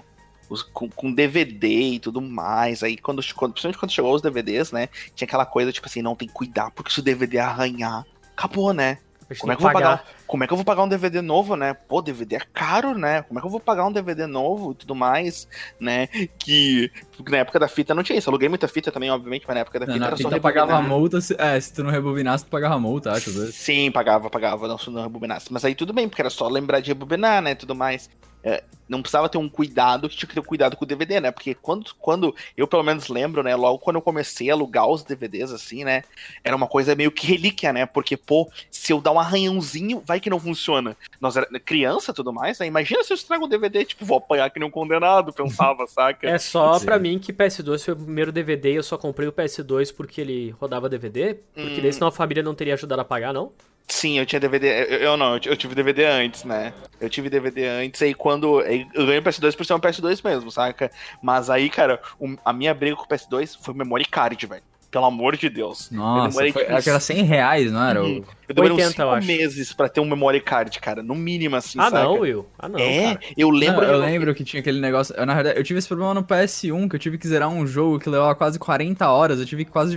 Os, 0.50 0.64
com, 0.64 0.90
com 0.90 1.14
DVD 1.14 1.68
e 1.68 2.00
tudo 2.00 2.20
mais, 2.22 2.82
aí 2.82 2.98
quando, 2.98 3.22
quando. 3.36 3.52
Principalmente 3.52 3.78
quando 3.78 3.92
chegou 3.92 4.16
os 4.16 4.22
DVDs, 4.22 4.72
né? 4.72 4.90
Tinha 5.14 5.28
aquela 5.28 5.46
coisa, 5.46 5.72
tipo 5.72 5.86
assim, 5.86 6.02
não 6.02 6.16
tem 6.16 6.28
que 6.28 6.34
cuidar, 6.34 6.72
porque 6.72 6.92
se 6.92 7.00
o 7.00 7.04
DVD 7.04 7.38
arranhar, 7.38 8.04
acabou, 8.36 8.74
né? 8.74 8.98
A 9.30 9.36
Como 9.36 9.52
é, 9.52 9.56
que 9.56 9.62
eu 9.62 9.64
vou 9.64 9.72
pagar. 9.72 9.98
pagar, 10.00 10.06
como 10.26 10.44
é 10.44 10.48
que 10.48 10.54
eu 10.54 10.58
vou 10.58 10.66
pagar 10.66 10.84
um 10.84 10.88
DVD 10.90 11.22
novo, 11.22 11.56
né? 11.56 11.74
Pô, 11.74 12.02
DVD 12.02 12.38
é 12.38 12.42
caro, 12.54 12.98
né? 12.98 13.22
Como 13.24 13.40
é 13.40 13.42
que 13.42 13.48
eu 13.48 13.52
vou 13.52 13.60
pagar 13.60 13.86
um 13.86 13.92
DVD 13.92 14.26
novo 14.26 14.72
e 14.72 14.76
tudo 14.76 14.96
mais, 14.96 15.48
né? 15.80 16.08
Que, 16.40 16.92
na 17.28 17.38
época 17.38 17.60
da 17.60 17.68
fita 17.68 17.94
não 17.94 18.04
tinha 18.04 18.18
isso. 18.18 18.30
Aluguei 18.30 18.50
muita 18.50 18.68
fita 18.68 18.92
também, 18.92 19.12
obviamente, 19.12 19.46
mas 19.48 19.56
na 19.56 19.62
época 19.62 19.80
da 19.80 19.86
Não, 19.86 19.94
fita 19.94 20.06
na 20.06 20.08
era 20.08 20.18
só 20.18 20.30
fita 20.30 20.40
pagava 20.40 20.74
rebobinar. 20.74 20.82
multa, 20.82 21.22
se, 21.22 21.36
é, 21.40 21.60
se 21.60 21.74
tu 21.74 21.84
não 21.84 21.92
rebobinasse, 21.92 22.46
tu 22.46 22.50
pagava 22.50 22.80
multa, 22.80 23.12
acho. 23.14 23.32
Sim, 23.52 23.92
pagava, 23.92 24.30
pagava, 24.30 24.68
não, 24.68 24.78
se 24.78 24.90
não 24.90 25.04
rebobinasse. 25.04 25.52
Mas 25.52 25.64
aí 25.66 25.76
tudo 25.76 25.94
bem, 25.94 26.08
porque 26.10 26.22
era 26.22 26.30
só 26.30 26.48
lembrar 26.48 26.80
de 26.80 26.90
rebobinar, 26.90 27.42
né, 27.42 27.56
tudo 27.56 27.76
mais. 27.76 28.10
É, 28.44 28.64
não 28.88 29.02
precisava 29.02 29.30
ter 29.30 29.38
um 29.38 29.48
cuidado 29.48 30.10
que 30.10 30.18
tinha 30.18 30.28
que 30.28 30.34
ter 30.34 30.40
um 30.40 30.44
cuidado 30.44 30.76
com 30.76 30.84
o 30.84 30.88
DVD, 30.88 31.20
né? 31.20 31.32
Porque 31.32 31.54
quando, 31.54 31.94
quando 32.00 32.36
eu 32.58 32.68
pelo 32.68 32.84
menos 32.84 33.08
lembro, 33.08 33.44
né? 33.44 33.56
Logo 33.56 33.78
quando 33.78 33.98
eu 33.98 34.02
comecei 34.02 34.50
a 34.50 34.54
alugar 34.54 34.88
os 34.88 35.04
DVDs, 35.04 35.52
assim, 35.52 35.84
né? 35.84 36.04
Era 36.44 36.56
uma 36.56 36.68
coisa 36.68 36.96
meio 36.96 37.12
que 37.12 37.28
relíquia, 37.28 37.72
né? 37.72 37.86
Porque, 37.86 38.18
pô, 38.18 38.50
se 38.72 38.92
eu 38.92 39.00
dar 39.00 39.12
um 39.12 39.20
arranhãozinho, 39.20 40.02
vai 40.04 40.20
que 40.20 40.30
não 40.30 40.40
funciona. 40.40 40.98
Nós 41.22 41.38
era 41.38 41.48
criança 41.60 42.12
e 42.12 42.14
tudo 42.16 42.34
mais, 42.34 42.58
né? 42.58 42.66
Imagina 42.66 43.04
se 43.04 43.14
eu 43.14 43.16
estrago 43.16 43.46
o 43.46 43.48
DVD, 43.48 43.86
tipo, 43.86 44.04
vou 44.06 44.18
apanhar 44.18 44.50
que 44.50 44.60
nem 44.60 44.68
um 44.68 44.72
condenado, 44.72 45.32
pensava, 45.32 45.86
saca? 45.88 46.28
É 46.28 46.38
só 46.40 46.80
pra 46.80 46.98
mim 46.98 47.20
que 47.20 47.32
PS2 47.32 47.84
foi 47.86 47.94
o 47.94 47.98
primeiro 47.98 48.32
DVD 48.32 48.72
e 48.72 48.76
eu 48.76 48.84
só 48.84 48.98
comprei 48.98 49.28
o 49.28 49.32
PS2 49.32 49.94
porque 49.94 50.22
ele 50.22 50.50
rodava 50.60 50.90
DVD. 50.90 51.36
Porque 51.54 51.80
Hum. 51.80 51.82
daí 51.84 51.94
senão 51.94 52.08
a 52.08 52.12
família 52.12 52.42
não 52.42 52.56
teria 52.56 52.74
ajudado 52.74 53.02
a 53.02 53.06
pagar, 53.06 53.34
não? 53.34 53.52
Sim, 53.90 54.20
eu 54.20 54.26
tinha 54.26 54.40
DVD. 54.40 54.68
Eu, 54.84 54.98
eu 55.00 55.18
não, 55.18 55.34
eu, 55.34 55.58
tive 55.58 55.74
DVD 55.74 56.06
antes, 56.06 56.44
né? 56.44 56.72
Eu 57.02 57.10
tive 57.10 57.28
DVD 57.30 57.66
antes, 57.68 58.02
aí 58.02 58.14
quando. 58.14 58.62
Eu 58.62 59.06
ganhei 59.06 59.18
o 59.18 59.24
PS2 59.24 59.56
por 59.58 59.66
ser 59.66 59.74
um 59.74 59.80
PS2 59.80 60.24
mesmo, 60.24 60.52
saca? 60.52 60.92
Mas 61.22 61.50
aí, 61.50 61.70
cara, 61.70 62.00
a 62.46 62.54
minha 62.54 62.74
briga 62.74 62.96
com 62.96 63.04
o 63.04 63.08
PS2 63.08 63.58
foi 63.60 63.74
memory 63.74 64.06
card, 64.06 64.46
velho. 64.46 64.64
Pelo 64.92 65.06
amor 65.06 65.38
de 65.38 65.50
Deus. 65.50 65.92
eu 65.92 65.98
Nossa, 66.00 66.30
demorei, 66.30 66.52
foi, 66.52 66.64
tipo, 66.64 66.74
acho 66.76 66.84
que 66.84 66.90
era 66.90 67.00
100 67.00 67.24
reais, 67.24 67.72
não 67.72 67.84
era? 67.88 68.02
Uhum. 68.04 68.24
eu 68.48 68.56
demorei 68.56 68.76
80, 68.76 68.88
uns 68.88 68.98
eu 69.00 69.06
5 69.06 69.10
acho. 69.18 69.28
meses 69.28 69.72
pra 69.74 69.88
ter 69.88 70.00
um 70.00 70.06
memory 70.06 70.42
card, 70.42 70.80
cara. 70.80 71.04
No 71.04 71.14
mínimo, 71.14 71.56
assim, 71.56 71.78
ah, 71.80 71.92
saca? 71.92 72.04
não, 72.04 72.20
Will. 72.22 72.48
Ah, 72.58 72.68
não. 72.68 72.80
é, 72.80 73.14
cara. 73.16 73.20
eu 73.38 73.50
lembro. 73.52 73.82
Não, 73.86 73.94
eu 73.94 74.00
de- 74.02 74.06
lembro 74.08 74.34
que 74.34 74.44
tinha 74.44 74.60
aquele 74.62 74.80
negócio. 74.82 75.14
Eu, 75.16 75.28
na 75.28 75.36
verdade, 75.36 75.60
eu 75.60 75.64
tive 75.64 75.78
esse 75.78 75.88
problema 75.88 76.16
no 76.16 76.24
PS1, 76.24 76.90
que 76.90 76.96
eu 76.96 77.00
tive 77.00 77.20
que 77.20 77.28
zerar 77.28 77.50
um 77.50 77.68
jogo 77.68 78.00
que 78.00 78.10
levava 78.10 78.34
quase 78.34 78.58
40 78.58 79.08
horas. 79.08 79.40
Eu 79.40 79.46
tive 79.46 79.64
que 79.64 79.70
quase 79.72 79.96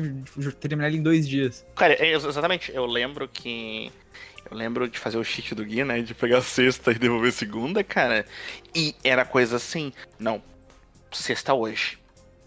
terminar 0.60 0.88
ele 0.88 0.98
em 0.98 1.02
dois 1.02 1.26
dias. 1.26 1.64
Cara, 1.74 1.94
é, 1.94 2.12
ex- 2.12 2.24
exatamente. 2.26 2.70
Eu 2.74 2.84
lembro 2.84 3.26
que. 3.26 3.90
Eu 4.50 4.54
lembro 4.58 4.86
de 4.86 4.98
fazer 4.98 5.16
o 5.16 5.24
cheat 5.24 5.54
do 5.54 5.64
Gui, 5.64 5.84
né? 5.84 6.02
De 6.02 6.12
pegar 6.12 6.36
a 6.38 6.42
sexta 6.42 6.90
e 6.90 6.98
devolver 6.98 7.30
a 7.30 7.32
segunda, 7.32 7.82
cara. 7.82 8.26
E 8.74 8.94
era 9.02 9.24
coisa 9.24 9.56
assim. 9.56 9.90
Não, 10.18 10.42
sexta 11.10 11.54
hoje. 11.54 11.96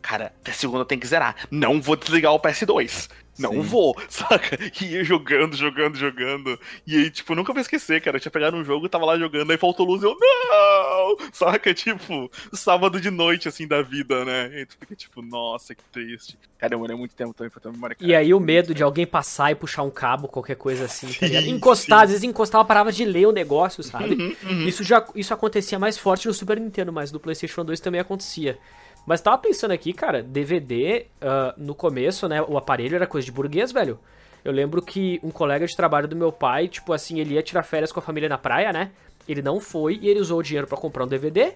Cara, 0.05 0.25
até 0.39 0.51
segunda 0.51 0.81
eu 0.81 0.85
tenho 0.85 1.01
que 1.01 1.07
zerar. 1.07 1.35
Não 1.49 1.81
vou 1.81 1.95
desligar 1.95 2.31
o 2.31 2.39
PS2. 2.39 3.09
Não 3.39 3.53
Sim. 3.53 3.61
vou, 3.61 3.99
saca? 4.07 4.55
E 4.79 4.85
ia 4.85 5.03
jogando, 5.03 5.57
jogando, 5.57 5.97
jogando. 5.97 6.59
E 6.85 6.95
aí, 6.95 7.09
tipo, 7.09 7.33
nunca 7.33 7.51
vou 7.51 7.59
esquecer, 7.59 7.99
cara. 8.01 8.17
Eu 8.17 8.21
tinha 8.21 8.31
pegado 8.31 8.55
um 8.55 8.63
jogo, 8.63 8.87
tava 8.87 9.03
lá 9.03 9.17
jogando, 9.17 9.49
aí 9.49 9.57
faltou 9.57 9.83
luz 9.83 10.03
e 10.03 10.05
eu, 10.05 10.15
não! 10.15 11.17
Saca? 11.33 11.73
Tipo, 11.73 12.29
sábado 12.53 13.01
de 13.01 13.09
noite, 13.09 13.47
assim, 13.47 13.67
da 13.67 13.81
vida, 13.81 14.23
né? 14.23 14.61
E 14.61 14.67
tu 14.67 14.77
fica 14.79 14.95
tipo, 14.95 15.23
nossa, 15.23 15.73
que 15.73 15.83
triste. 15.91 16.37
Cara, 16.59 16.69
demorei 16.69 16.95
muito 16.95 17.15
tempo 17.15 17.33
também 17.33 17.49
pra 17.49 17.59
ter 17.59 17.67
uma 17.67 17.73
memória. 17.73 17.97
E 17.99 18.13
aí 18.13 18.31
o 18.31 18.39
medo 18.39 18.75
de 18.75 18.83
alguém 18.83 19.07
passar 19.07 19.51
e 19.51 19.55
puxar 19.55 19.81
um 19.81 19.91
cabo, 19.91 20.27
qualquer 20.27 20.55
coisa 20.55 20.85
assim, 20.85 21.07
tá? 21.07 21.27
Sim, 21.27 21.49
Encostar, 21.49 21.99
sim. 21.99 22.03
às 22.03 22.09
vezes 22.11 22.23
encostava, 22.23 22.63
parava 22.63 22.91
de 22.91 23.03
ler 23.03 23.25
o 23.25 23.31
negócio, 23.31 23.81
sabe? 23.81 24.13
Uhum, 24.13 24.35
uhum. 24.43 24.67
Isso 24.67 24.83
já 24.83 25.03
isso 25.15 25.33
acontecia 25.33 25.79
mais 25.79 25.97
forte 25.97 26.27
no 26.27 26.33
Super 26.33 26.59
Nintendo, 26.59 26.93
mas 26.93 27.11
no 27.11 27.19
PlayStation 27.19 27.65
2 27.65 27.79
também 27.79 27.99
acontecia. 27.99 28.59
Mas 29.05 29.21
tava 29.21 29.37
pensando 29.37 29.71
aqui, 29.71 29.93
cara, 29.93 30.23
DVD, 30.23 31.05
ah, 31.21 31.53
no 31.57 31.75
começo, 31.75 32.27
né, 32.27 32.41
o 32.41 32.57
aparelho 32.57 32.95
era 32.95 33.07
coisa 33.07 33.25
de 33.25 33.31
burguês, 33.31 33.71
velho. 33.71 33.99
Eu 34.43 34.51
lembro 34.51 34.81
que 34.81 35.19
um 35.23 35.31
colega 35.31 35.65
de 35.65 35.75
trabalho 35.75 36.07
do 36.07 36.15
meu 36.15 36.31
pai, 36.31 36.67
tipo 36.67 36.93
assim, 36.93 37.19
ele 37.19 37.33
ia 37.33 37.41
tirar 37.41 37.63
férias 37.63 37.91
com 37.91 37.99
a 37.99 38.03
família 38.03 38.29
na 38.29 38.37
praia, 38.37 38.71
né? 38.71 38.91
Ele 39.27 39.41
não 39.41 39.59
foi 39.59 39.97
e 40.01 40.07
ele 40.07 40.19
usou 40.19 40.39
o 40.39 40.43
dinheiro 40.43 40.67
pra 40.67 40.77
comprar 40.77 41.03
um 41.03 41.07
DVD. 41.07 41.53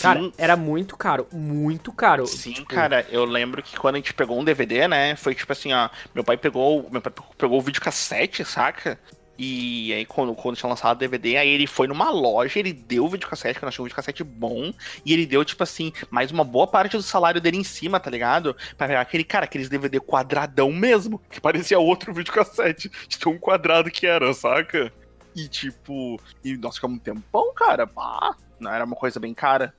Cara, 0.00 0.20
Sim, 0.20 0.32
era 0.36 0.56
muito 0.56 0.96
caro, 0.96 1.26
muito 1.32 1.92
caro. 1.92 2.26
Sim, 2.26 2.52
Tipo, 2.52 2.68
cara, 2.68 3.06
eu 3.10 3.24
lembro 3.24 3.62
que 3.62 3.76
quando 3.76 3.96
a 3.96 3.98
gente 3.98 4.12
pegou 4.14 4.38
um 4.38 4.44
DVD, 4.44 4.88
né, 4.88 5.14
foi 5.14 5.34
tipo 5.34 5.52
assim, 5.52 5.72
ó, 5.72 5.88
meu 6.14 6.24
pai 6.24 6.36
pegou, 6.36 6.88
meu 6.90 7.00
pai 7.00 7.12
pegou 7.38 7.58
o 7.58 7.62
videocassete, 7.62 8.44
saca? 8.44 8.98
E 9.38 9.92
aí 9.92 10.06
quando, 10.06 10.34
quando 10.34 10.56
tinha 10.56 10.68
lançado 10.68 10.96
o 10.96 11.00
DVD, 11.00 11.36
aí 11.36 11.48
ele 11.48 11.66
foi 11.66 11.86
numa 11.86 12.10
loja, 12.10 12.58
ele 12.58 12.72
deu 12.72 13.04
o 13.04 13.08
videocassete, 13.08 13.58
que 13.58 13.64
nós 13.64 13.74
tínhamos 13.74 13.86
um 13.86 13.88
videocassete 13.88 14.24
bom, 14.24 14.72
e 15.04 15.12
ele 15.12 15.26
deu, 15.26 15.44
tipo 15.44 15.62
assim, 15.62 15.92
mais 16.10 16.30
uma 16.30 16.44
boa 16.44 16.66
parte 16.66 16.96
do 16.96 17.02
salário 17.02 17.40
dele 17.40 17.58
em 17.58 17.64
cima, 17.64 18.00
tá 18.00 18.10
ligado? 18.10 18.54
Pra 18.76 18.86
pegar 18.88 19.00
aquele, 19.00 19.24
cara, 19.24 19.44
aqueles 19.44 19.68
DVD 19.68 20.00
quadradão 20.00 20.72
mesmo, 20.72 21.20
que 21.30 21.40
parecia 21.40 21.78
outro 21.78 22.12
videocassete, 22.14 22.90
de 23.08 23.18
tão 23.18 23.38
quadrado 23.38 23.90
que 23.90 24.06
era, 24.06 24.32
saca? 24.32 24.92
E 25.34 25.48
tipo, 25.48 26.18
e 26.42 26.56
nós 26.56 26.76
ficamos 26.76 26.96
um 26.96 27.00
tempão, 27.00 27.52
cara, 27.54 27.86
pá, 27.86 28.34
não 28.58 28.72
era 28.72 28.84
uma 28.84 28.96
coisa 28.96 29.20
bem 29.20 29.34
cara. 29.34 29.74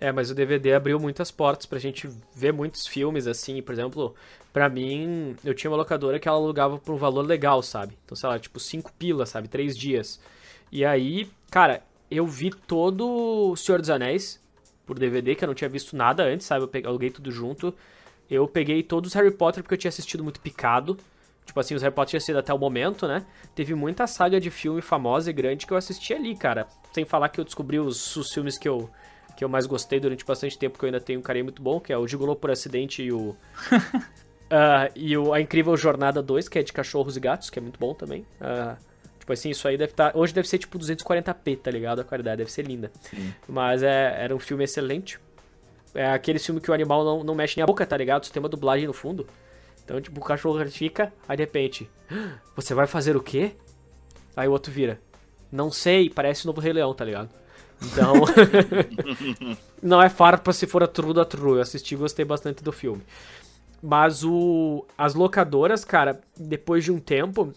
É, 0.00 0.10
mas 0.10 0.30
o 0.30 0.34
DVD 0.34 0.72
abriu 0.72 0.98
muitas 0.98 1.30
portas 1.30 1.66
pra 1.66 1.78
gente 1.78 2.08
ver 2.34 2.54
muitos 2.54 2.86
filmes, 2.86 3.26
assim, 3.26 3.60
por 3.60 3.72
exemplo, 3.72 4.14
pra 4.52 4.68
mim, 4.68 5.36
eu 5.44 5.54
tinha 5.54 5.70
uma 5.70 5.76
locadora 5.76 6.18
que 6.18 6.28
ela 6.28 6.36
alugava 6.36 6.78
por 6.78 6.94
um 6.94 6.98
valor 6.98 7.26
legal, 7.26 7.62
sabe? 7.62 7.96
Então, 8.04 8.16
sei 8.16 8.28
lá, 8.28 8.38
tipo, 8.38 8.58
5 8.58 8.92
pilas, 8.92 9.28
sabe? 9.28 9.48
3 9.48 9.76
dias. 9.76 10.20
E 10.72 10.84
aí, 10.84 11.30
cara, 11.50 11.82
eu 12.10 12.26
vi 12.26 12.50
todo 12.50 13.50
o 13.50 13.56
Senhor 13.56 13.80
dos 13.80 13.90
Anéis 13.90 14.40
por 14.86 14.98
DVD, 14.98 15.34
que 15.34 15.44
eu 15.44 15.48
não 15.48 15.54
tinha 15.54 15.70
visto 15.70 15.96
nada 15.96 16.24
antes, 16.24 16.46
sabe? 16.46 16.64
Eu 16.64 16.68
peguei, 16.68 16.88
aluguei 16.88 17.10
tudo 17.10 17.30
junto. 17.30 17.74
Eu 18.28 18.46
peguei 18.46 18.82
todos 18.82 19.10
os 19.10 19.14
Harry 19.14 19.30
Potter 19.30 19.62
porque 19.62 19.74
eu 19.74 19.78
tinha 19.78 19.88
assistido 19.88 20.22
muito 20.22 20.40
picado. 20.40 20.96
Tipo 21.44 21.58
assim, 21.58 21.74
os 21.74 21.82
Harry 21.82 21.94
Potter 21.94 22.10
tinha 22.10 22.20
sido 22.20 22.38
até 22.38 22.52
o 22.54 22.58
momento, 22.58 23.06
né? 23.06 23.24
Teve 23.54 23.74
muita 23.74 24.06
saga 24.06 24.40
de 24.40 24.50
filme 24.50 24.80
famosa 24.80 25.30
e 25.30 25.32
grande 25.32 25.66
que 25.66 25.72
eu 25.72 25.76
assisti 25.76 26.14
ali, 26.14 26.36
cara. 26.36 26.66
Sem 26.92 27.04
falar 27.04 27.28
que 27.28 27.40
eu 27.40 27.44
descobri 27.44 27.78
os, 27.78 28.16
os 28.16 28.32
filmes 28.32 28.56
que 28.56 28.68
eu, 28.68 28.88
que 29.36 29.44
eu 29.44 29.48
mais 29.48 29.66
gostei 29.66 29.98
durante 29.98 30.24
bastante 30.24 30.58
tempo, 30.58 30.78
que 30.78 30.84
eu 30.84 30.88
ainda 30.88 31.00
tenho 31.00 31.18
um 31.18 31.22
carinho 31.22 31.44
muito 31.44 31.62
bom, 31.62 31.80
que 31.80 31.92
é 31.92 31.98
o 31.98 32.06
Gigolô 32.06 32.36
por 32.36 32.50
Acidente 32.50 33.02
e 33.02 33.12
o... 33.12 33.34
ah, 34.50 34.90
e 34.94 35.16
o 35.16 35.32
A 35.32 35.40
Incrível 35.40 35.76
Jornada 35.76 36.22
2, 36.22 36.48
que 36.48 36.58
é 36.58 36.62
de 36.62 36.72
cachorros 36.72 37.16
e 37.16 37.20
gatos, 37.20 37.48
que 37.50 37.58
é 37.58 37.62
muito 37.62 37.78
bom 37.78 37.94
também. 37.94 38.26
Ah, 38.40 38.76
tipo 39.18 39.32
assim, 39.32 39.50
isso 39.50 39.66
aí 39.68 39.76
deve 39.76 39.92
estar... 39.92 40.16
Hoje 40.16 40.34
deve 40.34 40.48
ser 40.48 40.58
tipo 40.58 40.78
240p, 40.78 41.58
tá 41.58 41.70
ligado? 41.70 42.00
A 42.00 42.04
qualidade 42.04 42.38
deve 42.38 42.50
ser 42.50 42.66
linda. 42.66 42.90
Sim. 43.02 43.32
Mas 43.48 43.82
é, 43.82 44.24
era 44.24 44.34
um 44.34 44.38
filme 44.40 44.64
excelente. 44.64 45.18
É 45.94 46.10
aquele 46.10 46.38
filme 46.38 46.60
que 46.60 46.70
o 46.70 46.74
animal 46.74 47.04
não, 47.04 47.24
não 47.24 47.34
mexe 47.34 47.56
nem 47.56 47.62
a 47.62 47.66
boca, 47.66 47.86
tá 47.86 47.96
ligado? 47.96 48.26
Só 48.26 48.32
tem 48.32 48.42
uma 48.42 48.48
dublagem 48.48 48.86
no 48.86 48.92
fundo. 48.92 49.26
Então, 49.84 50.00
tipo, 50.00 50.20
o 50.20 50.24
cachorro 50.24 50.64
fica, 50.68 51.12
aí 51.28 51.36
de 51.36 51.42
repente... 51.42 51.90
"Ah, 52.10 52.34
Você 52.56 52.74
vai 52.74 52.86
fazer 52.86 53.16
o 53.16 53.20
quê? 53.22 53.52
Aí 54.36 54.48
o 54.48 54.52
outro 54.52 54.72
vira... 54.72 55.00
Não 55.52 55.72
sei, 55.72 56.08
parece 56.08 56.44
o 56.44 56.46
novo 56.46 56.60
Rei 56.60 56.72
Leão, 56.72 56.94
tá 56.94 57.04
ligado? 57.04 57.28
Então... 57.82 58.14
não 59.82 60.00
é 60.00 60.08
farpa 60.08 60.52
se 60.52 60.66
for 60.66 60.82
a 60.82 60.86
true 60.86 61.12
da 61.14 61.24
true. 61.24 61.56
Eu 61.56 61.60
assisti 61.62 61.94
e 61.94 61.98
gostei 61.98 62.24
bastante 62.24 62.62
do 62.62 62.70
filme. 62.70 63.02
Mas 63.82 64.24
o... 64.24 64.84
As 64.96 65.14
locadoras, 65.14 65.84
cara, 65.84 66.20
depois 66.36 66.84
de 66.84 66.92
um 66.92 66.98
tempo... 66.98 67.52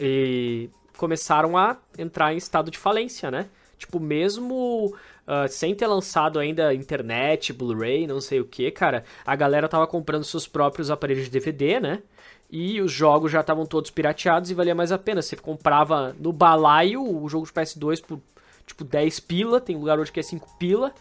E 0.00 0.70
começaram 0.96 1.56
a 1.56 1.76
entrar 1.96 2.32
em 2.32 2.36
estado 2.36 2.70
de 2.70 2.78
falência, 2.78 3.30
né? 3.30 3.46
Tipo, 3.78 4.00
mesmo 4.00 4.92
ah, 5.30 5.46
sem 5.46 5.74
ter 5.74 5.86
lançado 5.86 6.38
ainda 6.38 6.72
internet, 6.72 7.52
Blu-ray, 7.52 8.06
não 8.06 8.18
sei 8.18 8.40
o 8.40 8.46
que, 8.46 8.70
cara, 8.70 9.04
a 9.26 9.36
galera 9.36 9.68
tava 9.68 9.86
comprando 9.86 10.24
seus 10.24 10.48
próprios 10.48 10.90
aparelhos 10.90 11.24
de 11.24 11.30
DVD, 11.30 11.78
né? 11.78 12.02
E 12.50 12.80
os 12.80 12.90
jogos 12.90 13.30
já 13.30 13.40
estavam 13.40 13.66
todos 13.66 13.90
pirateados 13.90 14.50
e 14.50 14.54
valia 14.54 14.74
mais 14.74 14.90
a 14.90 14.96
pena. 14.96 15.20
Você 15.20 15.36
comprava 15.36 16.16
no 16.18 16.32
balaio 16.32 17.02
o 17.02 17.28
jogo 17.28 17.44
de 17.44 17.52
PS2 17.52 18.02
por 18.02 18.18
tipo 18.66 18.84
10 18.84 19.20
pila, 19.20 19.60
tem 19.60 19.76
lugar 19.76 19.98
hoje 19.98 20.10
que 20.10 20.18
é 20.18 20.22
5 20.22 20.56
pila. 20.58 20.92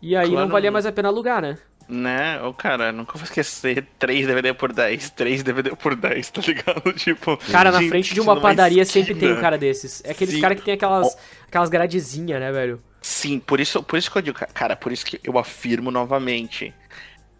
E 0.00 0.16
aí 0.16 0.30
Claro. 0.30 0.46
não 0.46 0.50
valia 0.50 0.72
mais 0.72 0.86
a 0.86 0.92
pena 0.92 1.08
alugar, 1.08 1.42
né? 1.42 1.58
Né, 1.88 2.38
ô 2.42 2.52
cara, 2.52 2.92
nunca 2.92 3.14
vou 3.16 3.24
esquecer 3.24 3.86
3 3.98 4.26
DVD 4.26 4.52
por 4.52 4.74
10, 4.74 5.08
3 5.10 5.42
DVD 5.42 5.74
por 5.74 5.96
10, 5.96 6.30
tá 6.30 6.42
ligado? 6.42 6.92
Tipo. 6.98 7.38
Cara, 7.50 7.70
na 7.72 7.78
gente, 7.80 7.88
frente 7.88 8.12
de 8.14 8.20
uma 8.20 8.38
padaria 8.38 8.84
sempre 8.84 9.14
tem 9.14 9.32
um 9.32 9.40
cara 9.40 9.56
desses. 9.56 10.02
É 10.04 10.10
aqueles 10.10 10.34
Sim. 10.34 10.40
cara 10.42 10.54
que 10.54 10.60
tem 10.60 10.74
aquelas, 10.74 11.16
aquelas 11.46 11.70
gradezinhas, 11.70 12.38
né, 12.40 12.52
velho? 12.52 12.82
Sim, 13.00 13.38
por 13.38 13.58
isso, 13.58 13.82
por 13.82 13.98
isso 13.98 14.10
que 14.10 14.18
eu 14.18 14.22
digo, 14.22 14.38
ca- 14.38 14.48
cara, 14.52 14.76
por 14.76 14.92
isso 14.92 15.06
que 15.06 15.18
eu 15.24 15.38
afirmo 15.38 15.90
novamente. 15.90 16.74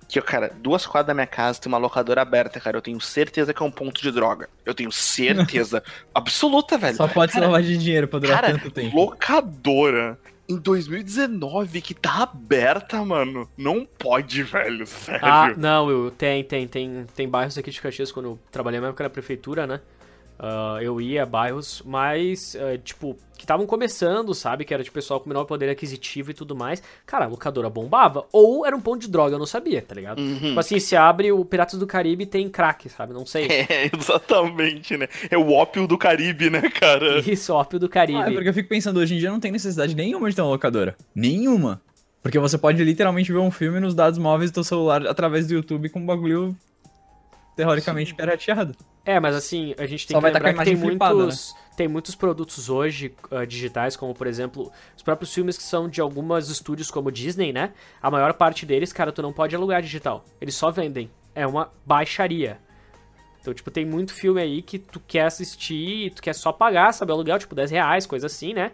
Que, 0.08 0.18
cara, 0.22 0.50
duas 0.62 0.86
quadras 0.86 1.08
da 1.08 1.12
minha 1.14 1.26
casa 1.26 1.60
tem 1.60 1.70
uma 1.70 1.76
locadora 1.76 2.22
aberta, 2.22 2.58
cara. 2.58 2.78
Eu 2.78 2.80
tenho 2.80 2.98
certeza 3.02 3.52
que 3.52 3.62
é 3.62 3.66
um 3.66 3.70
ponto 3.70 4.00
de 4.00 4.10
droga. 4.10 4.48
Eu 4.64 4.72
tenho 4.72 4.90
certeza 4.90 5.82
absoluta, 6.14 6.78
velho. 6.78 6.96
Só 6.96 7.06
pode 7.06 7.32
ser 7.32 7.40
Cara, 7.40 7.50
lavagem 7.52 7.76
de 7.76 7.84
dinheiro 7.84 8.08
pra 8.08 8.18
durar 8.18 8.40
Cara, 8.40 8.52
tanto 8.54 8.70
tempo. 8.70 8.96
locadora 8.96 10.18
em 10.48 10.56
2019 10.56 11.82
que 11.82 11.94
tá 11.94 12.22
aberta, 12.22 13.04
mano. 13.04 13.48
Não 13.56 13.84
pode, 13.84 14.42
velho. 14.42 14.86
Sério. 14.86 15.20
Ah, 15.22 15.52
não, 15.56 15.86
Will, 15.86 16.10
tem, 16.10 16.42
tem, 16.42 16.66
tem, 16.66 17.06
tem 17.14 17.28
bairros 17.28 17.58
aqui 17.58 17.70
de 17.70 17.80
Caxias 17.80 18.10
quando 18.10 18.26
eu 18.26 18.38
trabalhei 18.50 18.80
mesmo 18.80 18.94
que 18.94 19.02
na 19.02 19.10
prefeitura, 19.10 19.66
né? 19.66 19.80
Ah, 20.38 20.78
eu 20.80 21.00
ia 21.00 21.24
a 21.24 21.26
bairros 21.26 21.82
mais, 21.84 22.56
ah, 22.56 22.78
tipo, 22.78 23.16
que 23.36 23.44
estavam 23.44 23.66
começando, 23.66 24.32
sabe? 24.34 24.64
Que 24.64 24.72
era 24.72 24.82
de 24.84 24.90
pessoal 24.90 25.18
com 25.20 25.28
menor 25.28 25.44
poder 25.44 25.68
aquisitivo 25.68 26.30
e 26.30 26.34
tudo 26.34 26.54
mais. 26.54 26.82
Cara, 27.06 27.24
a 27.24 27.28
locadora 27.28 27.68
bombava. 27.68 28.26
Ou 28.32 28.64
era 28.64 28.76
um 28.76 28.80
ponto 28.80 29.00
de 29.00 29.08
droga, 29.08 29.34
eu 29.34 29.38
não 29.38 29.46
sabia, 29.46 29.82
tá 29.82 29.94
ligado? 29.94 30.20
Uhum. 30.20 30.38
Tipo 30.38 30.60
assim, 30.60 30.78
se 30.78 30.94
abre 30.96 31.32
o 31.32 31.44
Piratas 31.44 31.78
do 31.78 31.86
Caribe 31.86 32.26
tem 32.26 32.48
crack, 32.48 32.88
sabe? 32.88 33.12
Não 33.12 33.26
sei. 33.26 33.48
É, 33.68 33.90
exatamente, 33.94 34.96
né? 34.96 35.08
É 35.30 35.36
o 35.36 35.52
ópio 35.52 35.86
do 35.86 35.98
Caribe, 35.98 36.48
né, 36.50 36.62
cara? 36.70 37.18
Isso, 37.20 37.52
ópio 37.52 37.78
do 37.78 37.86
Ah, 37.86 37.88
é 37.88 37.90
Caribe. 37.90 38.32
porque 38.34 38.48
eu 38.48 38.54
fico 38.54 38.68
pensando, 38.68 38.98
hoje 38.98 39.14
em 39.14 39.18
dia 39.18 39.30
não 39.30 39.40
tem 39.40 39.50
necessidade 39.52 39.94
nenhuma 39.94 40.30
de 40.30 40.36
ter 40.36 40.42
uma 40.42 40.50
locadora. 40.50 40.96
Nenhuma. 41.14 41.80
Porque 42.22 42.38
você 42.38 42.56
pode 42.56 42.82
literalmente 42.82 43.32
ver 43.32 43.38
um 43.38 43.50
filme 43.50 43.80
nos 43.80 43.94
dados 43.94 44.18
móveis 44.18 44.50
do 44.50 44.54
teu 44.54 44.64
celular 44.64 45.06
através 45.06 45.46
do 45.46 45.54
YouTube 45.54 45.88
com 45.88 46.00
um 46.00 46.06
bagulho 46.06 46.56
teoricamente 47.58 48.14
pirateado. 48.14 48.72
É, 49.04 49.18
mas 49.18 49.34
assim, 49.34 49.74
a 49.76 49.84
gente 49.84 50.06
tem 50.06 50.14
Só 50.14 50.20
que 50.20 50.32
lembrar 50.32 50.54
que 50.54 50.64
tem 50.64 50.76
flipada, 50.76 51.14
muitos, 51.14 51.56
tem 51.76 51.88
muitos 51.88 52.14
produtos 52.14 52.70
hoje 52.70 53.12
ah, 53.32 53.44
digitais, 53.44 53.96
como 53.96 54.14
por 54.14 54.28
exemplo, 54.28 54.70
os 54.96 55.02
próprios 55.02 55.34
filmes 55.34 55.58
que 55.58 55.64
são 55.64 55.88
de 55.88 56.00
algumas 56.00 56.50
estúdios 56.50 56.88
como 56.88 57.10
Disney, 57.10 57.52
né? 57.52 57.72
A 58.00 58.12
maior 58.12 58.32
parte 58.34 58.64
deles, 58.64 58.92
cara, 58.92 59.10
tu 59.10 59.22
não 59.22 59.32
pode 59.32 59.56
alugar 59.56 59.82
digital. 59.82 60.24
Eles 60.40 60.54
só 60.54 60.70
vendem. 60.70 61.10
É 61.34 61.44
uma 61.48 61.72
baixaria. 61.84 62.60
Então, 63.40 63.52
tipo, 63.52 63.72
tem 63.72 63.84
muito 63.84 64.14
filme 64.14 64.40
aí 64.40 64.62
que 64.62 64.78
tu 64.78 65.00
quer 65.00 65.26
assistir 65.26 66.06
e 66.06 66.10
tu 66.10 66.22
quer 66.22 66.34
só 66.34 66.52
pagar, 66.52 66.92
sabe? 66.92 67.10
Aluguel, 67.10 67.40
tipo, 67.40 67.56
10 67.56 67.72
reais, 67.72 68.06
coisa 68.06 68.26
assim, 68.26 68.54
né? 68.54 68.70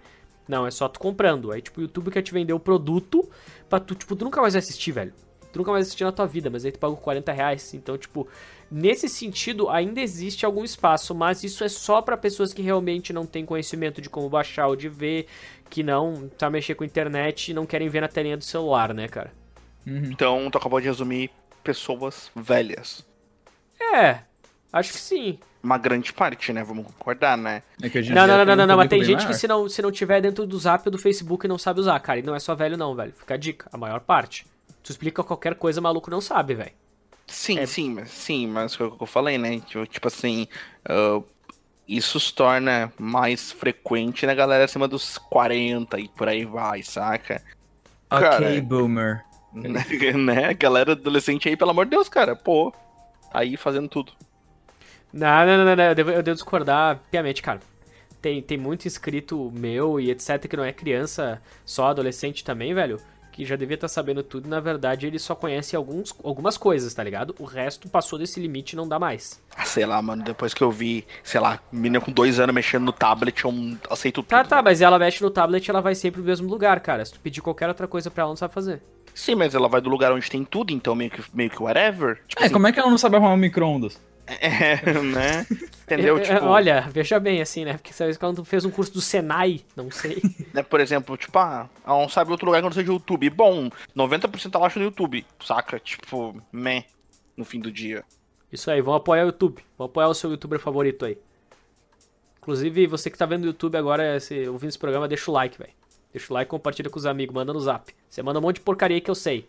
Não, 0.46 0.66
é 0.66 0.70
só 0.70 0.88
tu 0.88 1.00
comprando. 1.00 1.52
Aí, 1.52 1.62
tipo, 1.62 1.80
o 1.80 1.82
YouTube 1.84 2.10
quer 2.10 2.20
te 2.20 2.34
vender 2.34 2.52
o 2.52 2.60
produto 2.60 3.26
pra 3.66 3.80
tu, 3.80 3.94
tipo, 3.94 4.14
tu 4.14 4.26
nunca 4.26 4.42
mais 4.42 4.52
vai 4.52 4.58
assistir, 4.58 4.92
velho. 4.92 5.14
Tu 5.54 5.58
nunca 5.58 5.70
mais 5.70 5.82
vai 5.84 5.86
assistir 5.86 6.02
na 6.02 6.10
tua 6.10 6.26
vida, 6.26 6.50
mas 6.50 6.64
aí 6.64 6.72
tu 6.72 6.80
paga 6.80 6.96
40 6.96 7.32
reais. 7.32 7.74
Então, 7.74 7.96
tipo, 7.96 8.26
nesse 8.68 9.08
sentido, 9.08 9.70
ainda 9.70 10.00
existe 10.00 10.44
algum 10.44 10.64
espaço, 10.64 11.14
mas 11.14 11.44
isso 11.44 11.62
é 11.62 11.68
só 11.68 12.02
pra 12.02 12.16
pessoas 12.16 12.52
que 12.52 12.60
realmente 12.60 13.12
não 13.12 13.24
têm 13.24 13.46
conhecimento 13.46 14.02
de 14.02 14.10
como 14.10 14.28
baixar 14.28 14.66
ou 14.66 14.74
de 14.74 14.88
ver, 14.88 15.28
que 15.70 15.84
não 15.84 16.28
tá 16.36 16.50
mexer 16.50 16.74
com 16.74 16.82
internet 16.82 17.52
e 17.52 17.54
não 17.54 17.64
querem 17.64 17.88
ver 17.88 18.00
na 18.00 18.08
telinha 18.08 18.36
do 18.36 18.42
celular, 18.42 18.92
né, 18.92 19.06
cara? 19.06 19.32
Uhum. 19.86 20.06
Então, 20.06 20.50
tu 20.50 20.58
acabou 20.58 20.80
de 20.80 20.88
resumir 20.88 21.30
pessoas 21.62 22.32
velhas. 22.34 23.06
É, 23.80 24.22
acho 24.72 24.92
que 24.92 24.98
sim. 24.98 25.38
Uma 25.62 25.78
grande 25.78 26.12
parte, 26.12 26.52
né? 26.52 26.64
Vamos 26.64 26.84
concordar, 26.86 27.38
né? 27.38 27.62
É 27.80 27.88
que 27.88 28.02
Não, 28.10 28.26
não, 28.26 28.44
não, 28.44 28.56
não, 28.56 28.66
não, 28.66 28.76
mas 28.76 28.88
tem 28.88 29.04
gente 29.04 29.20
que 29.20 29.26
maior. 29.26 29.38
se 29.38 29.46
não, 29.46 29.68
se 29.68 29.80
não 29.80 29.92
tiver 29.92 30.20
dentro 30.20 30.44
do 30.44 30.58
zap 30.58 30.82
ou 30.84 30.90
do 30.90 30.98
Facebook 30.98 31.46
não 31.46 31.58
sabe 31.58 31.78
usar, 31.78 32.00
cara. 32.00 32.18
E 32.18 32.22
não 32.24 32.34
é 32.34 32.40
só 32.40 32.56
velho, 32.56 32.76
não, 32.76 32.92
velho. 32.92 33.12
Fica 33.12 33.34
a 33.34 33.36
dica, 33.36 33.68
a 33.72 33.78
maior 33.78 34.00
parte. 34.00 34.44
Tu 34.84 34.92
explica 34.92 35.24
qualquer 35.24 35.56
coisa, 35.56 35.80
maluco 35.80 36.10
não 36.10 36.20
sabe, 36.20 36.54
velho. 36.54 36.72
Sim, 37.26 37.58
É. 37.58 37.66
sim, 37.66 37.90
mas 37.94 38.10
sim, 38.10 38.46
mas 38.46 38.78
o 38.78 38.90
que 38.92 39.02
eu 39.02 39.06
falei, 39.06 39.38
né? 39.38 39.58
Tipo, 39.60 39.86
tipo 39.86 40.06
assim, 40.08 40.46
ah, 40.84 41.22
isso 41.88 42.20
se 42.20 42.32
torna 42.34 42.92
mais 42.98 43.50
frequente 43.50 44.26
na 44.26 44.34
galera 44.34 44.64
acima 44.64 44.86
dos 44.86 45.18
40 45.18 45.98
e 45.98 46.08
por 46.08 46.28
aí 46.28 46.44
vai, 46.44 46.82
saca? 46.82 47.42
Ok, 48.10 48.20
Cara, 48.28 48.62
boomer. 48.62 49.24
né? 49.52 50.54
Galera 50.54 50.92
adolescente 50.92 51.48
aí, 51.48 51.56
pelo 51.56 51.70
amor 51.70 51.86
de 51.86 51.92
Deus, 51.92 52.08
cara, 52.08 52.36
pô, 52.36 52.70
tá 53.32 53.38
aí 53.40 53.56
fazendo 53.56 53.88
tudo. 53.88 54.12
Não, 55.12 55.46
não, 55.46 55.58
não, 55.58 55.64
não, 55.64 55.76
não, 55.76 55.84
eu 55.84 55.94
devo, 55.94 56.10
eu 56.10 56.22
devo 56.22 56.34
discordar 56.34 57.00
piamente, 57.10 57.40
cara. 57.42 57.60
Tem, 58.20 58.42
tem 58.42 58.58
muito 58.58 58.86
inscrito 58.86 59.50
meu 59.54 60.00
e 60.00 60.10
etc 60.10 60.46
que 60.48 60.56
não 60.56 60.64
é 60.64 60.72
criança, 60.72 61.40
só 61.64 61.86
adolescente 61.88 62.42
também, 62.42 62.74
velho, 62.74 62.98
que 63.34 63.44
já 63.44 63.56
devia 63.56 63.74
estar 63.74 63.88
sabendo 63.88 64.22
tudo. 64.22 64.46
e, 64.46 64.48
Na 64.48 64.60
verdade, 64.60 65.08
ele 65.08 65.18
só 65.18 65.34
conhece 65.34 65.74
alguns, 65.74 66.14
algumas 66.22 66.56
coisas, 66.56 66.94
tá 66.94 67.02
ligado? 67.02 67.34
O 67.40 67.44
resto 67.44 67.88
passou 67.88 68.16
desse 68.16 68.38
limite 68.38 68.74
e 68.74 68.76
não 68.76 68.86
dá 68.86 68.96
mais. 68.96 69.42
Ah, 69.56 69.64
Sei 69.64 69.84
lá, 69.84 70.00
mano, 70.00 70.22
depois 70.22 70.54
que 70.54 70.62
eu 70.62 70.70
vi, 70.70 71.04
sei 71.24 71.40
lá, 71.40 71.58
menina 71.72 72.00
com 72.00 72.12
dois 72.12 72.38
anos 72.38 72.54
mexendo 72.54 72.84
no 72.84 72.92
tablet, 72.92 73.42
eu 73.44 73.52
aceito 73.90 74.22
tudo. 74.22 74.28
Tá, 74.28 74.44
tá, 74.44 74.62
mas 74.62 74.80
ela 74.80 74.98
mexe 75.00 75.20
no 75.22 75.30
tablet 75.30 75.68
ela 75.68 75.80
vai 75.80 75.96
sempre 75.96 76.20
pro 76.20 76.28
mesmo 76.30 76.48
lugar, 76.48 76.78
cara. 76.78 77.04
Se 77.04 77.12
tu 77.12 77.18
pedir 77.20 77.40
qualquer 77.40 77.66
outra 77.68 77.88
coisa 77.88 78.08
pra 78.08 78.22
ela, 78.22 78.30
não 78.30 78.36
sabe 78.36 78.54
fazer. 78.54 78.80
Sim, 79.12 79.34
mas 79.34 79.54
ela 79.54 79.68
vai 79.68 79.80
do 79.80 79.90
lugar 79.90 80.12
onde 80.12 80.30
tem 80.30 80.44
tudo, 80.44 80.72
então 80.72 80.94
meio 80.94 81.10
que, 81.10 81.22
meio 81.34 81.50
que 81.50 81.60
whatever. 81.60 82.20
Tipo 82.28 82.40
É, 82.42 82.44
assim, 82.46 82.52
como 82.54 82.66
é 82.68 82.72
que 82.72 82.78
ela 82.78 82.90
não 82.90 82.98
sabe 82.98 83.16
arrumar 83.16 83.32
um 83.34 83.36
micro-ondas? 83.36 84.00
é, 84.26 84.76
né? 85.02 85.46
Entendeu? 85.84 86.16
É, 86.18 86.20
é, 86.20 86.24
Tipo, 86.24 86.46
Olha, 86.46 86.80
veja 86.90 87.20
bem, 87.20 87.40
assim, 87.40 87.64
né? 87.64 87.74
Porque 87.74 87.92
sabe 87.92 88.16
quando 88.16 88.44
fez 88.44 88.64
um 88.64 88.70
curso 88.70 88.92
do 88.92 89.00
Senai, 89.00 89.60
não 89.76 89.90
sei. 89.90 90.22
né, 90.52 90.62
por 90.62 90.80
exemplo, 90.80 91.16
tipo, 91.16 91.38
ah, 91.38 91.68
não 91.86 92.08
sabe 92.08 92.30
outro 92.30 92.46
lugar 92.46 92.60
que 92.60 92.64
não 92.64 92.72
seja 92.72 92.90
o 92.90 92.94
YouTube. 92.94 93.28
Bom, 93.30 93.70
90% 93.96 94.54
ela 94.54 94.66
acha 94.66 94.78
no 94.78 94.86
YouTube, 94.86 95.24
saca? 95.44 95.78
Tipo, 95.78 96.40
meh, 96.50 96.84
no 97.36 97.44
fim 97.44 97.60
do 97.60 97.70
dia. 97.70 98.02
Isso 98.50 98.70
aí, 98.70 98.80
vão 98.80 98.94
apoiar 98.94 99.24
o 99.24 99.26
YouTube. 99.26 99.62
Vão 99.76 99.86
apoiar 99.86 100.08
o 100.08 100.14
seu 100.14 100.30
youtuber 100.30 100.58
favorito 100.58 101.04
aí. 101.04 101.18
Inclusive, 102.38 102.86
você 102.86 103.10
que 103.10 103.18
tá 103.18 103.26
vendo 103.26 103.44
o 103.44 103.46
YouTube 103.48 103.76
agora, 103.76 104.18
ouvindo 104.50 104.68
esse 104.68 104.78
programa, 104.78 105.08
deixa 105.08 105.30
o 105.30 105.34
like, 105.34 105.58
velho. 105.58 105.72
Deixa 106.12 106.32
o 106.32 106.34
like, 106.34 106.48
compartilha 106.48 106.88
com 106.88 106.98
os 106.98 107.06
amigos, 107.06 107.34
manda 107.34 107.52
no 107.52 107.60
zap. 107.60 107.92
Você 108.08 108.22
manda 108.22 108.38
um 108.38 108.42
monte 108.42 108.56
de 108.56 108.62
porcaria 108.62 109.00
que 109.00 109.10
eu 109.10 109.14
sei. 109.14 109.48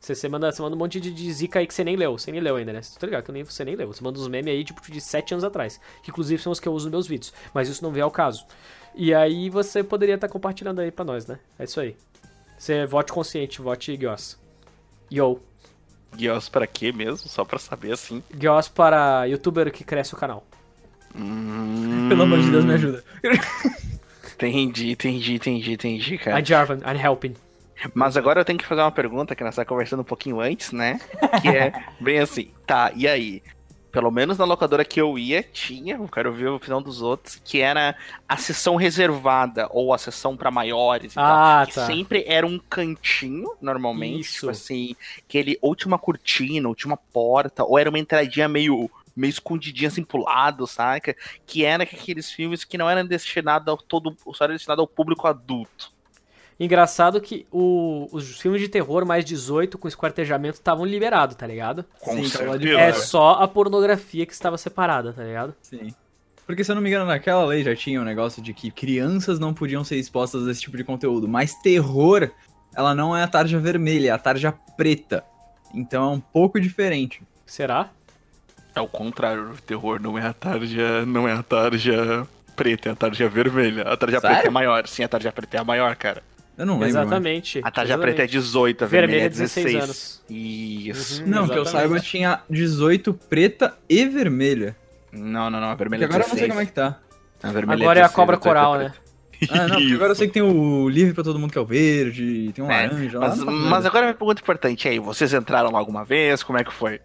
Você, 0.00 0.14
você, 0.14 0.28
manda, 0.28 0.50
você 0.52 0.62
manda 0.62 0.76
um 0.76 0.78
monte 0.78 1.00
de, 1.00 1.12
de 1.12 1.32
zica 1.32 1.58
aí 1.58 1.66
que 1.66 1.74
você 1.74 1.82
nem 1.82 1.96
leu. 1.96 2.16
Você 2.16 2.30
nem 2.30 2.40
leu 2.40 2.56
ainda, 2.56 2.72
né? 2.72 2.82
Você 2.82 2.98
tá 2.98 3.06
ligado 3.06 3.24
que 3.24 3.30
eu 3.30 3.32
nem, 3.32 3.42
você 3.44 3.64
nem 3.64 3.74
leu. 3.74 3.88
Você 3.92 4.02
manda 4.02 4.18
uns 4.18 4.28
memes 4.28 4.52
aí, 4.52 4.62
tipo, 4.64 4.80
de 4.90 5.00
7 5.00 5.34
anos 5.34 5.44
atrás. 5.44 5.80
Que 6.02 6.10
inclusive 6.10 6.40
são 6.40 6.52
os 6.52 6.60
que 6.60 6.68
eu 6.68 6.72
uso 6.72 6.86
nos 6.86 6.92
meus 6.92 7.06
vídeos. 7.06 7.32
Mas 7.52 7.68
isso 7.68 7.82
não 7.82 7.90
vem 7.90 8.02
ao 8.02 8.10
caso. 8.10 8.46
E 8.94 9.12
aí 9.12 9.50
você 9.50 9.82
poderia 9.82 10.14
estar 10.14 10.28
compartilhando 10.28 10.80
aí 10.80 10.90
pra 10.90 11.04
nós, 11.04 11.26
né? 11.26 11.38
É 11.58 11.64
isso 11.64 11.80
aí. 11.80 11.96
Você 12.56 12.86
vote 12.86 13.12
consciente, 13.12 13.60
vote 13.60 13.96
Gios. 13.96 14.38
Yo. 15.12 15.40
Guios 16.16 16.48
pra 16.48 16.66
quê 16.66 16.92
mesmo? 16.92 17.28
Só 17.28 17.44
pra 17.44 17.58
saber 17.58 17.92
assim. 17.92 18.22
Gios 18.38 18.68
para 18.68 19.24
youtuber 19.26 19.70
que 19.72 19.84
cresce 19.84 20.14
o 20.14 20.16
canal. 20.16 20.44
Hum, 21.14 22.08
Pelo 22.08 22.22
amor 22.22 22.40
de 22.40 22.50
Deus, 22.50 22.64
me 22.64 22.74
ajuda. 22.74 23.04
Entendi, 24.34 24.90
entendi, 24.92 25.34
entendi, 25.34 25.72
entendi, 25.72 26.18
cara. 26.18 26.38
I'm 26.40 26.44
Jarvan, 26.44 26.76
I'm 26.86 26.96
helping. 26.96 27.34
Mas 27.94 28.16
agora 28.16 28.40
eu 28.40 28.44
tenho 28.44 28.58
que 28.58 28.66
fazer 28.66 28.80
uma 28.82 28.90
pergunta 28.92 29.34
que 29.34 29.42
nós 29.44 29.52
estávamos 29.54 29.68
conversando 29.68 30.00
um 30.00 30.04
pouquinho 30.04 30.40
antes, 30.40 30.72
né? 30.72 31.00
Que 31.40 31.48
é 31.48 31.72
bem 32.00 32.18
assim, 32.18 32.50
tá, 32.66 32.92
e 32.94 33.06
aí? 33.06 33.42
Pelo 33.90 34.10
menos 34.10 34.36
na 34.36 34.44
locadora 34.44 34.84
que 34.84 35.00
eu 35.00 35.18
ia, 35.18 35.42
tinha, 35.42 35.94
eu 35.96 36.06
quero 36.08 36.30
ver 36.30 36.48
a 36.48 36.52
opinião 36.54 36.82
dos 36.82 37.00
outros, 37.00 37.40
que 37.42 37.60
era 37.60 37.96
a 38.28 38.36
sessão 38.36 38.76
reservada, 38.76 39.66
ou 39.70 39.94
a 39.94 39.98
sessão 39.98 40.36
pra 40.36 40.50
maiores 40.50 41.14
e 41.14 41.18
Ah, 41.18 41.62
tal. 41.64 41.66
Que 41.68 41.74
tá. 41.74 41.86
sempre 41.86 42.24
era 42.26 42.46
um 42.46 42.58
cantinho, 42.58 43.54
normalmente, 43.62 44.20
Isso. 44.26 44.40
tipo 44.40 44.50
assim, 44.50 44.94
que 45.26 45.38
ele 45.38 45.58
ou 45.62 45.74
tinha 45.74 45.88
uma 45.88 45.98
cortina, 45.98 46.68
ou 46.68 46.74
tinha 46.74 46.90
uma 46.90 46.98
porta, 46.98 47.64
ou 47.64 47.78
era 47.78 47.88
uma 47.88 47.98
entradinha 47.98 48.46
meio, 48.46 48.90
meio 49.16 49.30
escondidinha 49.30 49.88
assim 49.88 50.04
pro 50.04 50.22
lado, 50.22 50.66
saca? 50.66 51.16
Que 51.46 51.64
era 51.64 51.82
aqueles 51.84 52.30
filmes 52.30 52.64
que 52.64 52.76
não 52.76 52.90
eram 52.90 53.06
destinados 53.06 53.68
ao 53.68 53.78
todo, 53.78 54.14
só 54.34 54.44
era 54.44 54.52
destinado 54.52 54.82
ao 54.82 54.86
público 54.86 55.26
adulto. 55.26 55.90
Engraçado 56.60 57.20
que 57.20 57.46
o- 57.52 58.08
os 58.10 58.40
filmes 58.40 58.60
de 58.60 58.68
terror 58.68 59.06
mais 59.06 59.24
18 59.24 59.78
com 59.78 59.86
esquartejamento 59.86 60.54
estavam 60.58 60.84
liberados, 60.84 61.36
tá 61.36 61.46
ligado? 61.46 61.84
Com 62.00 62.16
Sim, 62.16 62.28
certeza. 62.28 62.78
É 62.80 62.92
só 62.92 63.32
a 63.34 63.46
pornografia 63.46 64.26
que 64.26 64.32
estava 64.32 64.58
separada, 64.58 65.12
tá 65.12 65.22
ligado? 65.22 65.54
Sim. 65.62 65.94
Porque 66.44 66.64
se 66.64 66.70
eu 66.70 66.74
não 66.74 66.82
me 66.82 66.88
engano, 66.88 67.04
naquela 67.06 67.44
lei 67.44 67.62
já 67.62 67.76
tinha 67.76 68.00
um 68.00 68.04
negócio 68.04 68.42
de 68.42 68.52
que 68.52 68.70
crianças 68.70 69.38
não 69.38 69.54
podiam 69.54 69.84
ser 69.84 69.96
expostas 69.96 70.48
a 70.48 70.50
esse 70.50 70.62
tipo 70.62 70.76
de 70.76 70.82
conteúdo. 70.82 71.28
Mas 71.28 71.54
terror, 71.54 72.28
ela 72.74 72.94
não 72.94 73.16
é 73.16 73.22
a 73.22 73.28
tarja 73.28 73.58
vermelha, 73.60 74.08
é 74.08 74.12
a 74.12 74.18
tarja 74.18 74.52
preta. 74.76 75.22
Então 75.72 76.02
é 76.02 76.14
um 76.14 76.20
pouco 76.20 76.58
diferente. 76.60 77.22
Será? 77.46 77.90
É 78.74 78.80
o 78.80 78.88
contrário, 78.88 79.50
o 79.52 79.60
terror 79.62 80.00
não 80.00 80.18
é 80.18 80.22
a 80.26 80.32
tarja, 80.32 81.04
não 81.06 81.28
é 81.28 81.32
a 81.34 81.42
tarja 81.42 82.26
preta, 82.56 82.88
é 82.88 82.92
a 82.92 82.96
tarja 82.96 83.28
vermelha. 83.28 83.82
A 83.82 83.96
tarja 83.96 84.18
Sério? 84.20 84.36
preta 84.36 84.48
é 84.48 84.50
maior, 84.50 84.86
sim, 84.88 85.02
a 85.04 85.08
tarja 85.08 85.30
preta 85.30 85.56
é 85.58 85.60
a 85.60 85.64
maior, 85.64 85.94
cara. 85.96 86.22
Eu 86.58 86.66
não 86.66 86.74
lembro. 86.74 86.94
mais. 86.94 87.06
Exatamente. 87.06 87.58
A 87.62 87.70
tarja 87.70 87.92
exatamente. 87.94 88.14
preta 88.16 88.22
é 88.24 88.26
18, 88.26 88.84
a 88.84 88.86
vermelha, 88.88 89.06
Vermelha 89.08 89.22
é 89.22 89.26
é 89.26 89.28
16 89.28 89.64
16. 89.66 89.84
anos. 89.84 90.22
Isso. 90.28 91.22
Uhum. 91.22 91.28
Não, 91.28 91.46
que 91.48 91.52
eu 91.56 91.62
Exatamente. 91.62 91.70
saiba 91.70 92.00
tinha 92.00 92.40
18 92.50 93.14
preta 93.14 93.78
e 93.88 94.04
vermelha. 94.06 94.76
Não, 95.12 95.48
não, 95.48 95.60
não, 95.60 95.68
a 95.68 95.74
vermelha 95.74 96.02
é 96.02 96.06
agora 96.06 96.24
eu 96.24 96.28
não 96.28 96.34
16. 96.34 96.40
sei 96.40 96.48
como 96.48 96.60
é 96.60 96.66
que 96.66 96.72
tá. 96.72 96.98
A 97.42 97.52
vermelha 97.52 97.82
Agora 97.82 98.00
é 98.00 98.02
a 98.02 98.06
16, 98.08 98.14
cobra 98.16 98.36
18 98.36 98.42
coral, 98.42 98.74
é 98.80 98.84
né? 98.84 98.92
Ah, 99.50 99.68
não, 99.68 99.76
porque 99.76 99.94
agora 99.94 100.10
eu 100.10 100.16
sei 100.16 100.26
que 100.26 100.32
tem 100.34 100.42
o 100.42 100.88
livre 100.88 101.14
pra 101.14 101.22
todo 101.22 101.38
mundo 101.38 101.52
que 101.52 101.58
é 101.58 101.60
o 101.60 101.64
verde, 101.64 102.50
tem 102.52 102.64
um 102.64 102.68
É, 102.70 102.88
laranja 102.88 103.18
lá. 103.20 103.28
Mas, 103.28 103.38
faço 103.38 103.46
mas 103.50 103.70
nada. 103.70 103.88
agora 103.88 104.06
uma 104.06 104.14
pergunta 104.14 104.42
importante 104.42 104.88
aí, 104.88 104.98
vocês 104.98 105.32
entraram 105.32 105.70
lá 105.70 105.78
alguma 105.78 106.04
vez? 106.04 106.42
Como 106.42 106.58
é 106.58 106.64
que 106.64 106.72
foi? 106.72 107.00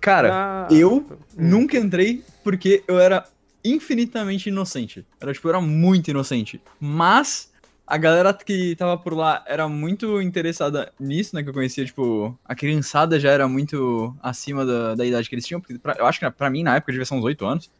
Cara, 0.00 0.66
Ah, 0.68 0.68
eu 0.74 1.06
nunca 1.36 1.78
entrei 1.78 2.24
porque 2.42 2.82
eu 2.88 2.98
era 2.98 3.24
infinitamente 3.64 4.48
inocente. 4.48 5.04
Era 5.20 5.32
tipo, 5.32 5.46
eu 5.48 5.50
era 5.50 5.60
muito 5.60 6.10
inocente. 6.10 6.60
Mas 6.80 7.52
a 7.86 7.96
galera 7.96 8.34
que 8.34 8.74
tava 8.76 8.98
por 8.98 9.14
lá 9.14 9.44
era 9.46 9.68
muito 9.68 10.20
interessada 10.20 10.92
nisso, 10.98 11.34
né? 11.36 11.42
Que 11.42 11.48
eu 11.48 11.54
conhecia, 11.54 11.84
tipo, 11.84 12.36
a 12.44 12.54
criançada 12.54 13.18
já 13.20 13.30
era 13.30 13.46
muito 13.46 14.14
acima 14.22 14.66
da, 14.66 14.94
da 14.94 15.06
idade 15.06 15.28
que 15.28 15.34
eles 15.34 15.46
tinham. 15.46 15.60
Pra- 15.82 15.94
eu 15.98 16.06
acho 16.06 16.18
que 16.18 16.30
pra 16.30 16.50
mim, 16.50 16.62
na 16.62 16.76
época, 16.76 16.90
devia 16.92 17.04
ser 17.04 17.14
uns 17.14 17.24
8 17.24 17.46
anos. 17.46 17.70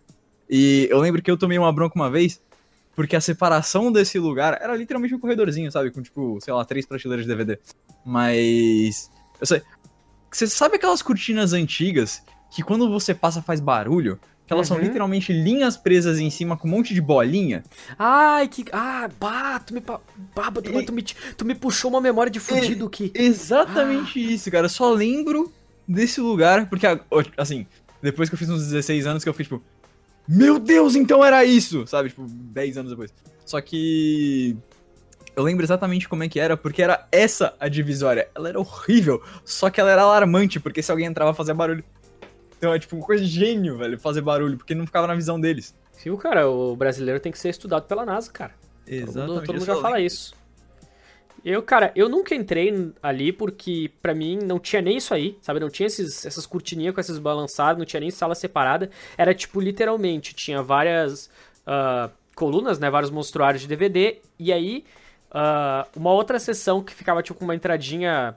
E 0.48 0.86
eu 0.90 1.00
lembro 1.00 1.20
que 1.20 1.30
eu 1.30 1.36
tomei 1.36 1.58
uma 1.58 1.72
bronca 1.72 1.96
uma 1.96 2.08
vez, 2.10 2.40
porque 2.94 3.16
a 3.16 3.20
separação 3.20 3.90
desse 3.90 4.18
lugar 4.18 4.56
era 4.60 4.76
literalmente 4.76 5.14
um 5.14 5.18
corredorzinho, 5.18 5.72
sabe? 5.72 5.90
Com, 5.90 6.00
tipo, 6.00 6.38
sei 6.40 6.54
lá, 6.54 6.64
três 6.64 6.86
prateleiras 6.86 7.26
de 7.26 7.34
DVD. 7.34 7.58
Mas. 8.04 9.10
Eu 9.40 9.46
sei. 9.46 9.60
Você 10.30 10.46
sabe 10.46 10.76
aquelas 10.76 11.02
cortinas 11.02 11.52
antigas 11.52 12.22
que 12.50 12.62
quando 12.62 12.88
você 12.90 13.14
passa 13.14 13.42
faz 13.42 13.58
barulho? 13.60 14.20
Que 14.46 14.52
elas 14.52 14.68
são 14.68 14.76
Uhum. 14.76 14.82
literalmente 14.84 15.32
linhas 15.32 15.76
presas 15.76 16.20
em 16.20 16.30
cima 16.30 16.56
com 16.56 16.68
um 16.68 16.70
monte 16.70 16.94
de 16.94 17.00
bolinha? 17.00 17.64
Ai, 17.98 18.46
que. 18.46 18.64
Ah, 18.72 19.08
bah, 19.18 19.58
tu 19.58 19.74
me. 19.74 19.80
Bah, 19.80 19.98
tu, 20.52 20.70
E- 20.70 20.84
tu 20.84 20.92
me, 20.92 21.02
tu 21.02 21.44
me 21.44 21.54
puxou 21.54 21.90
uma 21.90 22.00
memória 22.00 22.30
de 22.30 22.38
fudido 22.38 22.88
que. 22.88 23.10
Exatamente 23.14 24.20
isso, 24.20 24.50
cara. 24.50 24.66
Eu 24.66 24.70
só 24.70 24.92
lembro 24.92 25.52
desse 25.86 26.20
lugar, 26.20 26.68
porque, 26.68 26.86
assim, 27.36 27.66
depois 28.00 28.28
que 28.28 28.34
eu 28.34 28.38
fiz 28.38 28.48
uns 28.48 28.62
16 28.68 29.06
anos, 29.06 29.22
que 29.24 29.28
eu 29.28 29.32
fiquei 29.34 29.44
tipo, 29.44 29.62
meu 30.28 30.58
Deus, 30.60 30.94
então 30.94 31.24
era 31.24 31.44
isso, 31.44 31.86
sabe? 31.86 32.08
Tipo, 32.10 32.24
10 32.28 32.76
anos 32.78 32.90
depois. 32.92 33.12
Só 33.44 33.60
que. 33.60 34.56
Eu 35.34 35.42
lembro 35.42 35.64
exatamente 35.64 36.08
como 36.08 36.22
é 36.24 36.28
que 36.30 36.40
era, 36.40 36.56
porque 36.56 36.82
era 36.82 37.06
essa 37.12 37.54
a 37.60 37.68
divisória. 37.68 38.26
Ela 38.34 38.48
era 38.48 38.58
horrível, 38.58 39.22
só 39.44 39.68
que 39.68 39.78
ela 39.80 39.90
era 39.90 40.00
alarmante, 40.02 40.58
porque 40.58 40.82
se 40.82 40.90
alguém 40.90 41.06
entrava 41.06 41.34
fazia 41.34 41.52
barulho. 41.52 41.84
Então 42.58 42.72
é 42.72 42.78
tipo 42.78 42.96
uma 42.96 43.04
coisa 43.04 43.24
de 43.24 43.30
gênio, 43.30 43.76
velho, 43.76 43.98
fazer 43.98 44.20
barulho, 44.20 44.56
porque 44.56 44.74
não 44.74 44.86
ficava 44.86 45.06
na 45.06 45.14
visão 45.14 45.40
deles. 45.40 45.74
Viu, 46.02 46.16
cara? 46.16 46.48
O 46.48 46.76
brasileiro 46.76 47.20
tem 47.20 47.32
que 47.32 47.38
ser 47.38 47.50
estudado 47.50 47.86
pela 47.86 48.04
NASA, 48.04 48.30
cara. 48.30 48.52
Todo 48.84 48.94
mundo, 48.94 49.08
Exatamente. 49.08 49.46
todo 49.46 49.54
mundo 49.54 49.62
Eu 49.62 49.74
já 49.74 49.80
fala 49.80 50.00
isso. 50.00 50.34
Eu, 51.44 51.62
cara, 51.62 51.92
eu 51.94 52.08
nunca 52.08 52.34
entrei 52.34 52.92
ali 53.00 53.32
porque, 53.32 53.90
pra 54.02 54.12
mim, 54.12 54.36
não 54.36 54.58
tinha 54.58 54.82
nem 54.82 54.96
isso 54.96 55.14
aí, 55.14 55.38
sabe? 55.40 55.60
Não 55.60 55.70
tinha 55.70 55.86
esses, 55.86 56.26
essas 56.26 56.44
cortininhas 56.44 56.92
com 56.92 57.00
esses 57.00 57.18
balançados, 57.18 57.78
não 57.78 57.86
tinha 57.86 58.00
nem 58.00 58.10
sala 58.10 58.34
separada. 58.34 58.90
Era, 59.16 59.32
tipo, 59.32 59.60
literalmente, 59.60 60.34
tinha 60.34 60.60
várias 60.60 61.30
ah, 61.64 62.10
colunas, 62.34 62.80
né? 62.80 62.90
Vários 62.90 63.12
monstruários 63.12 63.62
de 63.62 63.68
DVD. 63.68 64.18
E 64.40 64.52
aí, 64.52 64.84
ah, 65.30 65.86
uma 65.94 66.10
outra 66.12 66.40
seção 66.40 66.82
que 66.82 66.92
ficava, 66.92 67.22
tipo, 67.22 67.38
com 67.38 67.44
uma 67.44 67.54
entradinha 67.54 68.34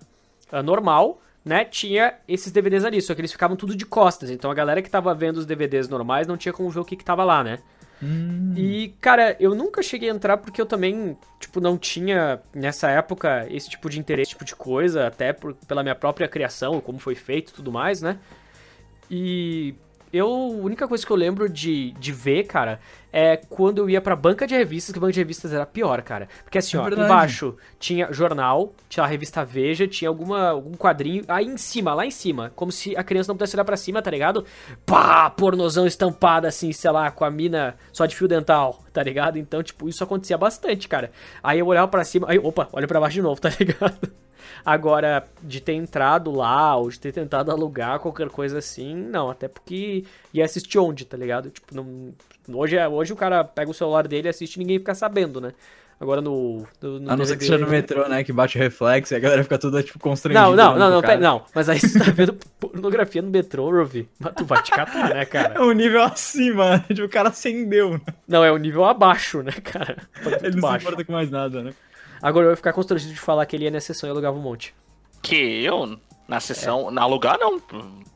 ah, 0.51 0.61
normal, 0.61 1.19
né? 1.43 1.65
Tinha 1.65 2.13
esses 2.27 2.51
DVDs 2.51 2.83
ali, 2.85 3.01
só 3.01 3.13
que 3.15 3.21
eles 3.21 3.31
ficavam 3.31 3.55
tudo 3.57 3.75
de 3.75 3.85
costas. 3.85 4.29
Então 4.29 4.51
a 4.51 4.53
galera 4.53 4.81
que 4.81 4.89
tava 4.89 5.13
vendo 5.15 5.37
os 5.37 5.45
DVDs 5.45 5.87
normais 5.87 6.27
não 6.27 6.37
tinha 6.37 6.53
como 6.53 6.69
ver 6.69 6.79
o 6.79 6.85
que 6.85 6.95
que 6.95 7.05
tava 7.05 7.23
lá, 7.23 7.43
né? 7.43 7.59
Hum, 8.01 8.53
E, 8.55 8.93
cara, 9.01 9.35
eu 9.39 9.53
nunca 9.53 9.83
cheguei 9.83 10.09
a 10.09 10.13
entrar 10.13 10.37
porque 10.37 10.61
eu 10.61 10.65
também, 10.65 11.17
tipo, 11.39 11.59
não 11.59 11.77
tinha, 11.77 12.41
nessa 12.53 12.89
época, 12.89 13.45
esse 13.49 13.69
tipo 13.69 13.89
de 13.89 13.99
interesse, 13.99 14.29
esse 14.29 14.31
tipo 14.31 14.45
de 14.45 14.55
coisa, 14.55 15.07
até 15.07 15.33
por- 15.33 15.53
pela 15.67 15.83
minha 15.83 15.95
própria 15.95 16.27
criação, 16.27 16.79
como 16.79 16.97
foi 16.97 17.15
feito 17.15 17.49
e 17.49 17.53
tudo 17.53 17.71
mais, 17.71 18.01
né? 18.01 18.17
E 19.11 19.75
eu, 20.11 20.27
a 20.27 20.63
única 20.65 20.87
coisa 20.87 21.05
que 21.05 21.11
eu 21.11 21.15
lembro 21.17 21.47
de, 21.49 21.91
de 21.91 22.11
ver, 22.11 22.43
cara, 22.43 22.79
é 23.11 23.37
quando 23.37 23.79
eu 23.79 23.89
ia 23.89 24.01
pra 24.01 24.15
banca 24.15 24.45
de 24.47 24.55
revistas, 24.55 24.93
que 24.93 24.99
banca 24.99 25.13
de 25.13 25.19
revistas 25.19 25.51
era 25.53 25.65
pior, 25.65 26.01
cara. 26.01 26.27
Porque 26.43 26.57
assim, 26.57 26.77
É 26.77 26.79
ó, 26.79 26.83
verdade. 26.83 27.05
embaixo 27.05 27.55
tinha 27.79 28.11
jornal, 28.11 28.73
tinha 28.87 29.03
a 29.03 29.07
revista 29.07 29.43
Veja, 29.45 29.87
tinha 29.87 30.09
alguma, 30.09 30.49
algum 30.49 30.73
quadrinho, 30.73 31.23
aí 31.27 31.45
em 31.45 31.57
cima, 31.57 31.93
lá 31.93 32.05
em 32.05 32.11
cima, 32.11 32.51
como 32.55 32.71
se 32.71 32.95
a 32.95 33.03
criança 33.03 33.29
não 33.31 33.37
pudesse 33.37 33.55
olhar 33.55 33.65
pra 33.65 33.77
cima, 33.77 34.01
tá 34.01 34.11
ligado? 34.11 34.45
Pá, 34.85 35.29
pornozão 35.29 35.85
estampado 35.87 36.47
assim, 36.47 36.71
sei 36.71 36.91
lá, 36.91 37.09
com 37.11 37.23
a 37.25 37.31
mina 37.31 37.75
só 37.91 38.05
de 38.05 38.15
fio 38.15 38.27
dental, 38.27 38.83
tá 38.93 39.01
ligado? 39.03 39.37
Então, 39.37 39.61
tipo, 39.63 39.87
isso 39.89 40.03
acontecia 40.03 40.37
bastante, 40.37 40.87
cara. 40.87 41.11
Aí 41.43 41.59
eu 41.59 41.67
olhava 41.67 41.87
pra 41.87 42.03
cima, 42.03 42.27
aí, 42.29 42.37
opa, 42.37 42.67
olha 42.73 42.87
pra 42.87 42.99
baixo 42.99 43.15
de 43.15 43.21
novo, 43.21 43.39
tá 43.41 43.49
ligado? 43.59 44.11
Agora, 44.65 45.25
de 45.41 45.61
ter 45.61 45.73
entrado 45.73 46.31
lá, 46.31 46.75
ou 46.75 46.89
de 46.89 46.99
ter 46.99 47.11
tentado 47.11 47.51
alugar 47.51 47.99
qualquer 47.99 48.29
coisa 48.29 48.57
assim, 48.59 48.95
não, 48.95 49.29
até 49.29 49.47
porque 49.47 50.03
ia 50.33 50.45
assistir 50.45 50.77
onde, 50.79 51.05
tá 51.05 51.17
ligado? 51.17 51.49
Tipo, 51.49 51.75
não, 51.75 52.13
hoje, 52.57 52.75
é- 52.77 52.87
hoje 52.87 53.13
o 53.13 53.15
cara 53.15 53.43
pega 53.43 53.71
o 53.71 53.73
celular 53.73 54.07
dele 54.07 54.27
e 54.27 54.29
assiste 54.29 54.55
e 54.55 54.59
ninguém 54.59 54.79
fica 54.79 54.93
sabendo, 54.95 55.39
né? 55.41 55.51
Agora 56.01 56.21
no. 56.21 56.65
no, 56.81 56.97
no 57.01 57.11
A 57.11 57.17
não 57.17 57.25
ser 57.25 57.35
que 57.35 57.43
seja 57.43 57.57
no 57.57 57.67
metrô, 57.67 58.07
né? 58.07 58.23
Que 58.23 58.31
bate 58.31 58.57
reflexo 58.57 59.13
e 59.13 59.17
a 59.17 59.19
galera 59.19 59.43
fica 59.43 59.57
toda, 59.57 59.83
tipo, 59.83 59.99
constrangida. 59.99 60.45
Não, 60.45 60.55
não, 60.55 60.79
não, 60.79 60.89
não, 60.91 61.01
pera, 61.01 61.17
não. 61.19 61.43
Mas 61.53 61.67
aí 61.67 61.77
você 61.77 61.99
tá 61.99 62.05
vendo 62.09 62.37
pornografia 62.57 63.21
no 63.21 63.29
metrô, 63.29 63.69
Ruvi. 63.69 64.07
Mas 64.17 64.33
tu 64.33 64.45
vai 64.45 64.63
te 64.63 64.71
catar, 64.71 65.09
né, 65.13 65.23
É 65.23 65.25
cara? 65.25 65.61
um 65.61 65.73
nível 65.73 66.01
acima, 66.01 66.77
né? 66.77 66.85
Tipo, 66.87 67.03
o 67.03 67.09
cara 67.09 67.27
acendeu, 67.27 67.91
né? 67.95 68.01
Não, 68.25 68.45
é 68.45 68.49
o 68.49 68.55
nível 68.55 68.85
abaixo, 68.85 69.43
né, 69.43 69.51
cara? 69.61 69.97
Ele 70.41 70.51
não 70.51 70.53
se 70.53 70.61
baixo. 70.61 70.85
importa 70.87 71.03
com 71.03 71.11
mais 71.11 71.29
nada, 71.29 71.61
né? 71.61 71.73
Agora 72.21 72.47
eu 72.47 72.51
ia 72.51 72.55
ficar 72.55 72.73
constrangido 72.73 73.13
de 73.13 73.19
falar 73.19 73.45
que 73.45 73.55
ele 73.55 73.65
ia 73.65 73.71
na 73.71 73.79
sessão 73.79 74.09
e 74.09 74.11
alugava 74.11 74.37
um 74.37 74.41
monte. 74.41 74.73
Que 75.21 75.63
eu, 75.63 75.99
na 76.27 76.39
sessão, 76.39 76.91
na 76.91 77.05
lugar 77.05 77.37
não. 77.37 77.59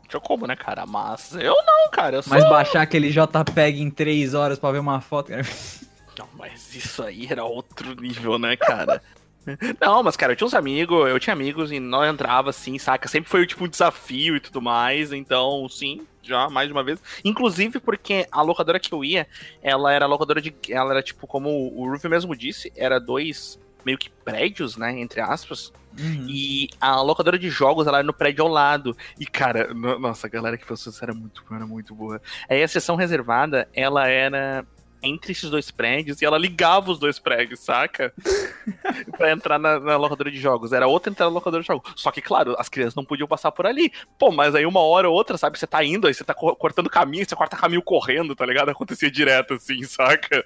Tinha 0.08 0.20
como, 0.22 0.45
né, 0.45 0.56
cara? 0.56 0.86
Mas 0.86 1.34
eu 1.36 1.56
não, 1.66 1.89
cara. 1.91 2.18
Eu 2.18 2.24
sou... 2.24 2.34
Mas 2.34 2.47
baixar 2.47 2.82
aquele 2.82 3.10
JPEG 3.10 3.82
em 3.82 3.89
3 3.89 4.34
horas 4.34 4.60
pra 4.60 4.72
ver 4.72 4.80
uma 4.80 5.01
foto, 5.01 5.30
cara. 5.30 5.43
Não, 6.16 6.28
mas 6.38 6.76
isso 6.76 7.01
aí 7.01 7.26
era 7.28 7.43
outro 7.43 7.99
nível, 7.99 8.38
né, 8.38 8.56
cara? 8.56 9.01
Não, 9.82 10.04
mas, 10.04 10.16
cara, 10.16 10.34
eu 10.34 10.36
tinha 10.36 10.45
uns 10.45 10.54
amigos, 10.54 11.10
eu 11.10 11.20
tinha 11.20 11.34
amigos 11.34 11.72
e 11.72 11.80
nós 11.80 12.08
entrava 12.08 12.51
assim, 12.51 12.78
saca? 12.78 13.08
Sempre 13.08 13.32
foi 13.32 13.47
tipo 13.47 13.66
um 13.66 13.68
desafio 13.68 14.36
e 14.36 14.39
tudo 14.39 14.62
mais, 14.62 15.12
então, 15.12 15.68
sim, 15.68 16.06
já 16.22 16.49
mais 16.49 16.68
de 16.68 16.74
uma 16.74 16.84
vez. 16.84 17.01
Inclusive 17.26 17.80
porque 17.80 18.28
a 18.32 18.41
locadora 18.41 18.80
que 18.80 18.93
eu 18.93 19.04
ia, 19.04 19.28
ela 19.62 19.91
era 19.91 20.06
locadora 20.06 20.39
de. 20.39 20.54
Ela 20.70 20.91
era 20.91 21.04
tipo, 21.04 21.28
como 21.28 21.49
o 21.49 21.89
Ruffy 21.89 22.10
mesmo 22.10 22.36
disse, 22.36 22.72
era 22.76 22.99
dois 22.99 23.60
meio 23.86 23.98
que 23.98 24.10
prédios, 24.10 24.78
né? 24.78 24.98
Entre 25.00 25.20
aspas. 25.22 25.72
Uhum. 26.00 26.26
E 26.28 26.70
a 26.82 27.02
locadora 27.02 27.38
de 27.38 27.50
jogos, 27.50 27.86
ela 27.86 27.98
era 28.00 28.06
no 28.06 28.14
prédio 28.14 28.44
ao 28.44 28.50
lado. 28.50 28.98
E, 29.20 29.26
cara, 29.26 29.74
no- 29.74 30.00
nossa, 30.00 30.26
a 30.28 30.30
galera 30.30 30.58
que 30.58 30.66
pensou 30.66 30.92
isso 30.92 31.04
era 31.04 31.14
muito, 31.14 31.44
era 31.52 31.66
muito 31.68 31.94
boa. 31.94 32.22
Aí 32.50 32.64
a 32.64 32.68
sessão 32.68 32.96
reservada, 32.96 33.68
ela 33.74 34.08
era 34.08 34.66
entre 35.06 35.34
esses 35.34 35.50
dois 35.50 35.70
prédios 35.70 36.22
e 36.22 36.26
ela 36.26 36.38
ligava 36.38 36.90
os 36.90 36.98
dois 36.98 37.20
prédios, 37.20 37.60
saca? 37.60 38.14
pra 39.18 39.32
entrar 39.34 39.60
na, 39.60 39.78
na 39.80 39.98
locadora 39.98 40.32
de 40.32 40.38
jogos. 40.40 40.72
Era 40.72 40.88
outra 40.88 41.12
entrada 41.12 41.30
na 41.30 41.36
locadora 41.36 41.62
de 41.62 41.68
jogos. 41.68 41.94
Só 41.98 42.10
que, 42.10 42.22
claro, 42.22 42.56
as 42.58 42.70
crianças 42.70 42.96
não 42.96 43.04
podiam 43.04 43.28
passar 43.28 43.52
por 43.52 43.66
ali. 43.68 43.92
Pô, 44.18 44.32
mas 44.32 44.56
aí 44.56 44.66
uma 44.66 44.80
hora 44.80 45.10
ou 45.10 45.14
outra, 45.16 45.38
sabe? 45.38 45.60
Você 45.60 45.68
tá 45.68 45.84
indo, 45.84 46.08
aí 46.08 46.14
você 46.14 46.24
tá 46.24 46.34
co- 46.34 46.56
cortando 46.56 46.90
caminho, 46.90 47.26
você 47.28 47.36
corta 47.36 47.58
caminho 47.58 47.82
correndo, 47.82 48.34
tá 48.36 48.46
ligado? 48.46 48.70
Acontecia 48.70 49.12
direto 49.12 49.56
assim, 49.56 49.84
saca? 49.84 50.44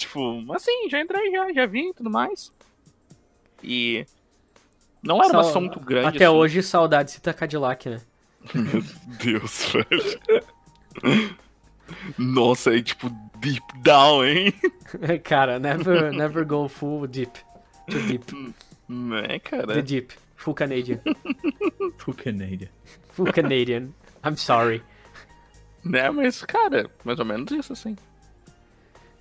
Tipo, 0.00 0.50
assim, 0.54 0.88
já 0.88 0.98
entrei, 0.98 1.30
já, 1.30 1.52
já 1.52 1.66
vi 1.66 1.90
e 1.90 1.94
tudo 1.94 2.08
mais. 2.08 2.50
E. 3.62 4.06
Não 5.02 5.22
era 5.22 5.30
uma 5.34 5.44
sessão 5.44 5.60
muito 5.60 5.78
grande. 5.78 6.16
Até 6.16 6.24
assim. 6.24 6.34
hoje, 6.34 6.62
saudade 6.62 7.10
cita 7.10 7.34
Cadillac, 7.34 7.86
né? 7.86 8.00
Meu 8.54 8.82
Deus, 9.22 9.66
velho. 9.72 11.36
Nossa, 12.16 12.74
é 12.74 12.80
tipo 12.80 13.10
deep 13.40 13.62
down, 13.82 14.24
hein? 14.24 14.54
Cara, 15.22 15.58
never, 15.58 16.10
never 16.10 16.46
go 16.46 16.66
full 16.66 17.06
deep. 17.06 17.38
Too 17.90 18.00
deep. 18.00 18.54
É, 19.28 19.38
cara. 19.38 19.74
The 19.74 19.82
deep. 19.82 20.14
Full 20.36 20.54
Canadian. 20.54 21.00
Full 21.98 22.14
Canadian. 22.14 22.68
Full 23.12 23.32
Canadian. 23.32 23.90
I'm 24.24 24.36
sorry. 24.36 24.82
Né, 25.84 26.10
mas, 26.10 26.42
cara, 26.42 26.90
mais 27.04 27.18
ou 27.18 27.24
menos 27.26 27.50
isso, 27.52 27.72
assim. 27.74 27.96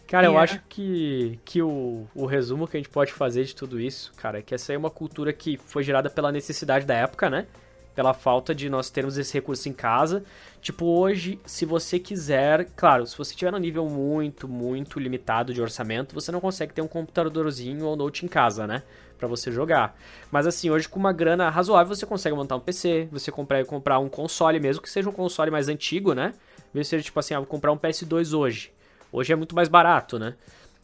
Cara, 0.10 0.26
eu 0.26 0.40
acho 0.40 0.60
que, 0.68 1.40
que 1.46 1.62
o, 1.62 2.08
o 2.16 2.26
resumo 2.26 2.68
que 2.68 2.76
a 2.76 2.80
gente 2.80 2.90
pode 2.90 3.14
fazer 3.14 3.44
de 3.44 3.56
tudo 3.56 3.80
isso, 3.80 4.12
cara, 4.18 4.40
é 4.40 4.42
que 4.42 4.56
essa 4.56 4.74
é 4.74 4.78
uma 4.78 4.90
cultura 4.90 5.32
que 5.32 5.56
foi 5.56 5.84
gerada 5.84 6.10
pela 6.10 6.32
necessidade 6.32 6.84
da 6.84 6.96
época, 6.96 7.30
né? 7.30 7.46
Pela 7.94 8.12
falta 8.12 8.56
de 8.56 8.72
nós 8.72 8.90
termos 8.90 9.20
esse 9.20 9.32
recurso 9.36 9.70
em 9.70 9.74
casa. 9.74 10.24
Tipo, 10.64 10.86
hoje, 10.86 11.40
se 11.46 11.64
você 11.64 12.00
quiser. 12.00 12.70
Claro, 12.76 13.06
se 13.06 13.16
você 13.16 13.36
tiver 13.36 13.52
num 13.52 13.60
nível 13.60 13.88
muito, 13.88 14.48
muito 14.48 15.00
limitado 15.00 15.54
de 15.54 15.62
orçamento, 15.62 16.16
você 16.16 16.32
não 16.32 16.42
consegue 16.42 16.74
ter 16.74 16.82
um 16.82 16.88
computadorzinho 16.88 17.86
ou 17.86 17.96
note 17.96 18.26
em 18.26 18.28
casa, 18.28 18.66
né? 18.66 18.82
Pra 19.16 19.28
você 19.28 19.52
jogar. 19.52 19.96
Mas 20.32 20.48
assim, 20.48 20.72
hoje 20.72 20.90
com 20.90 21.00
uma 21.00 21.14
grana 21.14 21.52
razoável, 21.52 21.94
você 21.94 22.08
consegue 22.08 22.36
montar 22.36 22.56
um 22.56 22.60
PC, 22.60 23.08
você 23.12 23.32
comprar, 23.32 23.64
comprar 23.64 24.00
um 24.00 24.10
console, 24.10 24.60
mesmo 24.60 24.82
que 24.82 24.90
seja 24.90 25.08
um 25.08 25.14
console 25.14 25.52
mais 25.52 25.68
antigo, 25.68 26.16
né? 26.16 26.34
Mesmo 26.74 26.86
seja 26.86 27.04
tipo 27.04 27.20
assim, 27.20 27.36
ah, 27.36 27.40
vou 27.40 27.48
comprar 27.48 27.72
um 27.72 27.78
PS2 27.78 28.36
hoje. 28.36 28.72
Hoje 29.12 29.34
é 29.34 29.36
muito 29.36 29.56
mais 29.56 29.68
barato, 29.68 30.20
né? 30.20 30.36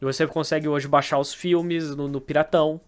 E 0.01 0.05
você 0.05 0.26
consegue 0.28 0.67
hoje 0.67 0.88
baixar 0.88 1.19
os 1.19 1.34
filmes 1.34 1.95
no, 1.95 2.07
no 2.07 2.19
Piratão. 2.19 2.80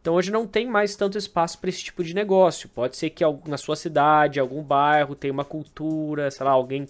Então 0.00 0.14
hoje 0.14 0.30
não 0.30 0.46
tem 0.46 0.68
mais 0.68 0.94
tanto 0.94 1.18
espaço 1.18 1.58
para 1.58 1.68
esse 1.68 1.82
tipo 1.82 2.04
de 2.04 2.14
negócio. 2.14 2.68
Pode 2.68 2.96
ser 2.96 3.10
que 3.10 3.24
na 3.46 3.56
sua 3.56 3.74
cidade, 3.74 4.38
algum 4.38 4.62
bairro, 4.62 5.16
tenha 5.16 5.32
uma 5.32 5.44
cultura, 5.44 6.30
sei 6.30 6.46
lá, 6.46 6.52
alguém 6.52 6.86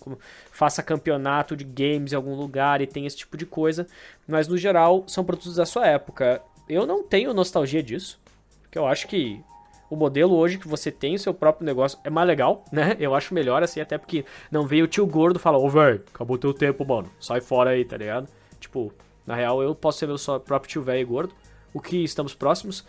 faça 0.52 0.82
campeonato 0.82 1.56
de 1.56 1.64
games 1.64 2.12
em 2.12 2.16
algum 2.16 2.34
lugar 2.34 2.82
e 2.82 2.86
tem 2.86 3.06
esse 3.06 3.16
tipo 3.16 3.36
de 3.36 3.46
coisa. 3.46 3.86
Mas 4.28 4.46
no 4.46 4.58
geral 4.58 5.04
são 5.06 5.24
produtos 5.24 5.56
da 5.56 5.64
sua 5.64 5.86
época. 5.86 6.42
Eu 6.68 6.86
não 6.86 7.02
tenho 7.02 7.32
nostalgia 7.32 7.82
disso. 7.82 8.20
Porque 8.62 8.78
eu 8.78 8.86
acho 8.86 9.08
que 9.08 9.42
o 9.90 9.96
modelo 9.96 10.34
hoje 10.34 10.58
que 10.58 10.68
você 10.68 10.90
tem 10.90 11.14
o 11.14 11.18
seu 11.18 11.32
próprio 11.34 11.64
negócio 11.64 11.98
é 12.04 12.10
mais 12.10 12.26
legal, 12.26 12.64
né? 12.72 12.96
Eu 12.98 13.14
acho 13.14 13.32
melhor 13.34 13.62
assim, 13.62 13.80
até 13.80 13.96
porque 13.98 14.24
não 14.50 14.66
veio 14.66 14.84
o 14.84 14.88
tio 14.88 15.06
gordo 15.06 15.38
falar, 15.38 15.58
ô 15.58 15.68
velho, 15.68 16.02
acabou 16.12 16.36
teu 16.38 16.52
tempo, 16.52 16.84
mano. 16.84 17.10
Sai 17.20 17.40
fora 17.40 17.70
aí, 17.70 17.84
tá 17.84 17.96
ligado? 17.96 18.28
Tipo, 18.60 18.92
na 19.26 19.34
real 19.34 19.62
eu 19.62 19.74
posso 19.74 19.98
ser 19.98 20.06
meu 20.06 20.18
só 20.18 20.38
próprio 20.38 20.70
tio 20.70 20.82
velho 20.82 21.00
e 21.00 21.04
gordo, 21.04 21.34
o 21.72 21.80
que 21.80 22.02
estamos 22.02 22.34
próximos, 22.34 22.84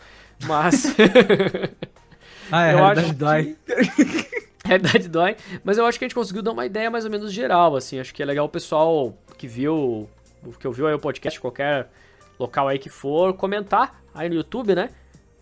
mas 0.45 0.95
Ah, 2.51 2.67
é, 2.67 2.73
Eu 2.73 2.83
a 2.83 2.91
acho 2.91 3.01
realidade 3.01 3.13
dói. 3.13 3.57
realidade 4.65 5.07
dói, 5.09 5.35
mas 5.63 5.77
eu 5.77 5.85
acho 5.85 5.97
que 5.99 6.05
a 6.05 6.07
gente 6.07 6.15
conseguiu 6.15 6.41
dar 6.41 6.51
uma 6.51 6.65
ideia 6.65 6.89
mais 6.89 7.05
ou 7.05 7.11
menos 7.11 7.31
geral, 7.31 7.75
assim, 7.75 7.99
acho 7.99 8.13
que 8.13 8.21
é 8.23 8.25
legal 8.25 8.45
o 8.45 8.49
pessoal 8.49 9.17
que 9.37 9.47
viu, 9.47 10.09
que 10.59 10.67
ouviu 10.67 10.87
aí 10.87 10.93
o 10.93 10.99
podcast, 10.99 11.39
qualquer 11.39 11.89
local 12.39 12.67
aí 12.67 12.79
que 12.79 12.89
for, 12.89 13.33
comentar 13.33 14.01
aí 14.13 14.29
no 14.29 14.35
YouTube, 14.35 14.75
né? 14.75 14.89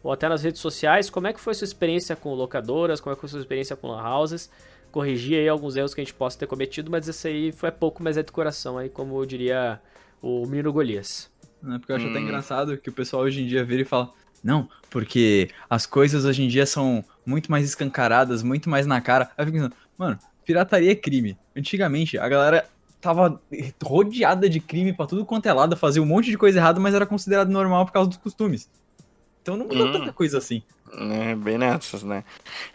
Ou 0.05 0.11
até 0.11 0.29
nas 0.29 0.43
redes 0.43 0.61
sociais, 0.61 1.09
como 1.09 1.25
é 1.25 1.33
que 1.33 1.39
foi 1.39 1.55
sua 1.55 1.65
experiência 1.65 2.15
com 2.15 2.31
locadoras, 2.35 3.01
como 3.01 3.11
é 3.11 3.15
que 3.15 3.21
foi 3.21 3.27
a 3.27 3.31
sua 3.31 3.39
experiência 3.39 3.75
com 3.75 3.87
lan 3.87 4.03
houses, 4.07 4.51
corrigir 4.91 5.39
aí 5.39 5.49
alguns 5.49 5.75
erros 5.75 5.95
que 5.95 6.01
a 6.01 6.03
gente 6.03 6.13
possa 6.13 6.37
ter 6.37 6.45
cometido, 6.45 6.91
mas 6.91 7.07
esse 7.07 7.27
aí 7.27 7.51
foi 7.51 7.71
pouco, 7.71 8.03
mas 8.03 8.15
é 8.15 8.21
de 8.21 8.31
coração 8.31 8.77
aí, 8.77 8.87
como 8.87 9.19
eu 9.19 9.25
diria 9.25 9.81
o 10.21 10.45
Mino 10.45 10.71
Golias. 10.71 11.27
Né? 11.59 11.79
Porque 11.79 11.91
eu 11.91 11.95
acho 11.95 12.05
até 12.05 12.19
Hum. 12.19 12.21
engraçado 12.21 12.77
que 12.77 12.87
o 12.87 12.93
pessoal 12.93 13.23
hoje 13.23 13.41
em 13.41 13.47
dia 13.47 13.65
vira 13.65 13.81
e 13.81 13.85
fala: 13.85 14.13
Não, 14.43 14.69
porque 14.91 15.49
as 15.67 15.87
coisas 15.87 16.23
hoje 16.23 16.43
em 16.43 16.47
dia 16.47 16.67
são 16.67 17.03
muito 17.25 17.49
mais 17.49 17.65
escancaradas, 17.65 18.43
muito 18.43 18.69
mais 18.69 18.85
na 18.85 19.01
cara. 19.01 19.31
Aí 19.35 19.41
eu 19.41 19.45
fico 19.47 19.57
pensando, 19.57 19.75
mano, 19.97 20.19
pirataria 20.45 20.91
é 20.91 20.95
crime. 20.95 21.35
Antigamente, 21.57 22.15
a 22.19 22.29
galera 22.29 22.69
tava 23.01 23.41
rodeada 23.83 24.47
de 24.47 24.59
crime 24.59 24.93
pra 24.93 25.07
tudo 25.07 25.25
quanto 25.25 25.47
é 25.47 25.53
lado, 25.53 25.75
fazia 25.75 25.99
um 25.99 26.05
monte 26.05 26.29
de 26.29 26.37
coisa 26.37 26.59
errada, 26.59 26.79
mas 26.79 26.93
era 26.93 27.07
considerado 27.07 27.49
normal 27.49 27.87
por 27.87 27.91
causa 27.91 28.07
dos 28.07 28.19
costumes. 28.19 28.69
Então 29.45 29.55
não 29.55 29.67
mudou 29.67 29.85
Hum. 29.85 29.91
tanta 29.91 30.11
coisa 30.11 30.39
assim. 30.39 30.63
É, 30.93 31.36
bem 31.36 31.57
nessas, 31.57 32.03
né? 32.03 32.23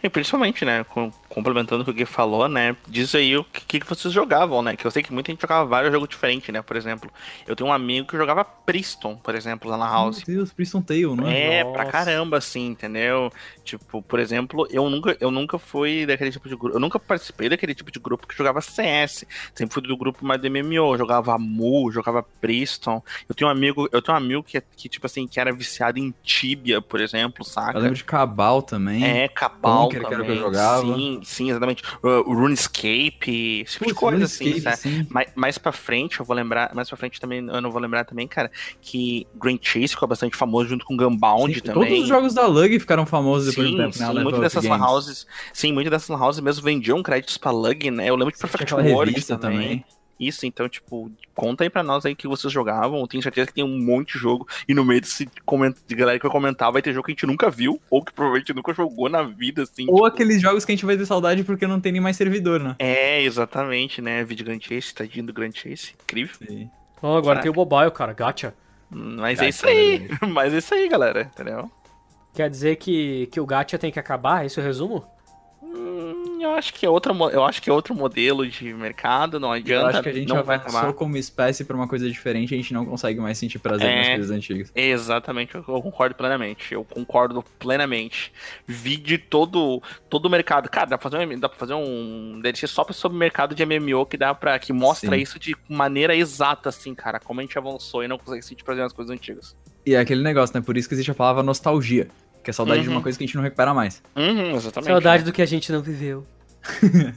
E 0.03 0.09
principalmente, 0.09 0.65
né, 0.65 0.83
com, 0.83 1.11
complementando 1.29 1.81
o 1.81 1.85
que 1.85 1.91
o 1.91 1.93
Gui 1.93 2.05
falou, 2.05 2.47
né, 2.47 2.75
diz 2.87 3.15
aí 3.15 3.37
o 3.37 3.43
que, 3.43 3.79
que 3.79 3.87
vocês 3.87 4.13
jogavam, 4.13 4.61
né, 4.61 4.75
que 4.75 4.85
eu 4.85 4.91
sei 4.91 5.01
que 5.01 5.13
muita 5.13 5.31
gente 5.31 5.41
jogava 5.41 5.65
vários 5.65 5.91
jogos 5.93 6.09
diferentes, 6.09 6.49
né, 6.53 6.61
por 6.61 6.75
exemplo, 6.75 7.09
eu 7.47 7.55
tenho 7.55 7.69
um 7.69 7.73
amigo 7.73 8.07
que 8.07 8.17
jogava 8.17 8.43
Priston, 8.43 9.15
por 9.15 9.33
exemplo, 9.33 9.71
lá 9.71 9.77
na 9.77 9.87
House. 9.87 10.23
Meu 10.27 10.37
Deus, 10.37 10.51
Priston 10.51 10.81
Tale, 10.81 11.15
não 11.15 11.27
é? 11.27 11.59
É, 11.59 11.63
pra 11.63 11.85
caramba, 11.85 12.37
assim, 12.37 12.67
entendeu? 12.67 13.31
Tipo, 13.63 14.01
por 14.01 14.19
exemplo, 14.19 14.67
eu 14.69 14.89
nunca, 14.89 15.17
eu 15.19 15.31
nunca 15.31 15.57
fui 15.57 16.05
daquele 16.05 16.31
tipo 16.31 16.49
de 16.49 16.55
grupo, 16.55 16.75
eu 16.75 16.79
nunca 16.79 16.99
participei 16.99 17.47
daquele 17.47 17.73
tipo 17.73 17.91
de 17.91 17.99
grupo 17.99 18.27
que 18.27 18.37
jogava 18.37 18.61
CS, 18.61 19.25
sempre 19.55 19.73
fui 19.73 19.81
do 19.81 19.97
grupo 19.97 20.25
mais 20.25 20.39
de 20.39 20.49
MMO, 20.49 20.97
jogava 20.97 21.37
Mu, 21.39 21.89
jogava 21.91 22.21
Priston, 22.41 23.01
eu 23.27 23.33
tenho 23.33 23.47
um 23.47 23.51
amigo, 23.51 23.87
eu 23.91 24.01
tenho 24.01 24.15
um 24.15 24.21
amigo 24.21 24.43
que, 24.43 24.61
que 24.75 24.89
tipo 24.89 25.05
assim, 25.05 25.25
que 25.27 25.39
era 25.39 25.51
viciado 25.53 25.97
em 25.97 26.13
Tibia, 26.23 26.81
por 26.81 26.99
exemplo, 26.99 27.45
saca? 27.45 27.79
De 28.01 28.05
Cabal 28.05 28.61
também. 28.61 29.03
É, 29.03 29.27
Cabal 29.27 29.83
Bunker, 29.83 29.99
que 29.99 30.05
era 30.07 30.15
também. 30.15 30.25
que 30.27 30.31
eu 30.37 30.45
jogava. 30.45 30.81
Sim, 30.85 31.19
sim, 31.23 31.49
exatamente. 31.49 31.83
Uh, 32.03 32.23
O 32.29 32.33
RuneScape, 32.33 33.61
esse 33.61 33.73
tipo 33.73 33.85
de 33.85 33.93
Putz, 33.93 33.99
coisa, 33.99 34.25
assim, 34.25 34.59
sabe? 34.59 34.77
sim. 34.77 35.07
Mais, 35.09 35.31
mais 35.35 35.57
pra 35.57 35.71
frente, 35.71 36.19
eu 36.19 36.25
vou 36.25 36.35
lembrar, 36.35 36.73
mais 36.73 36.87
pra 36.89 36.97
frente 36.97 37.19
também, 37.19 37.39
eu 37.47 37.61
não 37.61 37.71
vou 37.71 37.81
lembrar 37.81 38.03
também, 38.05 38.27
cara, 38.27 38.51
que 38.81 39.27
Grand 39.35 39.57
Chase 39.61 39.89
ficou 39.89 40.07
bastante 40.07 40.35
famoso 40.35 40.69
junto 40.69 40.85
com 40.85 40.97
Gunbound 40.97 41.53
Sim, 41.53 41.59
também. 41.61 41.87
Todos 41.89 42.03
os 42.03 42.07
jogos 42.09 42.33
da 42.33 42.45
Lug 42.47 42.79
ficaram 42.79 43.05
famosos 43.05 43.49
depois 43.49 43.67
sim, 43.67 43.75
do 43.75 43.83
tempo, 43.83 43.97
né? 43.99 44.05
sim, 44.05 44.13
Level 44.13 44.23
muitas 44.23 44.41
dessas 44.41 44.65
lan 44.65 44.85
houses, 44.85 45.27
sim, 45.53 45.71
muitas 45.73 45.91
dessas 45.91 46.09
lan 46.09 46.19
houses 46.25 46.41
mesmo 46.41 46.63
vendiam 46.63 47.01
créditos 47.03 47.37
pra 47.37 47.51
Lug, 47.51 47.91
né? 47.91 48.09
Eu 48.09 48.15
lembro 48.15 48.33
de 48.33 48.39
Perfect 48.39 48.73
World 48.73 49.25
também. 49.25 49.39
também. 49.39 49.85
Isso, 50.21 50.45
então, 50.45 50.69
tipo, 50.69 51.11
conta 51.33 51.63
aí 51.63 51.69
pra 51.69 51.81
nós 51.81 52.05
aí 52.05 52.13
que 52.13 52.27
vocês 52.27 52.53
jogavam. 52.53 52.99
Eu 52.99 53.07
tenho 53.07 53.23
certeza 53.23 53.47
que 53.47 53.53
tem 53.55 53.63
um 53.63 53.79
monte 53.83 54.13
de 54.13 54.19
jogo. 54.19 54.47
E 54.67 54.73
no 54.75 54.85
meio 54.85 55.01
desse 55.01 55.27
comenta 55.43 55.79
de 55.85 55.95
galera 55.95 56.19
que 56.19 56.23
vai 56.23 56.31
comentar, 56.31 56.71
vai 56.71 56.79
ter 56.81 56.93
jogo 56.93 57.05
que 57.07 57.11
a 57.11 57.15
gente 57.15 57.25
nunca 57.25 57.49
viu, 57.49 57.81
ou 57.89 58.03
que 58.03 58.13
provavelmente 58.13 58.53
nunca 58.53 58.71
jogou 58.71 59.09
na 59.09 59.23
vida, 59.23 59.63
assim. 59.63 59.87
Ou 59.89 59.95
tipo- 59.95 60.05
aqueles 60.05 60.39
jogos 60.39 60.63
que 60.63 60.71
a 60.71 60.75
gente 60.75 60.85
vai 60.85 60.95
ter 60.95 61.07
saudade 61.07 61.43
porque 61.43 61.65
não 61.65 61.81
tem 61.81 61.91
nem 61.91 61.99
mais 61.99 62.15
servidor, 62.15 62.59
né? 62.59 62.75
É, 62.77 63.23
exatamente, 63.23 63.99
né? 64.01 64.23
Vídeo 64.23 64.45
Grand 64.45 64.59
Chase, 64.61 64.93
tadinho 64.93 65.25
do 65.25 65.33
Grand 65.33 65.51
Chase. 65.53 65.93
Incrível. 66.03 66.35
Sim. 66.47 66.69
Oh, 67.01 67.15
agora 67.15 67.37
Saca. 67.37 67.41
tem 67.41 67.51
o 67.51 67.55
mobile, 67.55 67.89
cara, 67.89 68.13
gacha. 68.13 68.53
Mas 68.91 69.39
Gacha, 69.39 69.45
é 69.45 69.49
isso 69.49 69.65
aí. 69.67 70.07
Mas 70.31 70.53
é 70.53 70.57
isso 70.59 70.73
aí, 70.75 70.87
galera. 70.87 71.23
Entendeu? 71.33 71.71
Quer 72.33 72.49
dizer 72.49 72.75
que, 72.75 73.27
que 73.31 73.39
o 73.39 73.45
gacha 73.45 73.77
tem 73.77 73.91
que 73.91 73.99
acabar? 73.99 74.45
Esse 74.45 74.59
é 74.59 74.63
o 74.63 74.65
resumo? 74.65 75.03
Eu 76.41 76.51
acho 76.51 76.73
que 76.73 76.85
é 76.85 76.89
outro, 76.89 77.13
eu 77.29 77.43
acho 77.43 77.61
que 77.61 77.69
é 77.69 77.73
outro 77.73 77.93
modelo 77.93 78.47
de 78.47 78.73
mercado, 78.73 79.39
não 79.39 79.49
Eu 79.49 79.53
adianta. 79.53 79.87
acho 79.89 80.03
que 80.03 80.09
a 80.09 80.13
gente 80.13 80.27
não 80.29 80.43
vai 80.43 80.57
avançou 80.57 80.79
acabar. 80.79 80.93
como 80.93 81.15
espécie 81.17 81.63
pra 81.63 81.75
uma 81.75 81.87
coisa 81.87 82.09
diferente 82.09 82.51
e 82.51 82.55
a 82.55 82.57
gente 82.57 82.73
não 82.73 82.85
consegue 82.85 83.19
mais 83.19 83.37
sentir 83.37 83.59
prazer 83.59 83.87
É. 83.89 83.97
nas 83.99 84.07
coisas 84.09 84.31
antigas. 84.31 84.71
Exatamente, 84.75 85.55
eu 85.55 85.63
eu 85.67 85.81
concordo 85.81 86.15
plenamente. 86.15 86.73
Eu 86.73 86.83
concordo 86.83 87.43
plenamente. 87.59 88.31
Vi 88.67 88.97
de 88.97 89.17
todo 89.17 89.81
todo 90.09 90.25
o 90.25 90.29
mercado. 90.29 90.69
Cara, 90.69 90.87
dá 90.87 90.97
pra 90.97 91.09
fazer 91.09 91.25
um, 91.25 91.39
dá 91.39 91.47
pra 91.49 91.57
fazer 91.57 91.73
um 91.73 92.39
DLC 92.41 92.67
só 92.67 92.85
sobre 92.91 93.15
o 93.15 93.19
mercado 93.19 93.55
de 93.55 93.65
MMO 93.65 94.05
que 94.05 94.17
dá 94.17 94.33
para 94.33 94.57
que 94.59 94.73
mostra 94.73 95.15
Sim. 95.15 95.21
isso 95.21 95.39
de 95.39 95.55
maneira 95.69 96.15
exata, 96.15 96.69
assim, 96.69 96.93
cara. 96.95 97.19
Como 97.19 97.39
a 97.39 97.43
gente 97.43 97.57
avançou 97.57 98.03
e 98.03 98.07
não 98.07 98.17
consegue 98.17 98.41
sentir 98.43 98.63
prazer 98.63 98.83
nas 98.83 98.93
coisas 98.93 99.13
antigas. 99.13 99.55
E 99.85 99.95
é 99.95 99.99
aquele 99.99 100.21
negócio, 100.21 100.55
né? 100.57 100.63
Por 100.63 100.77
isso 100.77 100.87
que 100.87 100.93
existe 100.95 101.09
a 101.11 101.15
palavra 101.15 101.41
nostalgia. 101.43 102.07
Que 102.43 102.49
é 102.49 102.53
saudade 102.53 102.81
de 102.81 102.87
Uhum. 102.89 102.95
uma 102.95 103.01
coisa 103.01 103.17
que 103.17 103.23
a 103.23 103.27
gente 103.27 103.35
não 103.35 103.43
recupera 103.43 103.73
mais. 103.73 104.01
Uhum, 104.15 104.55
exatamente. 104.55 104.89
Saudade 104.89 105.23
do 105.23 105.31
que 105.31 105.41
a 105.41 105.45
gente 105.45 105.71
não 105.71 105.81
viveu. 105.81 106.25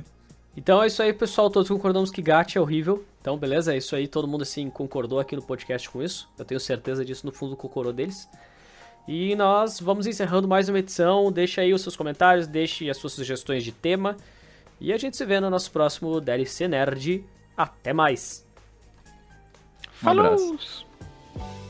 então 0.56 0.82
é 0.82 0.86
isso 0.86 1.02
aí, 1.02 1.12
pessoal. 1.12 1.50
Todos 1.50 1.68
concordamos 1.68 2.10
que 2.10 2.20
gacha 2.22 2.58
é 2.58 2.62
horrível. 2.62 3.04
Então, 3.20 3.36
beleza? 3.38 3.72
É 3.74 3.78
isso 3.78 3.96
aí. 3.96 4.06
Todo 4.06 4.28
mundo, 4.28 4.42
assim, 4.42 4.68
concordou 4.68 5.18
aqui 5.18 5.34
no 5.34 5.42
podcast 5.42 5.88
com 5.88 6.02
isso. 6.02 6.28
Eu 6.38 6.44
tenho 6.44 6.60
certeza 6.60 7.04
disso 7.04 7.24
no 7.24 7.32
fundo 7.32 7.50
do 7.50 7.56
cocorô 7.56 7.92
deles. 7.92 8.28
E 9.08 9.34
nós 9.36 9.80
vamos 9.80 10.06
encerrando 10.06 10.46
mais 10.48 10.68
uma 10.68 10.78
edição. 10.78 11.30
Deixa 11.32 11.60
aí 11.60 11.72
os 11.72 11.82
seus 11.82 11.96
comentários, 11.96 12.46
deixe 12.46 12.88
as 12.90 12.96
suas 12.96 13.12
sugestões 13.14 13.64
de 13.64 13.72
tema. 13.72 14.16
E 14.80 14.92
a 14.92 14.96
gente 14.98 15.16
se 15.16 15.24
vê 15.24 15.40
no 15.40 15.48
nosso 15.48 15.70
próximo 15.70 16.20
DLC 16.20 16.68
Nerd. 16.68 17.24
Até 17.56 17.92
mais! 17.92 18.44
Um 20.02 21.63